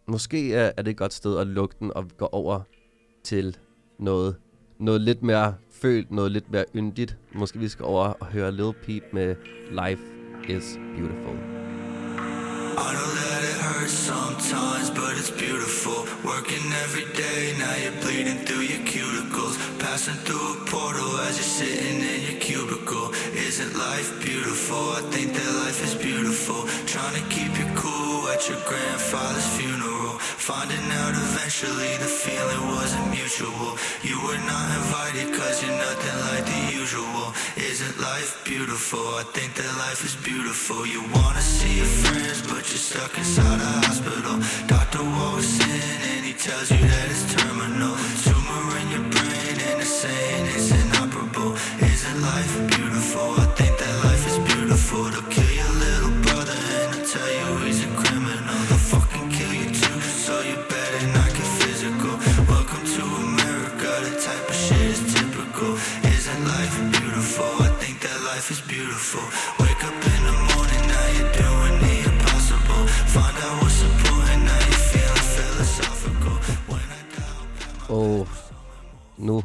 måske 0.08 0.54
er, 0.54 0.72
er 0.78 0.82
det 0.82 0.92
et 0.92 0.98
godt 0.98 1.14
sted 1.14 1.38
at 1.38 1.48
lukke 1.48 1.76
den 1.80 1.94
og 1.96 2.06
gå 2.18 2.30
over 2.32 2.62
til 3.24 3.58
noget, 4.00 4.36
noget 4.80 5.02
lidt 5.02 5.24
mere 5.24 5.56
følt, 5.72 6.12
noget 6.12 6.32
lidt 6.32 6.52
mere 6.52 6.66
yndigt. 6.76 7.18
Måske 7.34 7.60
vi 7.60 7.68
skal 7.68 7.86
over 7.86 8.06
og 8.06 8.28
høre 8.28 8.52
Lil 8.52 8.74
Peep 8.84 9.04
med 9.14 9.36
Life 9.70 10.04
is 10.50 10.80
Beautiful. 10.98 11.38
I 12.88 12.90
don't 12.98 13.14
let 13.24 13.42
it 13.52 13.58
hurt 13.68 13.90
sometimes, 14.12 14.88
but 15.00 15.12
it's 15.20 15.34
beautiful. 15.46 16.00
Working 16.32 16.66
every 16.86 17.08
day, 17.26 17.42
now 17.64 17.76
you're 17.84 18.00
bleeding 18.04 18.40
through 18.48 18.66
your 18.72 18.84
cuticles. 18.94 19.72
passing 19.92 20.20
through 20.26 20.48
a 20.56 20.66
portal 20.72 21.12
as 21.28 21.34
you're 21.40 21.54
sitting 21.60 22.00
in 22.12 22.20
your 22.28 22.40
cubicle. 22.40 23.08
Isn't 23.52 23.76
life 23.76 24.16
beautiful? 24.24 24.96
I 24.96 25.02
think 25.12 25.34
that 25.36 25.52
life 25.68 25.84
is 25.84 25.94
beautiful. 25.94 26.64
Trying 26.88 27.20
to 27.20 27.26
keep 27.28 27.52
you 27.60 27.68
cool 27.76 28.24
at 28.32 28.48
your 28.48 28.56
grandfather's 28.64 29.44
funeral. 29.60 30.16
Finding 30.24 30.88
out 31.04 31.12
eventually 31.12 31.92
the 32.00 32.08
feeling 32.08 32.64
wasn't 32.72 33.12
mutual. 33.12 33.76
You 34.08 34.16
were 34.24 34.40
not 34.48 34.68
invited 34.80 35.36
cause 35.36 35.60
you're 35.60 35.76
nothing 35.76 36.18
like 36.32 36.48
the 36.48 36.62
usual. 36.80 37.36
Isn't 37.60 38.00
life 38.00 38.40
beautiful? 38.48 39.04
I 39.20 39.28
think 39.36 39.52
that 39.60 39.72
life 39.84 40.00
is 40.08 40.16
beautiful. 40.16 40.88
You 40.88 41.04
wanna 41.12 41.44
see 41.44 41.84
your 41.84 41.92
friends, 42.08 42.40
but 42.48 42.64
you're 42.72 42.86
stuck 42.88 43.12
inside 43.18 43.60
a 43.60 43.72
hospital. 43.84 44.40
Doctor 44.72 45.04
walks 45.04 45.60
in 45.60 45.98
and 46.16 46.24
he 46.24 46.32
tells 46.32 46.72
you 46.72 46.80
that 46.80 47.08
it's 47.12 47.28
terminal. 47.36 48.00
Tumor 48.24 48.66
in 48.80 48.88
your 48.96 49.06
brain 49.12 49.56
and 49.68 49.76
they're 49.84 49.96
saying 50.04 50.46
it's 50.56 50.72
Isn't 51.42 52.22
life 52.22 52.54
beautiful? 52.70 53.34
I 53.42 53.46
think 53.58 53.74
that 53.82 53.94
life 54.06 54.24
is 54.32 54.38
beautiful. 54.54 55.04
They'll 55.10 55.30
kill 55.36 55.52
your 55.62 55.74
little 55.86 56.14
brother 56.22 56.54
and 56.54 56.94
they'll 56.94 57.08
tell 57.14 57.32
you 57.40 57.66
he's 57.66 57.82
a 57.84 57.90
criminal. 58.02 58.60
They'll 58.70 58.86
fucking 58.94 59.28
kill 59.38 59.54
you 59.62 59.70
too, 59.74 59.98
so 60.26 60.34
you 60.50 60.56
better 60.70 61.02
not 61.18 61.30
get 61.38 61.50
physical. 61.62 62.14
Welcome 62.46 62.84
to 62.96 63.02
America, 63.26 63.90
the 64.06 64.14
type 64.22 64.46
of 64.54 64.56
shit 64.56 64.86
is 64.94 65.02
typical. 65.14 65.72
Isn't 66.14 66.42
life 66.54 66.76
beautiful? 66.94 67.52
I 67.66 67.70
think 67.82 67.98
that 68.06 68.18
life 68.32 68.48
is 68.54 68.62
beautiful. 68.62 69.26
Wake 69.62 69.82
up 69.90 69.98
in 70.14 70.22
the 70.30 70.38
morning, 70.54 70.84
now 70.94 71.08
you're 71.18 71.34
doing 71.42 71.76
the 71.86 71.96
impossible. 72.12 72.84
Find 73.18 73.38
out 73.46 73.56
what's 73.66 73.82
important, 73.82 74.42
now 74.46 74.62
you're 74.70 74.86
feeling 74.94 75.28
philosophical. 75.38 76.38
When 76.70 76.86
I 76.86 77.02
die, 77.18 77.42
Og 77.90 78.22
oh, 78.22 78.28
nu 79.16 79.42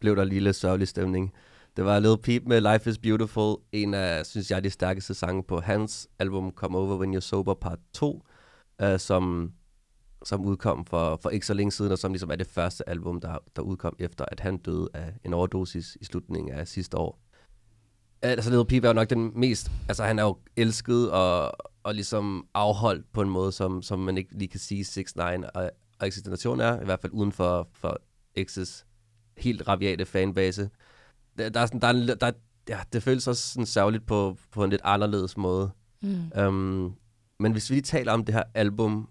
blev 0.00 0.16
der 0.16 0.24
lige 0.24 0.40
lidt 0.40 0.56
sørgelig 0.56 0.88
stemning. 0.88 1.32
Det 1.76 1.84
var 1.84 1.98
Lil 1.98 2.18
Peep 2.22 2.42
med 2.46 2.72
Life 2.72 2.90
is 2.90 2.98
Beautiful, 2.98 3.56
en 3.72 3.94
af, 3.94 4.26
synes 4.26 4.50
jeg, 4.50 4.64
de 4.64 4.70
stærkeste 4.70 5.14
sange 5.14 5.42
på 5.42 5.60
hans 5.60 6.08
album 6.18 6.50
Come 6.50 6.78
Over 6.78 6.98
When 6.98 7.16
You're 7.16 7.20
Sober 7.20 7.54
Part 7.54 7.78
2, 7.92 8.12
uh, 8.82 8.88
øh, 8.88 8.98
som, 8.98 9.52
som 10.24 10.44
udkom 10.44 10.84
for, 10.84 11.18
for 11.22 11.30
ikke 11.30 11.46
så 11.46 11.54
længe 11.54 11.72
siden, 11.72 11.92
og 11.92 11.98
som 11.98 12.12
ligesom 12.12 12.30
er 12.30 12.36
det 12.36 12.46
første 12.46 12.88
album, 12.88 13.20
der, 13.20 13.38
der 13.56 13.62
udkom 13.62 13.96
efter, 13.98 14.24
at 14.24 14.40
han 14.40 14.56
døde 14.56 14.88
af 14.94 15.14
en 15.24 15.34
overdosis 15.34 15.96
i 16.00 16.04
slutningen 16.04 16.54
af 16.54 16.68
sidste 16.68 16.96
år. 16.96 17.20
Altså, 18.22 18.50
Lil 18.50 18.66
Peep 18.66 18.84
er 18.84 18.88
jo 18.88 18.94
nok 18.94 19.10
den 19.10 19.32
mest... 19.34 19.70
Altså, 19.88 20.04
han 20.04 20.18
er 20.18 20.22
jo 20.22 20.38
elsket 20.56 21.10
og, 21.10 21.52
og 21.82 21.94
ligesom 21.94 22.46
afholdt 22.54 23.12
på 23.12 23.22
en 23.22 23.30
måde, 23.30 23.52
som, 23.52 23.82
som 23.82 23.98
man 23.98 24.18
ikke 24.18 24.38
lige 24.38 24.48
kan 24.48 24.60
sige 24.60 24.84
6 24.84 25.16
9 25.16 25.22
øh, 25.22 25.28
og, 25.54 25.70
og 26.00 26.06
er, 26.06 26.80
i 26.80 26.84
hvert 26.84 27.00
fald 27.00 27.12
uden 27.12 27.32
for, 27.32 27.68
for 27.72 27.98
X's 28.38 28.84
helt 29.36 29.68
rabiate 29.68 30.04
fanbase. 30.04 30.70
Der, 31.38 31.48
der 31.48 31.60
er 31.60 31.66
sådan, 31.66 31.80
der 31.80 31.88
er, 31.88 32.14
der, 32.14 32.26
er- 32.26 32.32
ja, 32.68 32.78
det 32.92 33.02
føles 33.02 33.26
også 33.28 33.48
sådan 33.52 33.66
sørgeligt 33.66 34.06
på, 34.06 34.36
på 34.52 34.64
en 34.64 34.70
lidt 34.70 34.80
anderledes 34.84 35.36
måde. 35.36 35.70
Mm. 36.02 36.32
Um, 36.46 36.94
men 37.40 37.52
hvis 37.52 37.70
vi 37.70 37.74
lige 37.74 37.82
taler 37.82 38.12
om 38.12 38.24
det 38.24 38.34
her 38.34 38.42
album, 38.54 39.08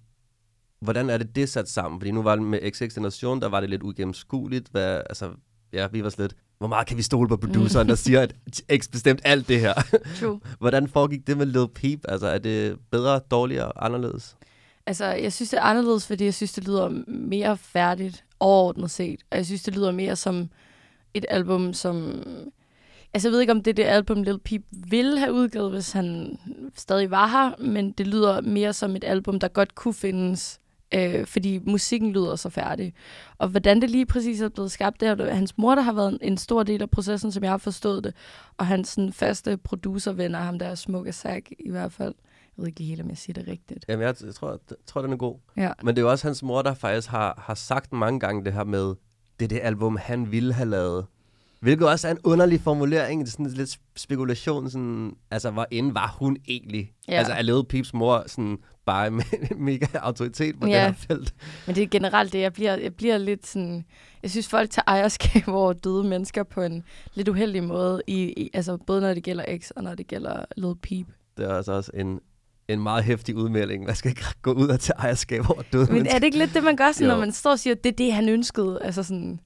hvordan 0.81 1.09
er 1.09 1.17
det 1.17 1.35
det 1.35 1.49
sat 1.49 1.69
sammen? 1.69 1.99
Fordi 1.99 2.11
nu 2.11 2.21
var 2.21 2.35
det 2.35 2.43
med 2.45 2.71
XX 2.71 2.93
Generation, 2.95 3.41
der 3.41 3.47
var 3.49 3.59
det 3.59 3.69
lidt 3.69 3.83
ugennemskueligt. 3.83 4.67
Hvad, 4.71 5.01
altså, 5.09 5.31
ja, 5.73 5.87
vi 5.87 6.03
var 6.03 6.15
lidt, 6.17 6.35
hvor 6.57 6.67
meget 6.67 6.87
kan 6.87 6.97
vi 6.97 7.01
stole 7.01 7.29
på 7.29 7.37
produceren, 7.37 7.89
der 7.89 7.95
siger, 7.95 8.21
at 8.21 8.35
X 8.77 8.87
bestemt 8.91 9.21
alt 9.23 9.47
det 9.47 9.59
her? 9.59 9.73
True. 10.19 10.39
hvordan 10.59 10.87
foregik 10.87 11.27
det 11.27 11.37
med 11.37 11.45
Lil 11.45 11.67
Peep? 11.75 11.99
Altså, 12.07 12.27
er 12.27 12.37
det 12.37 12.77
bedre, 12.91 13.19
dårligere, 13.31 13.71
anderledes? 13.83 14.37
Altså, 14.85 15.05
jeg 15.05 15.33
synes, 15.33 15.49
det 15.49 15.57
er 15.57 15.63
anderledes, 15.63 16.07
fordi 16.07 16.25
jeg 16.25 16.33
synes, 16.33 16.53
det 16.53 16.65
lyder 16.67 16.89
mere 17.07 17.57
færdigt 17.57 18.24
overordnet 18.39 18.91
set. 18.91 19.19
Og 19.31 19.37
jeg 19.37 19.45
synes, 19.45 19.63
det 19.63 19.75
lyder 19.75 19.91
mere 19.91 20.15
som 20.15 20.49
et 21.13 21.25
album, 21.29 21.73
som... 21.73 22.23
Altså, 23.13 23.27
jeg 23.27 23.33
ved 23.33 23.41
ikke, 23.41 23.51
om 23.51 23.63
det 23.63 23.71
er 23.71 23.75
det 23.75 23.83
album, 23.83 24.23
Lil 24.23 24.39
Peep 24.39 24.63
ville 24.71 25.19
have 25.19 25.33
udgivet, 25.33 25.71
hvis 25.71 25.91
han 25.91 26.37
stadig 26.75 27.11
var 27.11 27.27
her, 27.27 27.63
men 27.63 27.91
det 27.91 28.07
lyder 28.07 28.41
mere 28.41 28.73
som 28.73 28.95
et 28.95 29.03
album, 29.03 29.39
der 29.39 29.47
godt 29.47 29.75
kunne 29.75 29.93
findes, 29.93 30.59
øh, 30.93 31.25
fordi 31.25 31.59
musikken 31.65 32.11
lyder 32.11 32.35
så 32.35 32.49
færdig. 32.49 32.93
Og 33.37 33.47
hvordan 33.47 33.81
det 33.81 33.89
lige 33.89 34.05
præcis 34.05 34.41
er 34.41 34.49
blevet 34.49 34.71
skabt, 34.71 34.99
det 34.99 35.07
er 35.09 35.33
hans 35.33 35.57
mor, 35.57 35.75
der 35.75 35.81
har 35.81 35.93
været 35.93 36.11
en, 36.11 36.19
en 36.21 36.37
stor 36.37 36.63
del 36.63 36.81
af 36.81 36.89
processen, 36.89 37.31
som 37.31 37.43
jeg 37.43 37.51
har 37.51 37.57
forstået 37.57 38.03
det, 38.03 38.13
og 38.57 38.67
hans 38.67 38.87
sådan, 38.87 39.13
faste 39.13 39.57
producervenner, 39.57 40.39
ham 40.39 40.59
der 40.59 40.75
smukke 40.75 41.13
Sack 41.13 41.51
i 41.59 41.69
hvert 41.69 41.91
fald. 41.91 42.13
Jeg 42.57 42.61
ved 42.61 42.67
ikke 42.67 42.79
lige 42.79 42.89
helt, 42.89 43.01
om 43.01 43.09
jeg 43.09 43.17
siger 43.17 43.33
det 43.33 43.47
rigtigt. 43.47 43.85
Jamen, 43.89 44.05
jeg, 44.05 44.15
jeg, 44.25 44.35
tror, 44.35 44.49
jeg 44.51 44.77
tror, 44.85 45.01
den 45.01 45.13
er 45.13 45.17
god. 45.17 45.37
Ja. 45.57 45.71
Men 45.83 45.95
det 45.95 46.01
er 46.01 46.05
jo 46.05 46.11
også 46.11 46.27
hans 46.27 46.43
mor, 46.43 46.61
der 46.61 46.73
faktisk 46.73 47.07
har, 47.09 47.43
har 47.45 47.53
sagt 47.55 47.93
mange 47.93 48.19
gange 48.19 48.45
det 48.45 48.53
her 48.53 48.63
med, 48.63 48.95
det 49.39 49.45
er 49.45 49.47
det 49.47 49.59
album, 49.63 49.97
han 50.01 50.31
ville 50.31 50.53
have 50.53 50.69
lavet. 50.69 51.05
Hvilket 51.59 51.87
også 51.89 52.07
er 52.07 52.11
en 52.11 52.19
underlig 52.23 52.61
formulering. 52.61 53.21
Det 53.21 53.27
er 53.27 53.31
sådan 53.31 53.47
lidt 53.47 53.77
spekulation. 53.95 54.69
Sådan, 54.69 55.13
altså, 55.31 55.51
hvor 55.51 55.67
inde 55.71 55.93
var 55.93 56.15
hun 56.19 56.37
egentlig? 56.47 56.93
Ja. 57.07 57.13
Altså, 57.13 57.33
er 57.33 57.41
Lil 57.41 57.65
Peeps 57.69 57.93
mor 57.93 58.23
sådan, 58.27 58.57
bare 58.85 59.11
med 59.11 59.23
mega 59.55 59.85
autoritet 59.93 60.59
på 60.59 60.67
Ja. 60.67 60.73
det 60.73 60.81
her 60.81 60.93
felt? 60.93 61.35
Men 61.67 61.75
det 61.75 61.83
er 61.83 61.87
generelt 61.87 62.33
det, 62.33 62.39
jeg 62.39 62.53
bliver, 62.53 62.75
jeg 62.77 62.93
bliver 62.95 63.17
lidt 63.17 63.47
sådan... 63.47 63.85
Jeg 64.23 64.31
synes, 64.31 64.47
folk 64.47 64.69
tager 64.69 64.83
ejerskab 64.87 65.47
over 65.47 65.73
døde 65.73 66.03
mennesker 66.03 66.43
på 66.43 66.61
en 66.61 66.83
lidt 67.13 67.27
uheldig 67.27 67.63
måde, 67.63 68.01
i, 68.07 68.21
i, 68.23 68.49
altså 68.53 68.77
både 68.77 69.01
når 69.01 69.13
det 69.13 69.23
gælder 69.23 69.57
X 69.57 69.71
og 69.71 69.83
når 69.83 69.95
det 69.95 70.07
gælder 70.07 70.45
Lil 70.57 70.75
Peep. 70.81 71.07
Det 71.37 71.45
er 71.45 71.53
altså 71.53 71.71
også 71.71 71.91
en, 71.93 72.19
en 72.69 72.83
meget 72.83 73.03
hæftig 73.03 73.35
udmelding. 73.35 73.85
Man 73.85 73.95
skal 73.95 74.09
ikke 74.09 74.25
gå 74.41 74.51
ud 74.51 74.67
og 74.67 74.79
tage 74.79 74.97
ejerskab 74.97 75.49
over 75.49 75.61
døde 75.73 75.93
Men 75.93 76.07
er 76.07 76.13
det 76.13 76.23
ikke 76.23 76.37
lidt 76.37 76.53
det, 76.53 76.63
man 76.63 76.75
gør, 76.75 76.91
sådan, 76.91 77.07
Jo. 77.07 77.13
når 77.13 77.19
man 77.19 77.31
står 77.31 77.51
og 77.51 77.59
siger, 77.59 77.75
at 77.75 77.83
det 77.83 77.91
er 77.91 77.95
det, 77.95 78.13
han 78.13 78.29
ønskede? 78.29 78.79
Altså 78.81 79.03
sådan, 79.03 79.39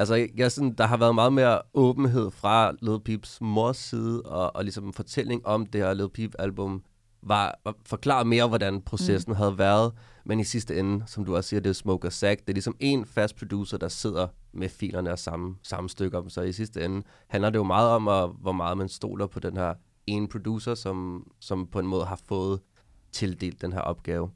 Altså, 0.00 0.28
jeg, 0.36 0.52
sådan, 0.52 0.74
der 0.78 0.86
har 0.86 0.96
været 0.96 1.14
meget 1.14 1.32
mere 1.32 1.60
åbenhed 1.74 2.30
fra 2.30 2.72
Lil 2.82 3.00
Peeps 3.04 3.38
mors 3.40 3.76
side, 3.76 4.22
og, 4.22 4.56
og 4.56 4.64
ligesom 4.64 4.86
en 4.86 4.92
fortælling 4.92 5.46
om 5.46 5.66
det 5.66 5.80
her 5.80 5.94
Lil 5.94 6.08
Peep-album, 6.08 6.82
var, 7.22 7.58
var 7.64 7.74
forklare 7.86 8.24
mere, 8.24 8.48
hvordan 8.48 8.80
processen 8.80 9.32
mm. 9.32 9.36
havde 9.36 9.58
været. 9.58 9.92
Men 10.24 10.40
i 10.40 10.44
sidste 10.44 10.78
ende, 10.78 11.04
som 11.06 11.24
du 11.24 11.36
også 11.36 11.48
siger, 11.48 11.60
det 11.60 11.70
er 11.70 11.74
Smoke 11.74 12.08
og 12.08 12.12
Zack. 12.12 12.40
Det 12.40 12.48
er 12.48 12.52
ligesom 12.52 12.76
en 12.80 13.06
fast 13.06 13.36
producer, 13.36 13.78
der 13.78 13.88
sidder 13.88 14.26
med 14.54 14.68
filerne 14.68 15.12
og 15.12 15.18
samme, 15.18 15.54
samme 15.62 15.88
stykker. 15.88 16.22
Så 16.28 16.42
i 16.42 16.52
sidste 16.52 16.84
ende 16.84 17.02
handler 17.28 17.50
det 17.50 17.58
jo 17.58 17.64
meget 17.64 17.88
om, 17.90 18.08
at, 18.08 18.30
hvor 18.40 18.52
meget 18.52 18.78
man 18.78 18.88
stoler 18.88 19.26
på 19.26 19.40
den 19.40 19.56
her 19.56 19.74
ene 20.10 20.28
producer, 20.28 20.74
som, 20.74 21.26
som 21.40 21.66
på 21.66 21.78
en 21.78 21.86
måde 21.86 22.04
har 22.04 22.20
fået 22.28 22.60
tildelt 23.12 23.62
den 23.62 23.72
her 23.72 23.80
opgave. 23.80 24.30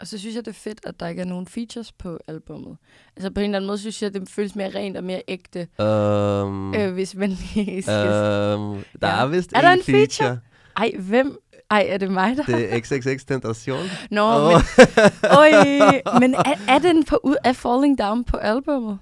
og 0.00 0.06
så 0.06 0.18
synes 0.18 0.36
jeg, 0.36 0.44
det 0.44 0.50
er 0.50 0.54
fedt, 0.54 0.80
at 0.84 1.00
der 1.00 1.06
ikke 1.08 1.20
er 1.22 1.26
nogen 1.26 1.46
features 1.46 1.92
på 1.92 2.18
albummet. 2.28 2.76
Altså 3.16 3.30
på 3.30 3.40
en 3.40 3.44
eller 3.44 3.56
anden 3.58 3.66
måde 3.66 3.78
synes 3.78 4.02
jeg, 4.02 4.14
det 4.14 4.28
føles 4.28 4.54
mere 4.56 4.70
rent 4.74 4.96
og 4.96 5.04
mere 5.04 5.22
ægte, 5.28 5.68
Um, 5.78 6.74
øh, 6.74 6.92
hvis 6.92 7.14
man 7.14 7.28
lige 7.30 7.82
skal... 7.82 8.54
um, 8.58 8.84
der 9.00 9.08
Ja. 9.08 9.22
er 9.22 9.26
vist 9.26 9.52
Er 9.54 9.60
der 9.60 9.70
en 9.70 9.78
en 9.78 9.84
feature? 9.84 10.06
feature. 10.08 10.38
Ej, 10.76 10.92
hvem? 10.98 11.38
Ej, 11.70 11.86
er 11.88 11.98
det 11.98 12.10
mig, 12.10 12.36
der... 12.36 12.42
Det 12.42 12.74
er 12.74 12.80
XXX 12.80 13.24
Tentation. 13.24 13.80
Nå, 14.10 14.22
Åh. 14.22 14.52
men, 14.52 14.60
øj, 15.38 15.50
men 16.20 16.34
er, 16.34 16.54
er 16.68 16.78
den 16.78 17.04
på 17.04 17.20
ud 17.24 17.36
af 17.44 17.56
Falling 17.56 17.98
Down 17.98 18.24
på 18.24 18.36
albummet? 18.36 18.98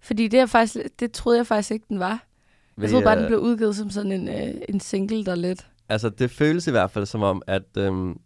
Fordi 0.00 0.28
det, 0.28 0.40
er 0.40 0.46
faktisk, 0.46 0.76
det 1.00 1.12
troede 1.12 1.38
jeg 1.38 1.46
faktisk 1.46 1.70
ikke, 1.70 1.86
den 1.88 1.98
var. 1.98 2.24
Jeg 2.78 2.90
troede 2.90 3.04
bare, 3.04 3.18
den 3.18 3.26
blev 3.26 3.38
udgivet 3.38 3.76
som 3.76 3.90
sådan 3.90 4.12
en, 4.12 4.28
øh, 4.28 4.54
en 4.68 4.80
single, 4.80 5.24
der 5.24 5.34
lidt. 5.34 5.66
Altså, 5.88 6.08
det 6.08 6.30
føles 6.30 6.66
i 6.66 6.70
hvert 6.70 6.90
fald 6.90 7.06
som 7.06 7.22
om, 7.22 7.42
at, 7.46 7.62
øhm, 7.78 8.16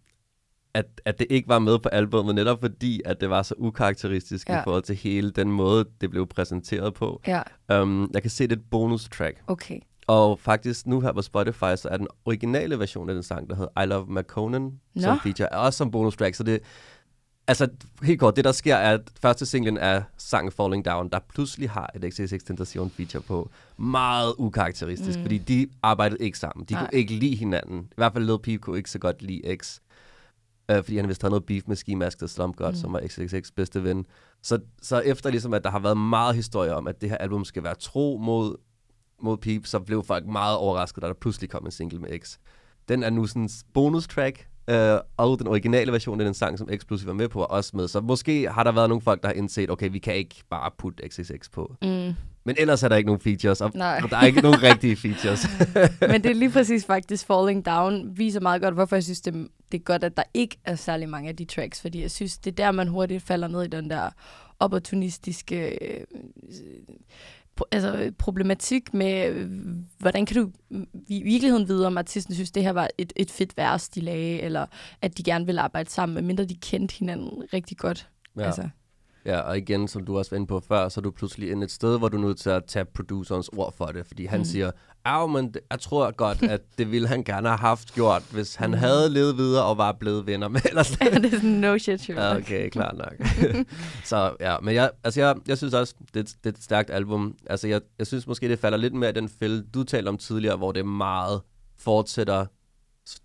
at, 0.74 0.86
at 1.04 1.18
det 1.18 1.26
ikke 1.30 1.48
var 1.48 1.58
med 1.58 1.78
på 1.78 1.88
albumet, 1.88 2.34
netop 2.34 2.60
fordi, 2.60 3.00
at 3.04 3.20
det 3.20 3.30
var 3.30 3.42
så 3.42 3.54
ukarakteristisk 3.58 4.48
ja. 4.48 4.60
I 4.60 4.64
forhold 4.64 4.82
til 4.82 4.96
hele 4.96 5.30
den 5.30 5.50
måde, 5.52 5.84
det 6.00 6.10
blev 6.10 6.26
præsenteret 6.26 6.94
på. 6.94 7.20
Ja, 7.26 7.42
Um, 7.72 8.10
jeg 8.14 8.22
kan 8.22 8.30
se, 8.30 8.44
det 8.44 8.52
er 8.52 8.56
et 8.56 8.62
bonus 8.70 9.08
track. 9.08 9.42
okay. 9.46 9.80
Og 10.06 10.40
faktisk 10.40 10.86
nu 10.86 11.00
her 11.00 11.12
på 11.12 11.22
Spotify, 11.22 11.76
så 11.76 11.88
er 11.90 11.96
den 11.96 12.06
originale 12.24 12.78
version 12.78 13.08
af 13.08 13.14
den 13.14 13.22
sang, 13.22 13.50
der 13.50 13.56
hedder 13.56 13.82
I 13.82 13.86
Love 13.86 14.06
McConan, 14.08 14.62
Nå. 14.94 15.02
som 15.02 15.20
feature, 15.20 15.48
også 15.48 15.76
som 15.76 15.90
bonus 15.90 16.16
track. 16.16 16.34
Så 16.34 16.42
det, 16.42 16.60
altså 17.48 17.68
helt 18.02 18.20
kort, 18.20 18.36
det 18.36 18.44
der 18.44 18.52
sker 18.52 18.76
er, 18.76 18.94
at 18.94 19.00
første 19.20 19.46
singlen 19.46 19.76
er 19.76 20.02
sangen 20.16 20.52
Falling 20.52 20.84
Down, 20.84 21.08
der 21.08 21.18
pludselig 21.34 21.70
har 21.70 21.90
et 21.94 22.14
XXX 22.14 22.44
Tentation 22.44 22.90
feature 22.90 23.22
på. 23.22 23.50
Meget 23.76 24.34
ukarakteristisk, 24.38 25.18
mm. 25.18 25.24
fordi 25.24 25.38
de 25.38 25.68
arbejdede 25.82 26.24
ikke 26.24 26.38
sammen. 26.38 26.66
De 26.66 26.74
Nej. 26.74 26.82
kunne 26.82 26.98
ikke 26.98 27.14
lide 27.14 27.36
hinanden. 27.36 27.80
I 27.80 27.94
hvert 27.96 28.12
fald 28.12 28.24
Lil 28.24 28.38
Peep 28.38 28.60
kunne 28.60 28.76
ikke 28.76 28.90
så 28.90 28.98
godt 28.98 29.22
lide 29.22 29.56
X. 29.56 29.78
Øh, 30.70 30.76
fordi 30.84 30.96
han 30.96 31.08
vist 31.08 31.22
havde 31.22 31.30
noget 31.30 31.46
beef 31.46 31.62
med 31.66 31.76
Ski 31.76 31.94
Mask 31.94 32.22
og 32.22 32.30
Slump 32.30 32.56
God, 32.56 32.70
mm. 32.70 32.76
som 32.76 32.92
var 32.92 33.02
XXX 33.06 33.50
bedste 33.50 33.84
ven. 33.84 34.06
Så, 34.42 34.58
så 34.82 34.98
efter 34.98 35.30
ligesom, 35.30 35.54
at 35.54 35.64
der 35.64 35.70
har 35.70 35.78
været 35.78 35.96
meget 35.96 36.34
historie 36.34 36.74
om, 36.74 36.86
at 36.86 37.00
det 37.00 37.10
her 37.10 37.16
album 37.16 37.44
skal 37.44 37.62
være 37.62 37.74
tro 37.74 38.18
mod 38.22 38.56
mod 39.22 39.36
Peep, 39.36 39.66
så 39.66 39.80
blev 39.80 40.04
folk 40.04 40.26
meget 40.26 40.56
overrasket, 40.56 41.02
da 41.02 41.06
der 41.06 41.14
pludselig 41.14 41.50
kom 41.50 41.64
en 41.66 41.70
single 41.70 41.98
med 41.98 42.18
X. 42.18 42.36
Den 42.88 43.02
er 43.02 43.10
nu 43.10 43.26
sådan 43.26 43.42
en 43.42 43.50
bonus 43.74 44.08
track, 44.08 44.48
øh, 44.68 44.98
og 45.16 45.38
den 45.38 45.46
originale 45.46 45.92
version 45.92 46.20
af 46.20 46.24
den 46.24 46.34
sang, 46.34 46.58
som 46.58 46.68
pludselig 46.88 47.06
var 47.06 47.12
med 47.12 47.28
på, 47.28 47.40
er 47.40 47.44
også 47.44 47.76
med. 47.76 47.88
Så 47.88 48.00
måske 48.00 48.48
har 48.48 48.64
der 48.64 48.72
været 48.72 48.88
nogle 48.88 49.02
folk, 49.02 49.22
der 49.22 49.28
har 49.28 49.34
indset, 49.34 49.70
okay, 49.70 49.90
vi 49.90 49.98
kan 49.98 50.14
ikke 50.14 50.42
bare 50.50 50.70
putte 50.78 51.08
XXX 51.08 51.50
på. 51.52 51.76
Mm. 51.82 52.14
Men 52.44 52.56
ellers 52.58 52.82
er 52.82 52.88
der 52.88 52.96
ikke 52.96 53.06
nogen 53.06 53.20
features, 53.20 53.60
og, 53.60 53.70
Nej. 53.74 54.00
og 54.04 54.10
der 54.10 54.16
er 54.16 54.26
ikke 54.26 54.40
nogen 54.40 54.62
rigtige 54.62 54.96
features. 54.96 55.46
Men 56.12 56.22
det 56.22 56.30
er 56.30 56.34
lige 56.34 56.50
præcis 56.50 56.84
faktisk 56.84 57.26
Falling 57.26 57.66
Down 57.66 58.18
viser 58.18 58.40
meget 58.40 58.62
godt, 58.62 58.74
hvorfor 58.74 58.96
jeg 58.96 59.04
synes, 59.04 59.20
det, 59.20 59.48
det 59.72 59.78
er 59.78 59.82
godt, 59.82 60.04
at 60.04 60.16
der 60.16 60.22
ikke 60.34 60.56
er 60.64 60.74
særlig 60.74 61.08
mange 61.08 61.28
af 61.28 61.36
de 61.36 61.44
tracks, 61.44 61.80
fordi 61.80 62.02
jeg 62.02 62.10
synes, 62.10 62.38
det 62.38 62.50
er 62.50 62.54
der, 62.54 62.72
man 62.72 62.88
hurtigt 62.88 63.22
falder 63.22 63.48
ned 63.48 63.62
i 63.62 63.66
den 63.66 63.90
der 63.90 64.10
opportunistiske 64.60 65.78
øh, 65.84 66.00
altså, 67.72 68.12
problematik 68.18 68.94
med, 68.94 69.32
hvordan 69.98 70.26
kan 70.26 70.36
du 70.36 70.50
i 71.08 71.22
virkeligheden 71.22 71.68
vide, 71.68 71.86
om 71.86 71.98
artisten 71.98 72.34
synes, 72.34 72.50
det 72.50 72.62
her 72.62 72.70
var 72.72 72.88
et, 72.98 73.12
et 73.16 73.30
fedt 73.30 73.56
vers, 73.56 73.88
de 73.88 74.00
lagde, 74.00 74.40
eller 74.40 74.66
at 75.02 75.18
de 75.18 75.22
gerne 75.22 75.46
vil 75.46 75.58
arbejde 75.58 75.90
sammen, 75.90 76.14
medmindre 76.14 76.44
de 76.44 76.54
kendte 76.54 76.94
hinanden 76.98 77.42
rigtig 77.52 77.76
godt. 77.76 78.08
Ja. 78.38 78.42
Altså. 78.44 78.68
Ja, 79.24 79.40
og 79.40 79.58
igen, 79.58 79.88
som 79.88 80.04
du 80.06 80.18
også 80.18 80.30
var 80.30 80.36
inde 80.36 80.46
på 80.46 80.60
før, 80.60 80.88
så 80.88 81.00
er 81.00 81.02
du 81.02 81.10
pludselig 81.10 81.50
inde 81.50 81.64
et 81.64 81.70
sted, 81.70 81.98
hvor 81.98 82.08
du 82.08 82.16
er 82.16 82.20
nødt 82.20 82.38
til 82.38 82.50
at 82.50 82.64
tage 82.64 82.84
producerens 82.84 83.48
ord 83.48 83.72
for 83.76 83.86
det, 83.86 84.06
fordi 84.06 84.26
han 84.26 84.38
Mm. 84.40 84.44
siger, 84.44 84.70
Au, 85.08 85.26
men 85.26 85.54
jeg 85.70 85.80
tror 85.80 86.10
godt, 86.10 86.42
at 86.42 86.60
det 86.78 86.90
ville 86.90 87.08
han 87.08 87.24
gerne 87.24 87.48
have 87.48 87.58
haft 87.58 87.94
gjort, 87.94 88.22
hvis 88.32 88.54
han 88.54 88.74
havde 88.74 89.10
levet 89.10 89.36
videre 89.36 89.64
og 89.64 89.78
var 89.78 89.92
blevet 89.92 90.26
venner 90.26 90.48
med. 90.48 90.60
Eller 90.68 90.82
sådan. 90.82 91.22
det 91.22 91.32
er 91.32 91.36
sådan, 91.36 91.50
no 91.50 91.78
shit, 91.78 92.00
Sherlock. 92.00 92.50
Ja, 92.50 92.56
okay, 92.56 92.68
klar 92.70 92.92
nok. 92.92 93.14
så 94.04 94.36
ja, 94.40 94.56
men 94.62 94.74
jeg, 94.74 94.90
altså 95.04 95.20
jeg, 95.20 95.34
jeg 95.48 95.58
synes 95.58 95.74
også, 95.74 95.94
det, 96.14 96.20
et- 96.20 96.36
det 96.44 96.52
er 96.52 96.56
et 96.58 96.62
stærkt 96.64 96.90
album. 96.90 97.34
Altså 97.46 97.68
jeg, 97.68 97.80
jeg 97.98 98.06
synes 98.06 98.26
måske, 98.26 98.48
det 98.48 98.58
falder 98.58 98.78
lidt 98.78 98.94
mere 98.94 99.10
i 99.10 99.12
den 99.12 99.28
fælde, 99.28 99.62
du 99.74 99.82
talte 99.84 100.08
om 100.08 100.18
tidligere, 100.18 100.56
hvor 100.56 100.72
det 100.72 100.86
meget 100.86 101.40
fortsætter 101.78 102.46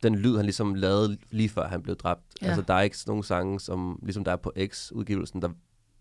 den 0.04 0.16
lyd, 0.16 0.36
han 0.36 0.46
ligesom 0.46 0.74
lavede 0.76 1.18
lige 1.32 1.50
før 1.50 1.68
han 1.68 1.82
blev 1.82 1.96
dræbt. 1.96 2.22
Ja. 2.42 2.46
Ja. 2.46 2.52
Altså 2.52 2.64
der 2.68 2.74
er 2.74 2.82
ikke 2.82 2.98
nogle 3.08 3.24
sange, 3.24 3.60
som 3.60 4.00
ligesom 4.04 4.24
der 4.24 4.32
er 4.32 4.36
på 4.36 4.52
X-udgivelsen, 4.68 5.42
der, 5.42 5.50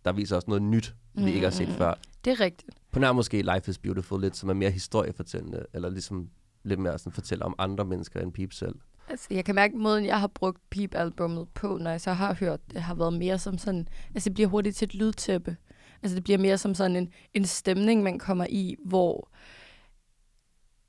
der 0.04 0.12
viser 0.12 0.36
også 0.36 0.48
noget 0.48 0.62
nyt, 0.62 0.94
vi 1.14 1.32
ikke 1.32 1.46
har 1.46 1.50
set 1.50 1.68
Mm. 1.68 1.74
før. 1.74 1.94
Det 2.24 2.30
er 2.30 2.40
rigtigt. 2.40 2.70
På 2.93 2.99
nær 2.99 3.12
måske 3.12 3.43
Life 3.43 3.70
is 3.70 3.78
Beautiful 3.78 4.20
lidt, 4.20 4.36
som 4.36 4.49
er 4.49 4.55
mere 4.55 4.70
historiefortællende, 4.70 5.66
eller 5.74 5.90
ligesom 5.90 6.28
lidt 6.62 6.80
mere 6.80 6.99
sådan 6.99 7.12
fortæller 7.12 7.45
om 7.45 7.55
andre 7.59 7.84
mennesker 7.84 8.20
end 8.20 8.32
Peep 8.32 8.53
selv. 8.53 8.74
Altså, 9.09 9.26
jeg 9.30 9.45
kan 9.45 9.55
mærke, 9.55 9.74
at 9.74 9.80
måden, 9.80 10.07
jeg 10.07 10.20
har 10.20 10.26
brugt 10.26 10.59
Peep-albummet 10.70 11.49
på, 11.55 11.78
når 11.80 11.90
jeg 11.90 12.01
så 12.01 12.12
har 12.12 12.34
hørt 12.34 12.61
det, 12.70 12.82
har 12.82 12.95
været 12.95 13.12
mere 13.12 13.38
som 13.38 13.59
sådan... 13.59 13.88
Altså, 14.14 14.28
det 14.28 14.34
bliver 14.34 14.49
hurtigt 14.49 14.76
til 14.76 14.86
et 14.86 14.95
lydtæppe. 14.95 15.57
Altså, 16.03 16.16
det 16.16 16.24
bliver 16.24 16.38
mere 16.38 16.59
som 16.59 16.74
sådan 16.74 16.97
en, 16.97 17.09
en 17.34 17.45
stemning, 17.45 18.03
man 18.03 18.18
kommer 18.18 18.47
i, 18.51 18.76
hvor 18.84 19.28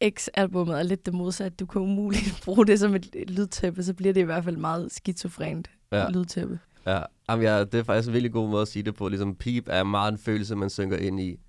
X-albummet 0.10 0.80
er 0.80 0.84
lidt 0.84 1.06
det 1.06 1.14
modsatte. 1.14 1.56
Du 1.56 1.66
kan 1.66 1.82
umuligt 1.82 2.42
bruge 2.46 2.66
det 2.66 2.80
som 2.80 2.96
et, 2.96 3.16
lydtæppe, 3.30 3.84
så 3.84 3.94
bliver 3.94 4.14
det 4.14 4.22
i 4.22 4.24
hvert 4.24 4.44
fald 4.44 4.58
meget 4.58 4.92
skizofrent 4.92 5.70
ja. 5.92 6.10
lydtæppe. 6.10 6.60
Ja, 6.86 7.02
Jamen, 7.30 7.46
ja, 7.46 7.64
det 7.64 7.76
er 7.76 7.84
faktisk 7.84 8.08
en 8.08 8.14
virkelig 8.14 8.32
god 8.32 8.50
måde 8.50 8.62
at 8.62 8.68
sige 8.68 8.84
det 8.84 8.96
på. 8.96 9.08
Ligesom 9.08 9.36
Peep 9.36 9.64
er 9.68 9.84
meget 9.84 10.12
en 10.12 10.18
følelse, 10.18 10.56
man 10.56 10.70
synker 10.70 10.98
ind 10.98 11.20
i. 11.20 11.40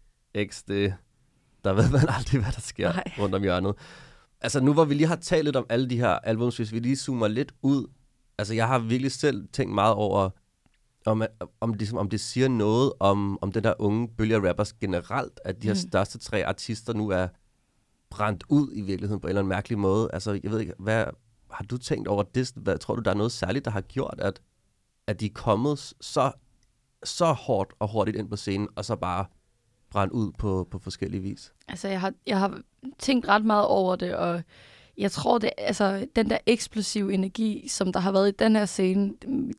X, 0.50 0.62
det, 0.68 0.94
der 1.64 1.72
ved 1.72 1.90
man 1.90 2.08
aldrig, 2.08 2.40
hvad 2.40 2.52
der 2.52 2.60
sker 2.60 2.92
Nej. 2.92 3.04
Rundt 3.18 3.34
om 3.34 3.42
hjørnet. 3.42 3.74
Altså 4.40 4.60
nu 4.60 4.72
hvor 4.72 4.84
vi 4.84 4.94
lige 4.94 5.06
har 5.06 5.16
talt 5.16 5.44
lidt 5.44 5.56
om 5.56 5.66
alle 5.68 5.90
de 5.90 5.96
her 5.98 6.08
albums, 6.08 6.56
hvis 6.56 6.72
vi 6.72 6.78
lige 6.78 6.96
zoomer 6.96 7.28
lidt 7.28 7.54
ud. 7.62 7.86
Altså 8.38 8.54
jeg 8.54 8.68
har 8.68 8.78
virkelig 8.78 9.12
selv 9.12 9.48
tænkt 9.52 9.74
meget 9.74 9.94
over, 9.94 10.30
om, 11.06 11.22
om, 11.60 11.74
det, 11.74 11.92
om 11.92 12.08
det 12.08 12.20
siger 12.20 12.48
noget 12.48 12.92
om, 13.00 13.38
om 13.42 13.52
den 13.52 13.64
der 13.64 13.74
unge 13.78 14.08
bølge 14.08 14.34
af 14.36 14.48
rappers 14.48 14.72
generelt, 14.72 15.40
at 15.44 15.62
de 15.62 15.66
her 15.66 15.74
Mm. 15.74 15.88
største 15.88 16.18
tre 16.18 16.46
artister 16.46 16.92
nu 16.92 17.08
er 17.08 17.28
brændt 18.10 18.44
ud 18.48 18.70
i 18.74 18.80
virkeligheden 18.80 19.20
på 19.20 19.26
en 19.26 19.28
eller 19.28 19.40
anden 19.40 19.48
mærkelig 19.48 19.78
måde. 19.78 20.10
Altså 20.12 20.40
jeg 20.42 20.50
ved 20.50 20.60
ikke, 20.60 20.74
hvad 20.78 21.04
har 21.50 21.64
du 21.64 21.78
tænkt 21.78 22.08
over 22.08 22.22
det? 22.22 22.52
Hvad, 22.56 22.78
tror 22.78 22.94
du, 22.96 23.02
der 23.02 23.10
er 23.10 23.14
noget 23.14 23.32
særligt, 23.32 23.64
der 23.64 23.70
har 23.70 23.80
gjort, 23.80 24.14
at, 24.18 24.40
at 25.06 25.20
de 25.20 25.26
er 25.26 25.30
kommet 25.34 25.78
så, 26.00 26.32
så 27.04 27.32
hårdt 27.32 27.72
og 27.78 27.92
hurtigt 27.92 28.16
ind 28.16 28.28
på 28.30 28.36
scenen, 28.36 28.68
og 28.76 28.84
så 28.84 28.96
bare 28.96 29.26
brændt 29.94 30.12
ud 30.12 30.32
på, 30.38 30.68
på 30.70 30.78
forskellige 30.78 31.22
vis? 31.22 31.52
Altså, 31.68 31.88
jeg 31.88 32.00
har, 32.00 32.12
jeg 32.26 32.38
har 32.38 32.60
tænkt 32.98 33.28
ret 33.28 33.44
meget 33.44 33.66
over 33.66 33.96
det, 33.96 34.14
og 34.14 34.42
jeg 34.98 35.10
tror, 35.10 35.38
det 35.38 35.50
altså, 35.58 36.06
den 36.16 36.30
der 36.30 36.38
eksplosive 36.46 37.14
energi, 37.14 37.68
som 37.68 37.92
der 37.92 38.00
har 38.00 38.12
været 38.12 38.28
i 38.28 38.36
den 38.38 38.56
her 38.56 38.66
scene, 38.66 39.12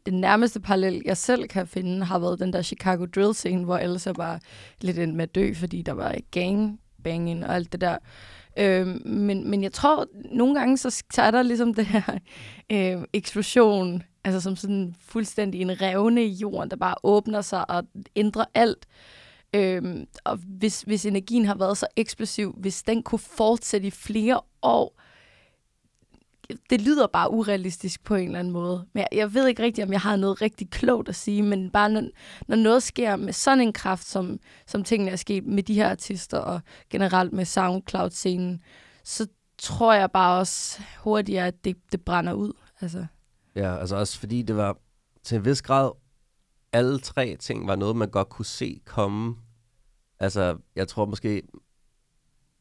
den 0.05 0.21
nærmeste 0.21 0.59
parallel, 0.59 1.01
jeg 1.05 1.17
selv 1.17 1.47
kan 1.47 1.67
finde, 1.67 2.05
har 2.05 2.19
været 2.19 2.39
den 2.39 2.53
der 2.53 2.61
Chicago 2.61 3.05
Drill-scene, 3.05 3.63
hvor 3.63 3.77
alle 3.77 3.99
så 3.99 4.13
bare 4.13 4.39
lidt 4.81 4.99
end 4.99 5.15
med 5.15 5.23
at 5.23 5.35
dø, 5.35 5.53
fordi 5.53 5.81
der 5.81 5.91
var 5.91 6.15
gangbanging 6.31 7.45
og 7.45 7.55
alt 7.55 7.71
det 7.71 7.81
der. 7.81 7.97
Øh, 8.57 8.87
men, 9.05 9.49
men 9.49 9.63
jeg 9.63 9.73
tror, 9.73 10.07
nogle 10.31 10.59
gange, 10.59 10.77
så, 10.77 11.03
så 11.13 11.21
er 11.21 11.31
der 11.31 11.41
ligesom 11.41 11.73
det 11.73 11.85
her 11.85 12.19
øh, 12.71 13.03
eksplosion, 13.13 14.03
altså 14.23 14.41
som 14.41 14.55
sådan 14.55 14.95
fuldstændig 14.99 15.61
en 15.61 15.81
revne 15.81 16.25
i 16.25 16.33
jorden, 16.33 16.69
der 16.69 16.75
bare 16.75 16.95
åbner 17.03 17.41
sig 17.41 17.69
og 17.69 17.83
ændrer 18.15 18.45
alt. 18.53 18.85
Øhm, 19.55 20.07
og 20.23 20.37
hvis, 20.37 20.81
hvis 20.81 21.05
energien 21.05 21.45
har 21.45 21.55
været 21.55 21.77
så 21.77 21.87
eksplosiv, 21.95 22.55
hvis 22.57 22.83
den 22.83 23.03
kunne 23.03 23.19
fortsætte 23.19 23.87
i 23.87 23.91
flere 23.91 24.41
år, 24.61 25.01
det 26.69 26.81
lyder 26.81 27.07
bare 27.07 27.31
urealistisk 27.31 28.03
på 28.03 28.15
en 28.15 28.25
eller 28.25 28.39
anden 28.39 28.53
måde. 28.53 28.87
Men 28.93 29.01
jeg, 29.01 29.07
jeg 29.11 29.33
ved 29.33 29.47
ikke 29.47 29.63
rigtigt, 29.63 29.85
om 29.85 29.91
jeg 29.91 30.01
har 30.01 30.15
noget 30.15 30.41
rigtig 30.41 30.69
klogt 30.69 31.09
at 31.09 31.15
sige, 31.15 31.43
men 31.43 31.71
bare 31.71 31.89
når, 31.89 32.03
når 32.47 32.55
noget 32.55 32.83
sker 32.83 33.15
med 33.15 33.33
sådan 33.33 33.61
en 33.61 33.73
kraft, 33.73 34.07
som, 34.07 34.39
som 34.67 34.83
tingene 34.83 35.11
er 35.11 35.15
sket 35.15 35.45
med 35.45 35.63
de 35.63 35.73
her 35.73 35.89
artister, 35.89 36.37
og 36.37 36.61
generelt 36.89 37.33
med 37.33 37.45
SoundCloud-scenen, 37.45 38.61
så 39.03 39.27
tror 39.57 39.93
jeg 39.93 40.11
bare 40.11 40.39
også 40.39 40.81
hurtigere, 40.99 41.47
at 41.47 41.65
det, 41.65 41.77
det 41.91 42.01
brænder 42.01 42.33
ud. 42.33 42.53
Altså. 42.81 43.05
Ja, 43.55 43.77
altså 43.77 43.95
også 43.95 44.19
fordi 44.19 44.41
det 44.41 44.55
var 44.55 44.77
til 45.23 45.35
en 45.35 45.45
vis 45.45 45.61
grad, 45.61 45.91
alle 46.73 46.99
tre 46.99 47.35
ting 47.39 47.67
var 47.67 47.75
noget, 47.75 47.95
man 47.95 48.09
godt 48.09 48.29
kunne 48.29 48.45
se 48.45 48.81
komme. 48.85 49.35
Altså, 50.25 50.57
jeg 50.75 50.87
tror 50.87 51.05
måske 51.05 51.41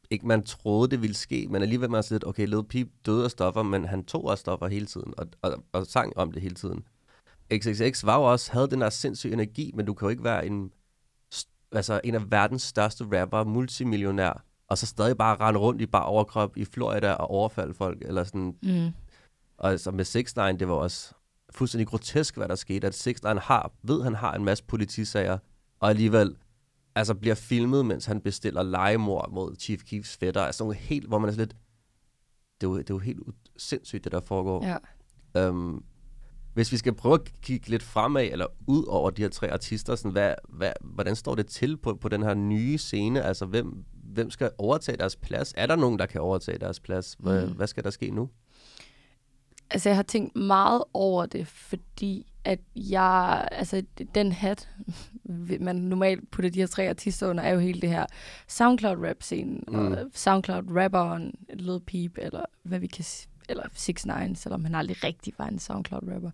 ikke, 0.09 0.27
man 0.27 0.43
troede, 0.43 0.91
det 0.91 1.01
ville 1.01 1.15
ske, 1.15 1.47
men 1.49 1.61
alligevel 1.61 1.89
man 1.89 2.03
sådan 2.03 2.15
lidt, 2.15 2.27
okay, 2.27 2.47
Lil 2.47 2.63
Peep 2.63 2.87
døde 3.05 3.23
af 3.23 3.31
stoffer, 3.31 3.63
men 3.63 3.85
han 3.85 4.05
tog 4.05 4.25
også 4.25 4.41
stoffer 4.41 4.67
hele 4.67 4.85
tiden, 4.85 5.13
og, 5.17 5.27
og, 5.41 5.63
og 5.71 5.85
sang 5.85 6.17
om 6.17 6.31
det 6.31 6.41
hele 6.41 6.55
tiden. 6.55 6.83
XXX 7.53 8.03
var 8.05 8.17
jo 8.17 8.23
også, 8.23 8.51
havde 8.51 8.69
den 8.69 8.81
der 8.81 8.89
sindssyge 8.89 9.33
energi, 9.33 9.71
men 9.75 9.85
du 9.85 9.93
kan 9.93 10.05
jo 10.05 10.09
ikke 10.09 10.23
være 10.23 10.45
en, 10.45 10.71
altså 11.71 12.01
en 12.03 12.15
af 12.15 12.31
verdens 12.31 12.61
største 12.61 13.21
rapper, 13.21 13.43
multimillionær, 13.43 14.43
og 14.67 14.77
så 14.77 14.85
stadig 14.85 15.17
bare 15.17 15.35
rende 15.35 15.59
rundt 15.59 15.81
i 15.81 15.85
bare 15.85 16.05
overkrop 16.05 16.57
i 16.57 16.65
Florida 16.65 17.13
og 17.13 17.29
overfalde 17.31 17.73
folk, 17.73 18.01
eller 18.01 18.23
sådan, 18.23 18.55
Mm. 18.63 18.91
og 19.57 19.71
altså 19.71 19.91
med 19.91 20.05
6 20.05 20.35
9 20.35 20.41
det 20.59 20.67
var 20.67 20.73
også 20.73 21.13
fuldstændig 21.49 21.87
grotesk, 21.87 22.37
hvad 22.37 22.47
der 22.47 22.55
skete, 22.55 22.87
at 22.87 22.95
6 22.95 23.23
9 23.23 23.29
har, 23.41 23.71
ved, 23.83 24.03
han 24.03 24.15
har 24.15 24.33
en 24.33 24.45
masse 24.45 24.63
politisager, 24.63 25.37
og 25.79 25.89
alligevel 25.89 26.35
altså 26.95 27.13
bliver 27.15 27.35
filmet, 27.35 27.85
mens 27.85 28.05
han 28.05 28.21
bestiller 28.21 28.63
legemord 28.63 29.31
mod 29.31 29.55
Chief 29.59 29.83
Keefs 29.83 30.17
fætter. 30.17 30.41
Altså 30.41 30.63
nogle 30.63 30.75
helt, 30.77 31.07
hvor 31.07 31.19
man 31.19 31.29
er 31.29 31.33
lidt, 31.33 31.55
det 32.61 32.67
er 32.67 32.71
jo, 32.71 32.77
det 32.77 32.89
er 32.89 32.93
jo 32.93 32.99
helt 32.99 33.19
sindssygt, 33.57 34.03
det 34.03 34.11
der 34.11 34.19
foregår. 34.19 34.65
Ja. 34.67 34.77
Øhm, 35.47 35.83
hvis 36.53 36.71
vi 36.71 36.77
skal 36.77 36.93
prøve 36.93 37.13
at 37.13 37.31
kigge 37.41 37.69
lidt 37.69 37.83
fremad, 37.83 38.23
eller 38.31 38.45
ud 38.67 38.83
over 38.85 39.09
de 39.09 39.21
her 39.21 39.29
tre 39.29 39.51
artister, 39.51 39.95
sådan, 39.95 40.11
hvad, 40.11 40.33
hvad, 40.49 40.71
hvordan 40.81 41.15
står 41.15 41.35
det 41.35 41.47
til 41.47 41.77
på, 41.77 41.95
på 41.95 42.09
den 42.09 42.23
her 42.23 42.33
nye 42.33 42.77
scene? 42.77 43.21
Altså, 43.23 43.45
hvem, 43.45 43.85
hvem 43.93 44.29
skal 44.29 44.51
overtage 44.57 44.97
deres 44.97 45.15
plads? 45.15 45.53
Er 45.57 45.65
der 45.65 45.75
nogen, 45.75 45.99
der 45.99 46.05
kan 46.05 46.21
overtage 46.21 46.57
deres 46.57 46.79
plads? 46.79 47.15
Hvad, 47.19 47.47
Mm. 47.47 47.53
hvad 47.53 47.67
skal 47.67 47.83
der 47.83 47.89
ske 47.89 48.11
nu? 48.11 48.29
Altså, 49.69 49.89
jeg 49.89 49.95
har 49.95 50.03
tænkt 50.03 50.35
meget 50.35 50.83
over 50.93 51.25
det, 51.25 51.47
fordi 51.47 52.31
at 52.43 52.59
jeg, 52.75 53.47
altså 53.51 53.83
den 54.15 54.31
hat, 54.31 54.69
man 55.59 55.75
normalt 55.75 56.31
putter 56.31 56.49
de 56.49 56.59
her 56.59 56.67
tre 56.67 56.89
artister 56.89 57.27
under, 57.27 57.43
er 57.43 57.53
jo 57.53 57.59
hele 57.59 57.81
det 57.81 57.89
her 57.89 58.05
SoundCloud-rap-scenen, 58.47 59.63
mm. 59.67 59.75
Og 59.75 59.97
SoundCloud-rapperen, 60.13 61.33
Lil 61.53 61.79
Peep, 61.87 62.17
eller 62.17 62.41
hvad 62.63 62.79
vi 62.79 62.87
kan 62.87 63.05
eller 63.49 63.63
6 63.73 64.05
9 64.05 64.11
selvom 64.35 64.65
han 64.65 64.75
aldrig 64.75 65.03
rigtig 65.03 65.33
var 65.37 65.47
en 65.47 65.59
SoundCloud-rapper. 65.59 66.31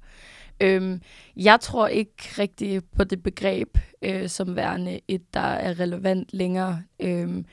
Øhm, 0.61 1.01
jeg 1.35 1.59
tror 1.59 1.87
ikke 1.87 2.13
rigtig 2.37 2.81
på 2.97 3.03
det 3.03 3.23
begreb 3.23 3.77
øh, 4.01 4.29
som 4.29 4.55
værende 4.55 4.99
et, 5.07 5.33
der 5.33 5.39
er 5.39 5.79
relevant 5.79 6.33
længere 6.33 6.83
øhm, 6.99 7.45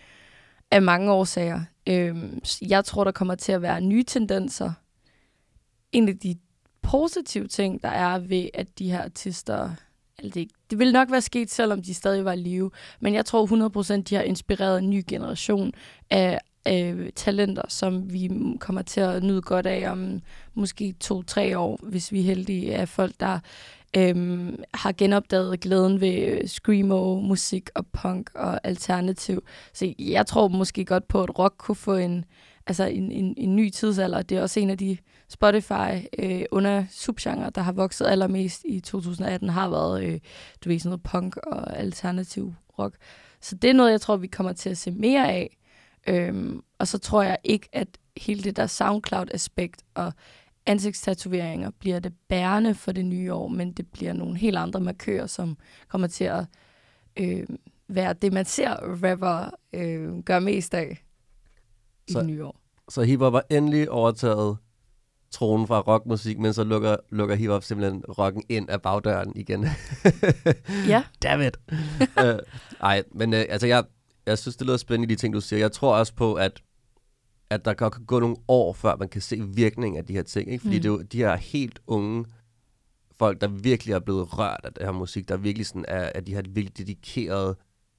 af 0.71 0.83
mange 0.83 1.13
årsager. 1.13 1.61
Øhm, 1.89 2.41
jeg 2.63 2.85
tror, 2.85 3.05
der 3.05 3.13
kommer 3.13 3.35
til 3.35 3.53
at 3.53 3.63
være 3.63 3.81
nye 3.81 4.05
tendenser, 4.05 4.73
en 5.93 6.09
af 6.09 6.19
de 6.19 6.37
positive 6.83 7.47
ting, 7.47 7.83
der 7.83 7.89
er 7.89 8.19
ved, 8.19 8.49
at 8.55 8.79
de 8.79 8.91
her 8.91 9.05
artister... 9.05 9.71
Altså 10.19 10.41
det, 10.41 10.49
det 10.71 10.79
ville 10.79 10.93
nok 10.93 11.11
være 11.11 11.21
sket, 11.21 11.51
selvom 11.51 11.83
de 11.83 11.95
stadig 11.95 12.25
var 12.25 12.33
i 12.33 12.37
live. 12.37 12.71
Men 13.01 13.15
jeg 13.15 13.25
tror 13.25 13.99
100% 13.99 14.03
de 14.03 14.15
har 14.15 14.23
inspireret 14.23 14.79
en 14.79 14.91
ny 14.91 15.05
generation 15.09 15.73
af, 16.11 16.39
af 16.65 16.95
talenter, 17.17 17.63
som 17.69 18.13
vi 18.13 18.31
kommer 18.61 18.83
til 18.83 19.01
at 19.01 19.23
nyde 19.23 19.43
godt 19.43 19.67
af 19.67 19.91
om 19.91 20.21
måske 20.55 20.95
to-tre 21.01 21.59
år, 21.59 21.79
hvis 21.83 22.13
vi 22.13 22.21
er 22.21 22.25
heldige 22.25 22.75
af 22.75 22.89
folk, 22.89 23.13
der 23.21 23.39
øhm, 23.97 24.63
har 24.75 24.93
genopdaget 24.93 25.61
glæden 25.61 26.01
ved 26.01 26.47
screamo, 26.47 27.21
musik 27.21 27.71
og 27.75 27.87
punk 27.87 28.31
og 28.35 28.61
alternativ. 28.65 29.43
Så 29.73 29.95
jeg 29.99 30.27
tror 30.27 30.49
måske 30.49 30.85
godt 30.85 31.09
på, 31.09 31.23
at 31.23 31.39
rock 31.39 31.55
kunne 31.59 31.77
få 31.77 31.95
en, 31.95 32.25
altså 32.69 32.85
en, 32.85 33.13
en, 33.13 33.35
en 33.37 33.57
ny 33.57 33.71
tidsalder. 33.71 34.23
Det 34.23 34.39
er 34.39 34.43
også 34.43 34.61
en 34.61 34.71
af 34.71 34.79
de 34.79 34.97
Spotify 35.29 36.07
øh, 36.19 36.43
under 36.51 36.85
subgenre, 36.91 37.51
der 37.51 37.61
har 37.61 37.73
vokset 37.73 38.07
allermest 38.07 38.63
i 38.65 38.81
2018, 38.81 39.49
har 39.49 39.69
været, 39.69 40.05
øh, 40.05 40.21
du 40.65 40.69
ved, 40.69 40.79
sådan 40.79 40.89
noget 40.89 41.03
punk 41.03 41.37
og 41.37 41.77
alternativ 41.77 42.55
rock. 42.79 42.97
Så 43.41 43.57
det 43.57 43.71
er 43.71 43.75
noget, 43.75 43.91
jeg 43.91 44.01
tror, 44.01 44.17
vi 44.17 44.27
kommer 44.27 44.53
til 44.53 44.71
at 44.71 44.79
se 44.79 44.91
mere 44.91 45.33
af. 45.33 45.57
Øhm, 46.07 46.63
og 46.79 46.89
så 46.89 46.99
tror 46.99 47.23
jeg 47.23 47.39
ikke, 47.45 47.69
at 47.73 47.89
hele 48.17 48.43
det 48.43 48.57
der 48.57 48.67
SoundCloud-aspekt 48.67 49.83
og 49.95 50.13
ansigtstatoveringer 50.67 51.71
bliver 51.71 51.99
det 51.99 52.13
bærende 52.29 52.75
for 52.75 52.93
det 52.93 53.07
nye 53.07 53.33
år, 53.33 53.49
men 53.49 53.73
det 53.73 53.87
bliver 53.93 54.13
nogle 54.13 54.39
helt 54.39 54.57
andre 54.57 54.81
markører, 54.81 55.27
som 55.27 55.57
kommer 55.89 56.07
til 56.07 56.25
at 56.25 56.45
øh, 57.17 57.47
være 57.89 58.13
det, 58.13 58.33
man 58.33 58.45
ser 58.45 58.71
rapper 59.05 59.51
øh, 59.73 60.19
gøre 60.19 60.41
mest 60.41 60.75
af 60.75 61.08
i 62.09 62.13
Så- 62.13 62.19
det 62.19 62.27
nye 62.29 62.45
år. 62.45 62.61
Så 62.91 63.03
hiphop 63.03 63.33
har 63.33 63.45
endelig 63.51 63.91
overtaget 63.91 64.57
tronen 65.31 65.67
fra 65.67 65.81
rockmusik, 65.81 66.39
men 66.39 66.53
så 66.55 66.65
lukker, 66.65 66.97
lukker 67.11 67.35
hiphop 67.35 67.65
simpelthen 67.65 68.05
rocken 68.19 68.43
ind 68.49 68.71
af 68.71 68.83
bagdøren 68.83 69.33
igen. 69.37 69.67
Ja. 70.89 71.05
Damn 71.23 71.43
it. 71.43 71.57
uh, 72.01 72.25
ej, 72.91 73.03
men 73.13 73.33
uh, 73.33 73.39
altså 73.49 73.67
jeg, 73.67 73.85
jeg 74.27 74.39
synes, 74.39 74.57
det 74.57 74.67
lyder 74.67 74.77
spændende, 74.77 75.15
de 75.15 75.21
ting, 75.21 75.35
du 75.35 75.41
siger. 75.41 75.61
Jeg 75.61 75.73
tror 75.73 75.97
også 75.97 76.15
på, 76.15 76.35
at, 76.35 76.63
at 77.51 77.65
der 77.65 77.75
godt 77.75 77.93
kan 77.95 78.05
gå 78.05 78.21
nogle 78.21 78.37
år, 78.49 78.73
før 78.73 78.97
man 78.97 79.09
kan 79.09 79.21
se 79.21 79.41
virkningen 79.55 79.99
af 79.99 80.05
de 80.07 80.13
her 80.13 80.23
ting. 80.23 80.53
Ikke? 80.53 80.63
Fordi 80.63 80.77
Mm. 80.77 80.83
det 80.83 80.89
er 80.89 80.93
jo 80.93 81.03
de 81.03 81.19
her 81.19 81.37
helt 81.37 81.79
unge 81.87 82.25
folk, 83.13 83.41
der 83.41 83.49
virkelig 83.49 83.93
er 83.95 83.99
blevet 83.99 84.39
rørt 84.39 84.61
af 84.65 84.73
det 84.73 84.83
her 84.85 84.93
musik, 84.93 85.29
der 85.29 85.37
virkelig 85.37 85.67
sådan 85.67 85.85
er, 85.89 86.11
at 86.15 86.27
de 86.27 86.35
har 86.35 86.43
virkelig 86.43 86.79
dedikerede, 86.79 87.57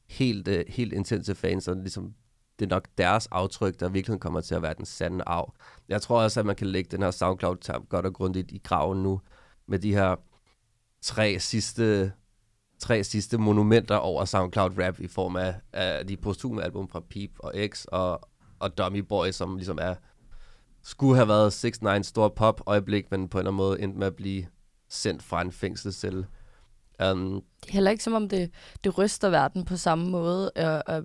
helt, 0.09 0.47
uh, 0.47 0.53
helt 0.67 0.93
intense 0.93 1.35
fans, 1.35 1.67
og 1.67 1.75
ligesom 1.75 2.13
det 2.59 2.65
er 2.65 2.69
nok 2.69 2.87
deres 2.97 3.27
aftryk, 3.27 3.79
der 3.79 3.89
virkelig 3.89 4.19
kommer 4.19 4.41
til 4.41 4.55
at 4.55 4.61
være 4.61 4.73
den 4.73 4.85
sande 4.85 5.23
arv. 5.27 5.53
Jeg 5.89 6.01
tror 6.01 6.21
også, 6.21 6.39
at 6.39 6.45
man 6.45 6.55
kan 6.55 6.67
lægge 6.67 6.89
den 6.91 7.03
her 7.03 7.11
SoundCloud-tab 7.11 7.81
godt 7.89 8.05
og 8.05 8.13
grundigt 8.13 8.51
i 8.51 8.61
graven 8.63 9.03
nu, 9.03 9.21
med 9.67 9.79
de 9.79 9.93
her 9.93 10.15
tre 11.01 11.39
sidste, 11.39 12.11
tre 12.79 13.03
sidste 13.03 13.37
monumenter 13.37 13.95
over 13.95 14.25
SoundCloud-rap 14.25 14.99
i 14.99 15.07
form 15.07 15.35
af, 15.35 15.55
af 15.73 16.07
de 16.07 16.17
posthume 16.17 16.63
album 16.63 16.89
fra 16.89 16.99
Peep 17.09 17.31
og 17.39 17.53
X 17.67 17.85
og, 17.85 18.29
og 18.59 18.77
Dummy 18.77 18.99
Boy, 18.99 19.31
som 19.31 19.55
ligesom 19.55 19.77
er 19.81 19.95
skulle 20.83 21.15
have 21.15 21.27
været 21.27 21.53
6 21.53 21.81
9 21.81 22.03
stor 22.03 22.27
pop-øjeblik, 22.29 23.11
men 23.11 23.29
på 23.29 23.37
en 23.37 23.39
eller 23.39 23.51
anden 23.51 23.57
måde 23.57 23.81
endte 23.81 23.99
med 23.99 24.07
at 24.07 24.15
blive 24.15 24.45
sendt 24.89 25.23
fra 25.23 25.41
en 25.41 25.51
fængselscelle. 25.51 26.27
Um, 27.05 27.43
Det 27.61 27.69
er 27.69 27.73
heller 27.73 27.91
ikke 27.91 28.03
som 28.03 28.13
om, 28.13 28.29
det, 28.29 28.51
det 28.83 28.97
ryster 28.97 29.29
verden 29.29 29.65
på 29.65 29.77
samme 29.77 30.09
måde, 30.09 30.51
øh, 30.57 30.95
øh, 30.95 31.03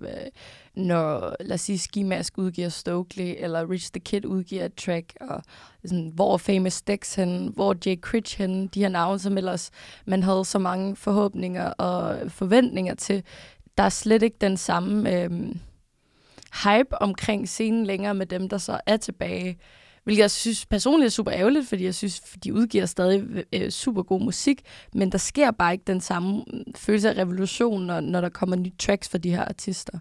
når, 0.75 1.35
lad 1.39 1.53
os 1.53 1.61
sige, 1.61 1.79
Ski 1.79 2.03
Mask 2.03 2.37
udgiver 2.37 2.69
Stokely, 2.69 3.33
eller 3.37 3.69
Rich 3.69 3.91
the 3.91 3.99
Kid 3.99 4.25
udgiver 4.25 4.65
et 4.65 4.75
track, 4.75 5.13
og 5.21 5.43
sådan, 5.85 6.11
hvor 6.15 6.33
er 6.33 6.37
Famous 6.37 6.81
Dex 6.81 7.15
henne, 7.15 7.49
hvor 7.49 7.71
er 7.71 7.75
Jay 7.85 8.01
Critch 8.01 8.37
henne, 8.37 8.67
de 8.67 8.79
her 8.79 8.89
navne, 8.89 9.19
som 9.19 9.37
ellers 9.37 9.71
man 10.05 10.23
havde 10.23 10.45
så 10.45 10.59
mange 10.59 10.95
forhåbninger 10.95 11.65
og 11.69 12.31
forventninger 12.31 12.95
til. 12.95 13.23
Der 13.77 13.83
er 13.83 13.89
slet 13.89 14.23
ikke 14.23 14.37
den 14.41 14.57
samme 14.57 15.11
øh, 15.11 15.31
hype 16.63 17.01
omkring 17.01 17.49
scenen 17.49 17.85
længere 17.85 18.13
med 18.13 18.25
dem, 18.25 18.49
der 18.49 18.57
så 18.57 18.79
er 18.85 18.97
tilbage. 18.97 19.57
Hvilket 20.05 20.21
jeg 20.21 20.31
synes 20.31 20.65
personligt 20.65 21.05
er 21.05 21.11
super 21.11 21.31
ærgerligt, 21.33 21.67
fordi 21.67 21.83
jeg 21.83 21.95
synes, 21.95 22.19
de 22.19 22.53
udgiver 22.53 22.85
stadig 22.85 23.45
øh, 23.53 23.69
super 23.69 24.03
god 24.03 24.21
musik, 24.21 24.61
men 24.93 25.11
der 25.11 25.17
sker 25.17 25.51
bare 25.51 25.73
ikke 25.73 25.83
den 25.87 26.01
samme 26.01 26.43
mm, 26.53 26.73
følelse 26.75 27.09
af 27.09 27.17
revolution, 27.17 27.83
når, 27.85 27.99
når 27.99 28.21
der 28.21 28.29
kommer 28.29 28.55
nye 28.55 28.71
tracks 28.79 29.09
fra 29.09 29.17
de 29.17 29.29
her 29.29 29.45
artister. 29.45 29.99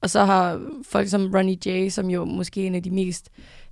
Og 0.00 0.10
så 0.10 0.24
har 0.24 0.60
folk 0.82 1.08
som 1.08 1.30
Ronnie 1.34 1.58
J, 1.66 1.88
som 1.88 2.10
jo 2.10 2.24
måske 2.24 2.62
er 2.62 2.66
en 2.66 2.74
af 2.74 2.82
de 2.82 2.90
mest 2.90 3.30
øh, 3.38 3.63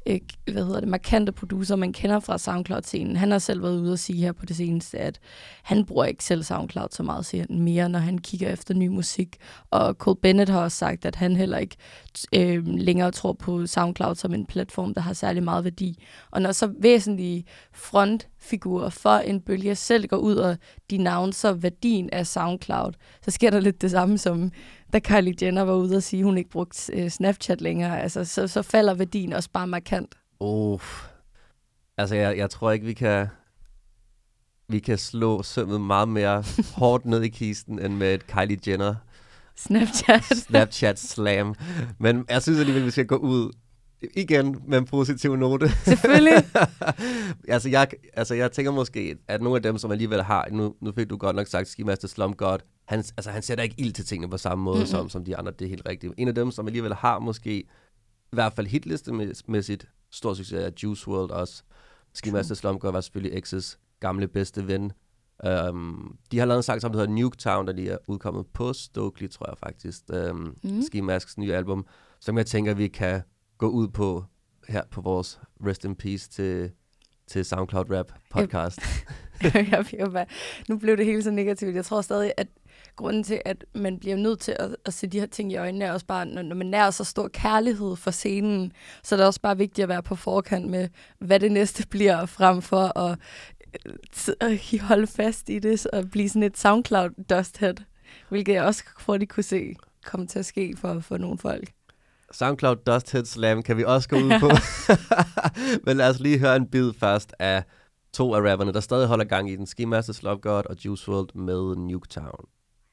hvad 0.53 0.65
hedder 0.65 0.81
det, 0.81 0.89
markante 0.89 1.33
producer, 1.33 1.77
man 1.77 1.93
kender 1.93 2.21
fra 2.21 2.39
SoundCloud-scenen. 2.39 3.17
Han 3.17 3.31
har 3.31 3.39
selv 3.39 3.63
været 3.63 3.81
ude 3.81 3.93
og 3.93 3.99
sige 3.99 4.23
her 4.23 4.33
på 4.33 4.47
det 4.47 4.57
seneste, 4.57 4.99
at 4.99 5.21
han 5.63 5.85
bruger 5.85 6.05
ikke 6.05 6.25
selv 6.25 6.43
SoundCloud 6.43 6.89
så 6.91 7.03
meget 7.03 7.27
siger 7.27 7.45
han, 7.49 7.61
mere, 7.61 7.89
når 7.89 7.99
han 7.99 8.19
kigger 8.19 8.51
efter 8.51 8.75
ny 8.75 8.87
musik. 8.89 9.37
Og 9.71 9.95
Cole 9.95 10.17
Bennett 10.17 10.51
har 10.51 10.61
også 10.61 10.77
sagt, 10.77 11.05
at 11.05 11.17
han 11.17 11.37
heller 11.37 11.59
ikke 11.59 11.77
øh, 12.35 12.67
længere 12.67 13.11
tror 13.11 13.33
på 13.33 13.67
SoundCloud 13.67 14.15
som 14.15 14.35
en 14.35 14.47
platform, 14.47 14.95
der 14.95 15.01
har 15.01 15.13
særlig 15.13 15.43
meget 15.43 15.65
værdi. 15.65 16.05
Og 16.31 16.43
når 16.43 16.53
så 16.53 16.73
væsentlige 16.81 17.45
frontfigurer 17.73 18.91
for 18.91 19.11
en 19.11 19.41
bølge 19.41 19.75
selv 19.75 20.07
går 20.07 20.17
ud 20.17 20.37
og 20.37 20.57
de 20.91 20.99
navnser 20.99 21.53
værdien 21.53 22.11
af 22.13 22.27
SoundCloud, 22.27 22.93
så 23.25 23.31
sker 23.31 23.51
der 23.51 23.61
lidt 23.61 23.83
det 23.83 23.91
samme 23.91 24.19
som 24.19 24.53
da 24.93 24.99
Kylie 24.99 25.35
Jenner 25.43 25.63
var 25.63 25.75
ude 25.75 25.97
og 25.97 26.03
sige, 26.03 26.21
at 26.21 26.25
hun 26.25 26.39
ikke 26.39 26.51
brugte 26.51 26.93
øh, 26.93 27.11
Snapchat 27.11 27.61
længere. 27.61 28.01
Altså, 28.01 28.25
så, 28.25 28.49
så 28.49 28.63
falder 28.63 28.95
værdien 28.95 29.33
også 29.33 29.51
bare 29.53 29.67
markant. 29.67 30.15
Uff. 30.41 31.05
Altså, 31.99 32.15
jeg, 32.15 32.37
jeg 32.37 32.51
tror 32.51 32.71
ikke, 32.71 32.87
vi 32.87 32.93
kan, 32.93 33.27
vi 34.69 34.79
kan 34.79 34.99
slå 34.99 35.43
sømmet 35.43 35.81
meget 35.81 36.09
mere 36.09 36.45
hårdt 36.79 37.05
ned 37.05 37.23
i 37.23 37.29
kisten, 37.29 37.79
end 37.79 37.95
med 37.95 38.15
et 38.15 38.27
Kylie 38.27 38.59
Jenner 38.67 38.95
Snapchat. 39.57 40.25
Snapchat 40.47 40.99
slam. 40.99 41.55
Men 41.99 42.25
jeg 42.31 42.43
synes 42.43 42.59
alligevel, 42.59 42.85
vi 42.85 42.91
skal 42.91 43.07
gå 43.07 43.17
ud 43.17 43.53
igen 44.17 44.57
med 44.67 44.79
en 44.79 44.85
positiv 44.85 45.37
note. 45.37 45.69
Selvfølgelig. 45.85 46.45
altså, 47.49 47.69
jeg, 47.69 47.89
altså, 48.15 48.35
jeg 48.35 48.53
tænker 48.53 48.73
måske, 48.73 49.17
at 49.29 49.43
nogle 49.43 49.57
af 49.57 49.63
dem, 49.63 49.79
som 49.79 49.91
alligevel 49.91 50.23
har, 50.23 50.49
nu, 50.51 50.75
nu 50.81 50.93
fik 50.93 51.11
du 51.11 51.17
godt 51.17 51.37
nok 51.37 51.47
sagt, 51.47 51.69
Ski 51.69 51.83
Master 51.83 52.09
Slum 52.09 52.35
God, 52.35 52.59
han, 52.85 52.99
altså, 52.99 53.31
han 53.31 53.43
sætter 53.43 53.65
ikke 53.65 53.75
ild 53.79 53.93
til 53.93 54.05
tingene 54.05 54.31
på 54.31 54.37
samme 54.37 54.65
måde, 54.65 54.75
Mhm. 54.77 54.81
mm-hmm. 54.81 54.91
som, 54.91 55.09
som 55.09 55.25
de 55.25 55.37
andre, 55.37 55.53
det 55.53 55.65
er 55.65 55.69
helt 55.69 55.83
rigtigt. 55.89 56.13
En 56.19 56.29
af 56.29 56.35
dem, 56.35 56.51
som 56.51 56.67
alligevel 56.67 56.95
har 56.95 57.19
måske, 57.19 57.57
i 57.59 57.67
hvert 58.33 58.53
fald 58.53 58.67
hitlistemæssigt, 58.67 59.89
stor 60.11 60.35
succes 60.35 60.53
er 60.65 60.71
Juice 60.83 61.09
World 61.09 61.31
også. 61.31 61.63
Ski 62.15 62.29
True. 62.31 62.39
Master 62.39 62.55
Slum 62.55 62.79
God 62.79 62.93
var 62.93 63.01
selvfølgelig 63.01 63.43
X's 63.47 63.77
gamle 64.01 64.29
bedste 64.29 64.67
ven. 64.67 64.93
Um, 65.69 66.17
de 66.33 66.39
har 66.39 66.47
lavet 66.47 66.59
en 66.59 66.63
sang 66.63 66.83
der 66.83 66.89
hedder 66.89 67.07
Nuketown, 67.07 67.67
der 67.67 67.73
lige 67.73 67.91
er 67.91 67.99
udkommet 68.09 68.47
på 68.55 68.73
Stokely, 68.73 69.29
tror 69.29 69.47
jeg 69.51 69.59
faktisk. 69.59 70.03
Um, 70.31 70.57
Mm. 70.63 70.83
Ski 70.83 71.01
Masks 71.01 71.39
nye 71.39 71.55
album, 71.55 71.87
som 72.21 72.39
jeg 72.39 72.47
tænker, 72.47 72.75
vi 72.75 72.89
kan 72.89 73.23
gå 73.59 73.69
ud 73.69 73.89
på 73.89 74.25
her 74.69 74.83
på 74.91 75.01
vores 75.01 75.41
Rest 75.67 75.85
in 75.85 75.97
Peace 75.97 76.31
til, 76.31 76.71
til 77.27 77.45
SoundCloud 77.45 77.91
Rap 77.91 78.13
podcast. 78.31 78.79
jeg 79.73 79.85
bliver 79.87 80.11
bare, 80.11 80.27
nu 80.69 80.79
blev 80.79 80.97
det 80.97 81.07
hele 81.07 81.23
så 81.23 81.31
negativt. 81.31 81.75
Jeg 81.75 81.85
tror 81.85 82.01
stadig, 82.01 82.33
at 82.37 82.47
grunden 82.97 83.23
til, 83.23 83.41
at 83.45 83.65
man 83.75 83.99
bliver 83.99 84.17
nødt 84.17 84.41
til 84.41 84.57
at, 84.59 84.77
at 84.85 84.95
se 84.95 85.07
de 85.07 85.21
her 85.21 85.27
ting 85.27 85.53
i 85.53 85.57
øjnene, 85.57 85.85
er 85.85 85.93
også 85.93 86.07
bare, 86.07 86.27
når, 86.27 86.43
når 86.43 86.57
man 86.57 86.67
nærer 86.67 86.91
så 86.91 87.05
stor 87.05 87.29
kærlighed 87.29 87.97
for 87.97 88.11
scenen, 88.11 88.73
så 89.03 89.15
er 89.15 89.17
det 89.17 89.27
også 89.27 89.41
bare 89.41 89.59
vigtigt 89.59 89.83
at 89.83 89.89
være 89.89 90.03
på 90.03 90.17
forkant 90.17 90.71
med, 90.71 90.89
hvad 91.19 91.41
det 91.41 91.53
næste 91.53 91.89
bliver, 91.89 92.27
frem 92.27 92.63
for 92.63 92.99
at, 92.99 93.19
øh, 93.87 93.95
at 94.41 94.81
holde 94.81 95.07
fast 95.07 95.49
i 95.49 95.59
det 95.59 95.87
og 95.87 96.11
blive 96.11 96.29
sådan 96.29 96.43
et 96.43 96.59
SoundCloud 96.59 97.11
dusthead, 97.31 97.75
hvilket 98.29 98.53
jeg 98.55 98.65
også 98.65 98.85
hurtigt 99.07 99.31
kunne 99.31 99.43
se 99.43 99.75
komme 100.05 100.27
til 100.27 100.39
at 100.39 100.47
ske 100.47 100.75
for, 100.77 101.01
for 101.01 101.17
nogle 101.17 101.39
folk. 101.39 101.73
SoundCloud 102.33 102.77
Dust 102.77 103.13
Head 103.13 103.25
Slam 103.25 103.63
kan 103.63 103.77
vi 103.77 103.85
også 103.85 104.09
gå 104.09 104.17
ud 104.17 104.41
på. 104.41 104.51
Men 105.87 105.97
lad 105.97 106.11
os 106.11 106.21
lige 106.21 106.39
høre 106.39 106.57
en 106.57 106.67
bid 106.67 106.93
først 106.93 107.35
af 107.39 107.65
to 108.13 108.35
af 108.35 108.51
rapperne, 108.51 108.73
der 108.73 108.81
stadig 108.81 109.07
holder 109.07 109.25
gang 109.25 109.51
i 109.51 109.57
den. 109.57 109.67
Ski 109.67 109.85
Master 109.85 110.13
Slum 110.13 110.41
God 110.41 110.63
og 110.67 110.77
Juice 110.85 111.11
WRLD 111.11 111.35
med 111.35 111.77
Nuketown. 111.77 112.45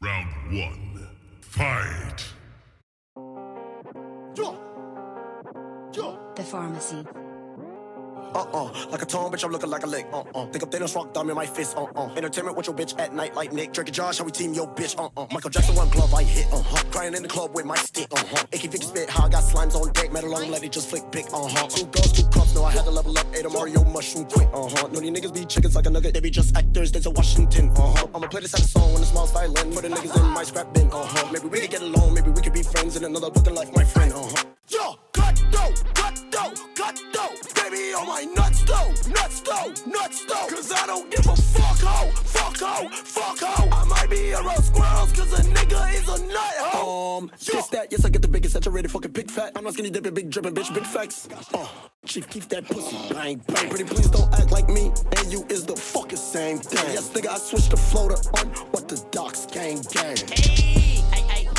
Round 0.01 0.57
one. 0.57 1.07
Fight. 1.41 2.23
The 6.39 6.45
pharmacy. 6.45 7.03
Uh-uh. 8.35 8.89
Like 8.89 9.01
a 9.01 9.05
tone, 9.05 9.31
bitch, 9.31 9.43
I'm 9.43 9.51
looking 9.51 9.69
like 9.69 9.83
a 9.83 9.87
lick. 9.87 10.07
Uh-uh. 10.11 10.45
Think 10.47 10.63
I'm 10.63 10.69
Thanos 10.69 10.95
rock 10.95 11.13
thumb 11.13 11.29
in 11.29 11.35
my 11.35 11.45
fist. 11.45 11.77
Uh-uh. 11.77 12.13
Entertainment 12.15 12.57
with 12.57 12.67
your 12.67 12.75
bitch 12.75 12.97
at 12.99 13.13
night 13.13 13.35
like 13.35 13.53
Nick. 13.53 13.73
Drinking 13.73 13.93
Josh, 13.93 14.17
how 14.19 14.25
we 14.25 14.31
team 14.31 14.53
your 14.53 14.67
bitch. 14.67 14.97
Uh-uh. 14.97 15.27
Michael 15.31 15.49
Jackson, 15.49 15.75
one 15.75 15.89
glove 15.89 16.13
I 16.13 16.23
hit. 16.23 16.47
Uh-huh. 16.51 16.83
Crying 16.91 17.13
in 17.15 17.23
the 17.23 17.29
club 17.29 17.53
with 17.53 17.65
my 17.65 17.75
stick. 17.75 18.07
Uh-huh. 18.11 18.45
Icky 18.51 18.67
Vicky 18.67 18.85
spit, 18.85 19.09
how 19.09 19.25
I 19.25 19.29
got 19.29 19.43
slimes 19.43 19.75
on 19.75 19.91
deck. 19.93 20.11
Metal 20.11 20.29
long, 20.29 20.49
let 20.49 20.63
it 20.63 20.71
just 20.71 20.89
flick 20.89 21.09
big. 21.11 21.25
Uh-huh. 21.33 21.67
Two 21.67 21.85
girls, 21.85 22.11
two 22.11 22.27
cups. 22.29 22.55
No, 22.55 22.63
I 22.63 22.71
had 22.71 22.85
to 22.85 22.91
level 22.91 23.17
up. 23.17 23.25
Ate 23.35 23.45
a 23.45 23.49
Mario 23.49 23.83
mushroom 23.83 24.25
quick. 24.25 24.47
Uh-huh. 24.53 24.87
No, 24.87 24.99
these 24.99 25.11
niggas 25.11 25.33
be 25.33 25.45
chickens 25.45 25.75
like 25.75 25.85
a 25.85 25.89
nugget. 25.89 26.13
They 26.13 26.19
be 26.19 26.29
just 26.29 26.55
actors. 26.55 26.91
There's 26.91 27.05
a 27.05 27.11
Washington. 27.11 27.69
Uh-huh. 27.71 28.07
I'ma 28.13 28.27
play 28.27 28.41
this 28.41 28.53
at 28.53 28.61
a 28.61 28.63
song 28.63 28.91
when 28.93 29.01
the 29.01 29.07
smile's 29.07 29.31
violin. 29.31 29.71
For 29.71 29.81
the 29.81 29.89
niggas 29.89 30.15
in 30.17 30.29
my 30.31 30.43
scrap 30.43 30.73
bin. 30.73 30.87
Uh-huh. 30.91 31.29
Maybe 31.31 31.47
we 31.47 31.59
could 31.61 31.71
get 31.71 31.81
along. 31.81 32.13
Maybe 32.13 32.29
we 32.29 32.41
could 32.41 32.53
be 32.53 32.63
friends 32.63 32.95
in 32.95 33.03
another 33.03 33.27
looking 33.27 33.55
like 33.55 33.73
my 33.75 33.83
friend. 33.83 34.13
Uh-huh. 34.13 34.43
Yo, 34.67 34.99
cut 35.13 35.41
dough, 35.51 35.73
my 38.79 39.11
nuts 39.11 39.41
though, 39.41 39.73
nuts 39.89 40.25
though. 40.25 40.47
Cause 40.47 40.71
I 40.71 40.85
don't 40.87 41.09
give 41.11 41.25
a 41.25 41.35
fuck 41.35 41.79
ho, 41.79 42.09
fuck 42.11 42.57
ho, 42.57 42.89
fuck 42.89 43.39
ho. 43.39 43.69
I 43.71 43.83
might 43.85 44.09
be 44.09 44.33
around 44.33 44.63
squirrels 44.63 45.11
cause 45.11 45.39
a 45.39 45.43
nigga 45.43 45.93
is 45.93 46.07
a 46.07 46.25
nut 46.27 46.55
ho. 46.57 47.17
Um, 47.17 47.31
yes 47.41 47.67
that, 47.69 47.91
yes 47.91 48.05
I 48.05 48.09
get 48.09 48.21
the 48.21 48.27
biggest 48.27 48.53
saturated 48.53 48.91
fucking 48.91 49.11
big 49.11 49.29
fat. 49.29 49.53
I'm 49.55 49.63
not 49.63 49.73
skinny 49.73 49.89
dipping, 49.89 50.13
big 50.13 50.29
dripping, 50.29 50.53
bitch, 50.53 50.73
big 50.73 50.85
facts. 50.85 51.27
Uh, 51.53 51.67
chief, 52.05 52.29
keep 52.29 52.43
that 52.49 52.65
pussy. 52.65 52.97
Bang, 53.13 53.41
bang, 53.47 53.69
pretty 53.69 53.85
please 53.85 54.09
don't 54.09 54.33
act 54.33 54.51
like 54.51 54.69
me. 54.69 54.91
And 55.17 55.31
you 55.31 55.45
is 55.49 55.65
the 55.65 55.75
fucking 55.75 56.17
same 56.17 56.59
thing. 56.59 56.93
Yes, 56.93 57.09
nigga, 57.09 57.29
I 57.29 57.37
switched 57.37 57.71
the 57.71 57.77
floater 57.77 58.17
on 58.39 58.47
what 58.71 58.87
the 58.87 59.03
docs 59.11 59.45
gang 59.47 59.81
gang. 59.91 60.15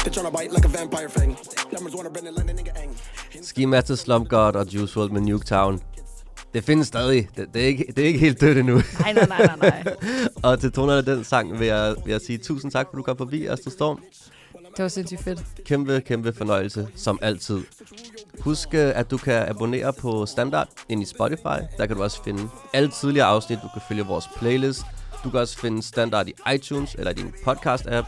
They 0.03 0.11
tryna 0.11 0.33
bite 0.33 0.51
like 0.51 0.65
a 0.65 0.69
vampire 0.69 1.11
fang. 1.11 1.37
Numbers 1.73 1.95
wanna 1.95 2.11
bend 2.11 2.27
and 2.27 2.37
let 2.37 2.49
a. 2.49 3.43
Ski 3.43 3.67
Master 3.67 3.97
Slum 3.97 4.25
God 4.25 4.57
og 4.57 4.67
Juice 4.67 4.97
WRLD 4.97 5.13
med 5.13 5.23
Nuketown. 5.23 5.81
Det 6.55 6.65
findes 6.65 6.89
stadig. 6.89 7.29
Det, 7.37 7.55
det, 7.55 7.63
er, 7.63 7.67
ikke, 7.67 7.85
det 7.97 8.03
er 8.03 8.07
ikke 8.07 8.19
helt 8.19 8.41
dødt 8.41 8.59
endnu. 8.59 8.75
Nej, 9.01 9.13
nej, 9.13 9.27
nej, 9.27 9.47
nej, 9.47 9.57
nej. 9.85 9.95
og 10.51 10.61
til 10.61 10.73
tonerne 10.73 10.99
af 10.99 11.05
den 11.05 11.25
sang 11.25 11.59
vil 11.59 11.67
jeg, 11.67 11.95
vil 12.05 12.11
jeg 12.11 12.21
sige 12.21 12.39
tusind 12.39 12.73
tak, 12.73 12.87
for 12.91 12.97
du 12.97 13.03
kom 13.03 13.17
forbi, 13.17 13.47
Astrid 13.47 13.73
Storm. 13.73 14.03
Det 14.77 14.83
var 14.83 14.89
sindssygt 14.89 15.23
fedt. 15.23 15.45
Kæmpe, 15.65 16.01
kæmpe 16.01 16.33
fornøjelse, 16.33 16.89
som 16.97 17.19
altid. 17.23 17.61
Husk, 18.41 18.69
øh, 18.75 18.93
at 18.95 19.11
du 19.11 19.17
kan 19.17 19.49
abonnere 19.49 19.93
på 19.93 20.27
Standard 20.27 20.69
ind 20.89 21.03
i 21.03 21.05
Spotify. 21.05 21.61
Der 21.79 21.87
kan 21.87 21.97
du 21.97 22.03
også 22.03 22.25
finde 22.25 22.49
alle 22.73 22.91
tidligere 23.01 23.27
afsnit. 23.27 23.59
Du 23.63 23.69
kan 23.73 23.83
følge 23.89 24.07
vores 24.07 24.25
playlist. 24.37 24.83
Du 25.25 25.31
kan 25.31 25.41
også 25.41 25.59
finde 25.59 25.83
Standard 25.83 26.29
i 26.29 26.35
iTunes 26.55 26.95
eller 26.95 27.13
din 27.13 27.33
podcast-app. 27.47 28.07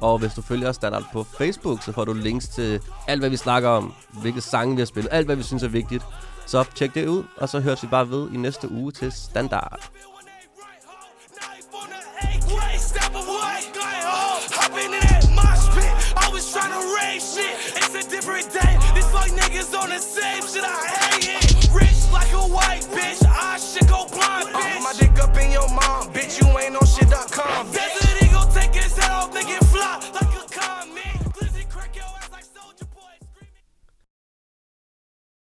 Og 0.00 0.18
hvis 0.18 0.32
du 0.34 0.42
følger 0.42 0.72
Standard 0.72 1.04
på 1.12 1.24
Facebook, 1.38 1.82
så 1.82 1.92
får 1.92 2.04
du 2.04 2.12
links 2.12 2.48
til 2.48 2.80
alt, 3.08 3.20
hvad 3.20 3.30
vi 3.30 3.36
snakker 3.36 3.68
om, 3.68 3.94
hvilke 4.20 4.40
sange 4.40 4.74
vi 4.74 4.80
har 4.80 4.86
spillet, 4.86 5.12
alt, 5.12 5.26
hvad 5.26 5.36
vi 5.36 5.42
synes 5.42 5.62
er 5.62 5.68
vigtigt. 5.68 6.02
Så 6.46 6.64
tjek 6.74 6.94
det 6.94 7.08
ud, 7.08 7.24
og 7.36 7.48
så 7.48 7.60
høres 7.60 7.82
vi 7.82 7.88
bare 7.88 8.10
ved 8.10 8.30
i 8.30 8.36
næste 8.36 8.70
uge 8.70 8.92
til 8.92 9.12
Standard. 9.12 9.90
It. 21.26 21.44
out, 21.84 22.12
like 22.12 22.32
a 22.32 22.46
white 22.56 22.86
bitch. 22.94 23.22
I 23.26 23.58
in 25.44 25.52
your 25.52 25.68
mom, 25.68 26.12
bitch. 26.12 26.40
You 26.40 26.46
ain't 26.58 26.76
on 26.76 26.86
shit.com. 26.86 27.70
Desert 27.72 28.22
Eagle 28.22 28.46
take 28.52 28.74
his 28.74 28.96
head 28.96 29.10
off, 29.10 29.32
nigga 29.32 29.58
fly. 29.66 30.23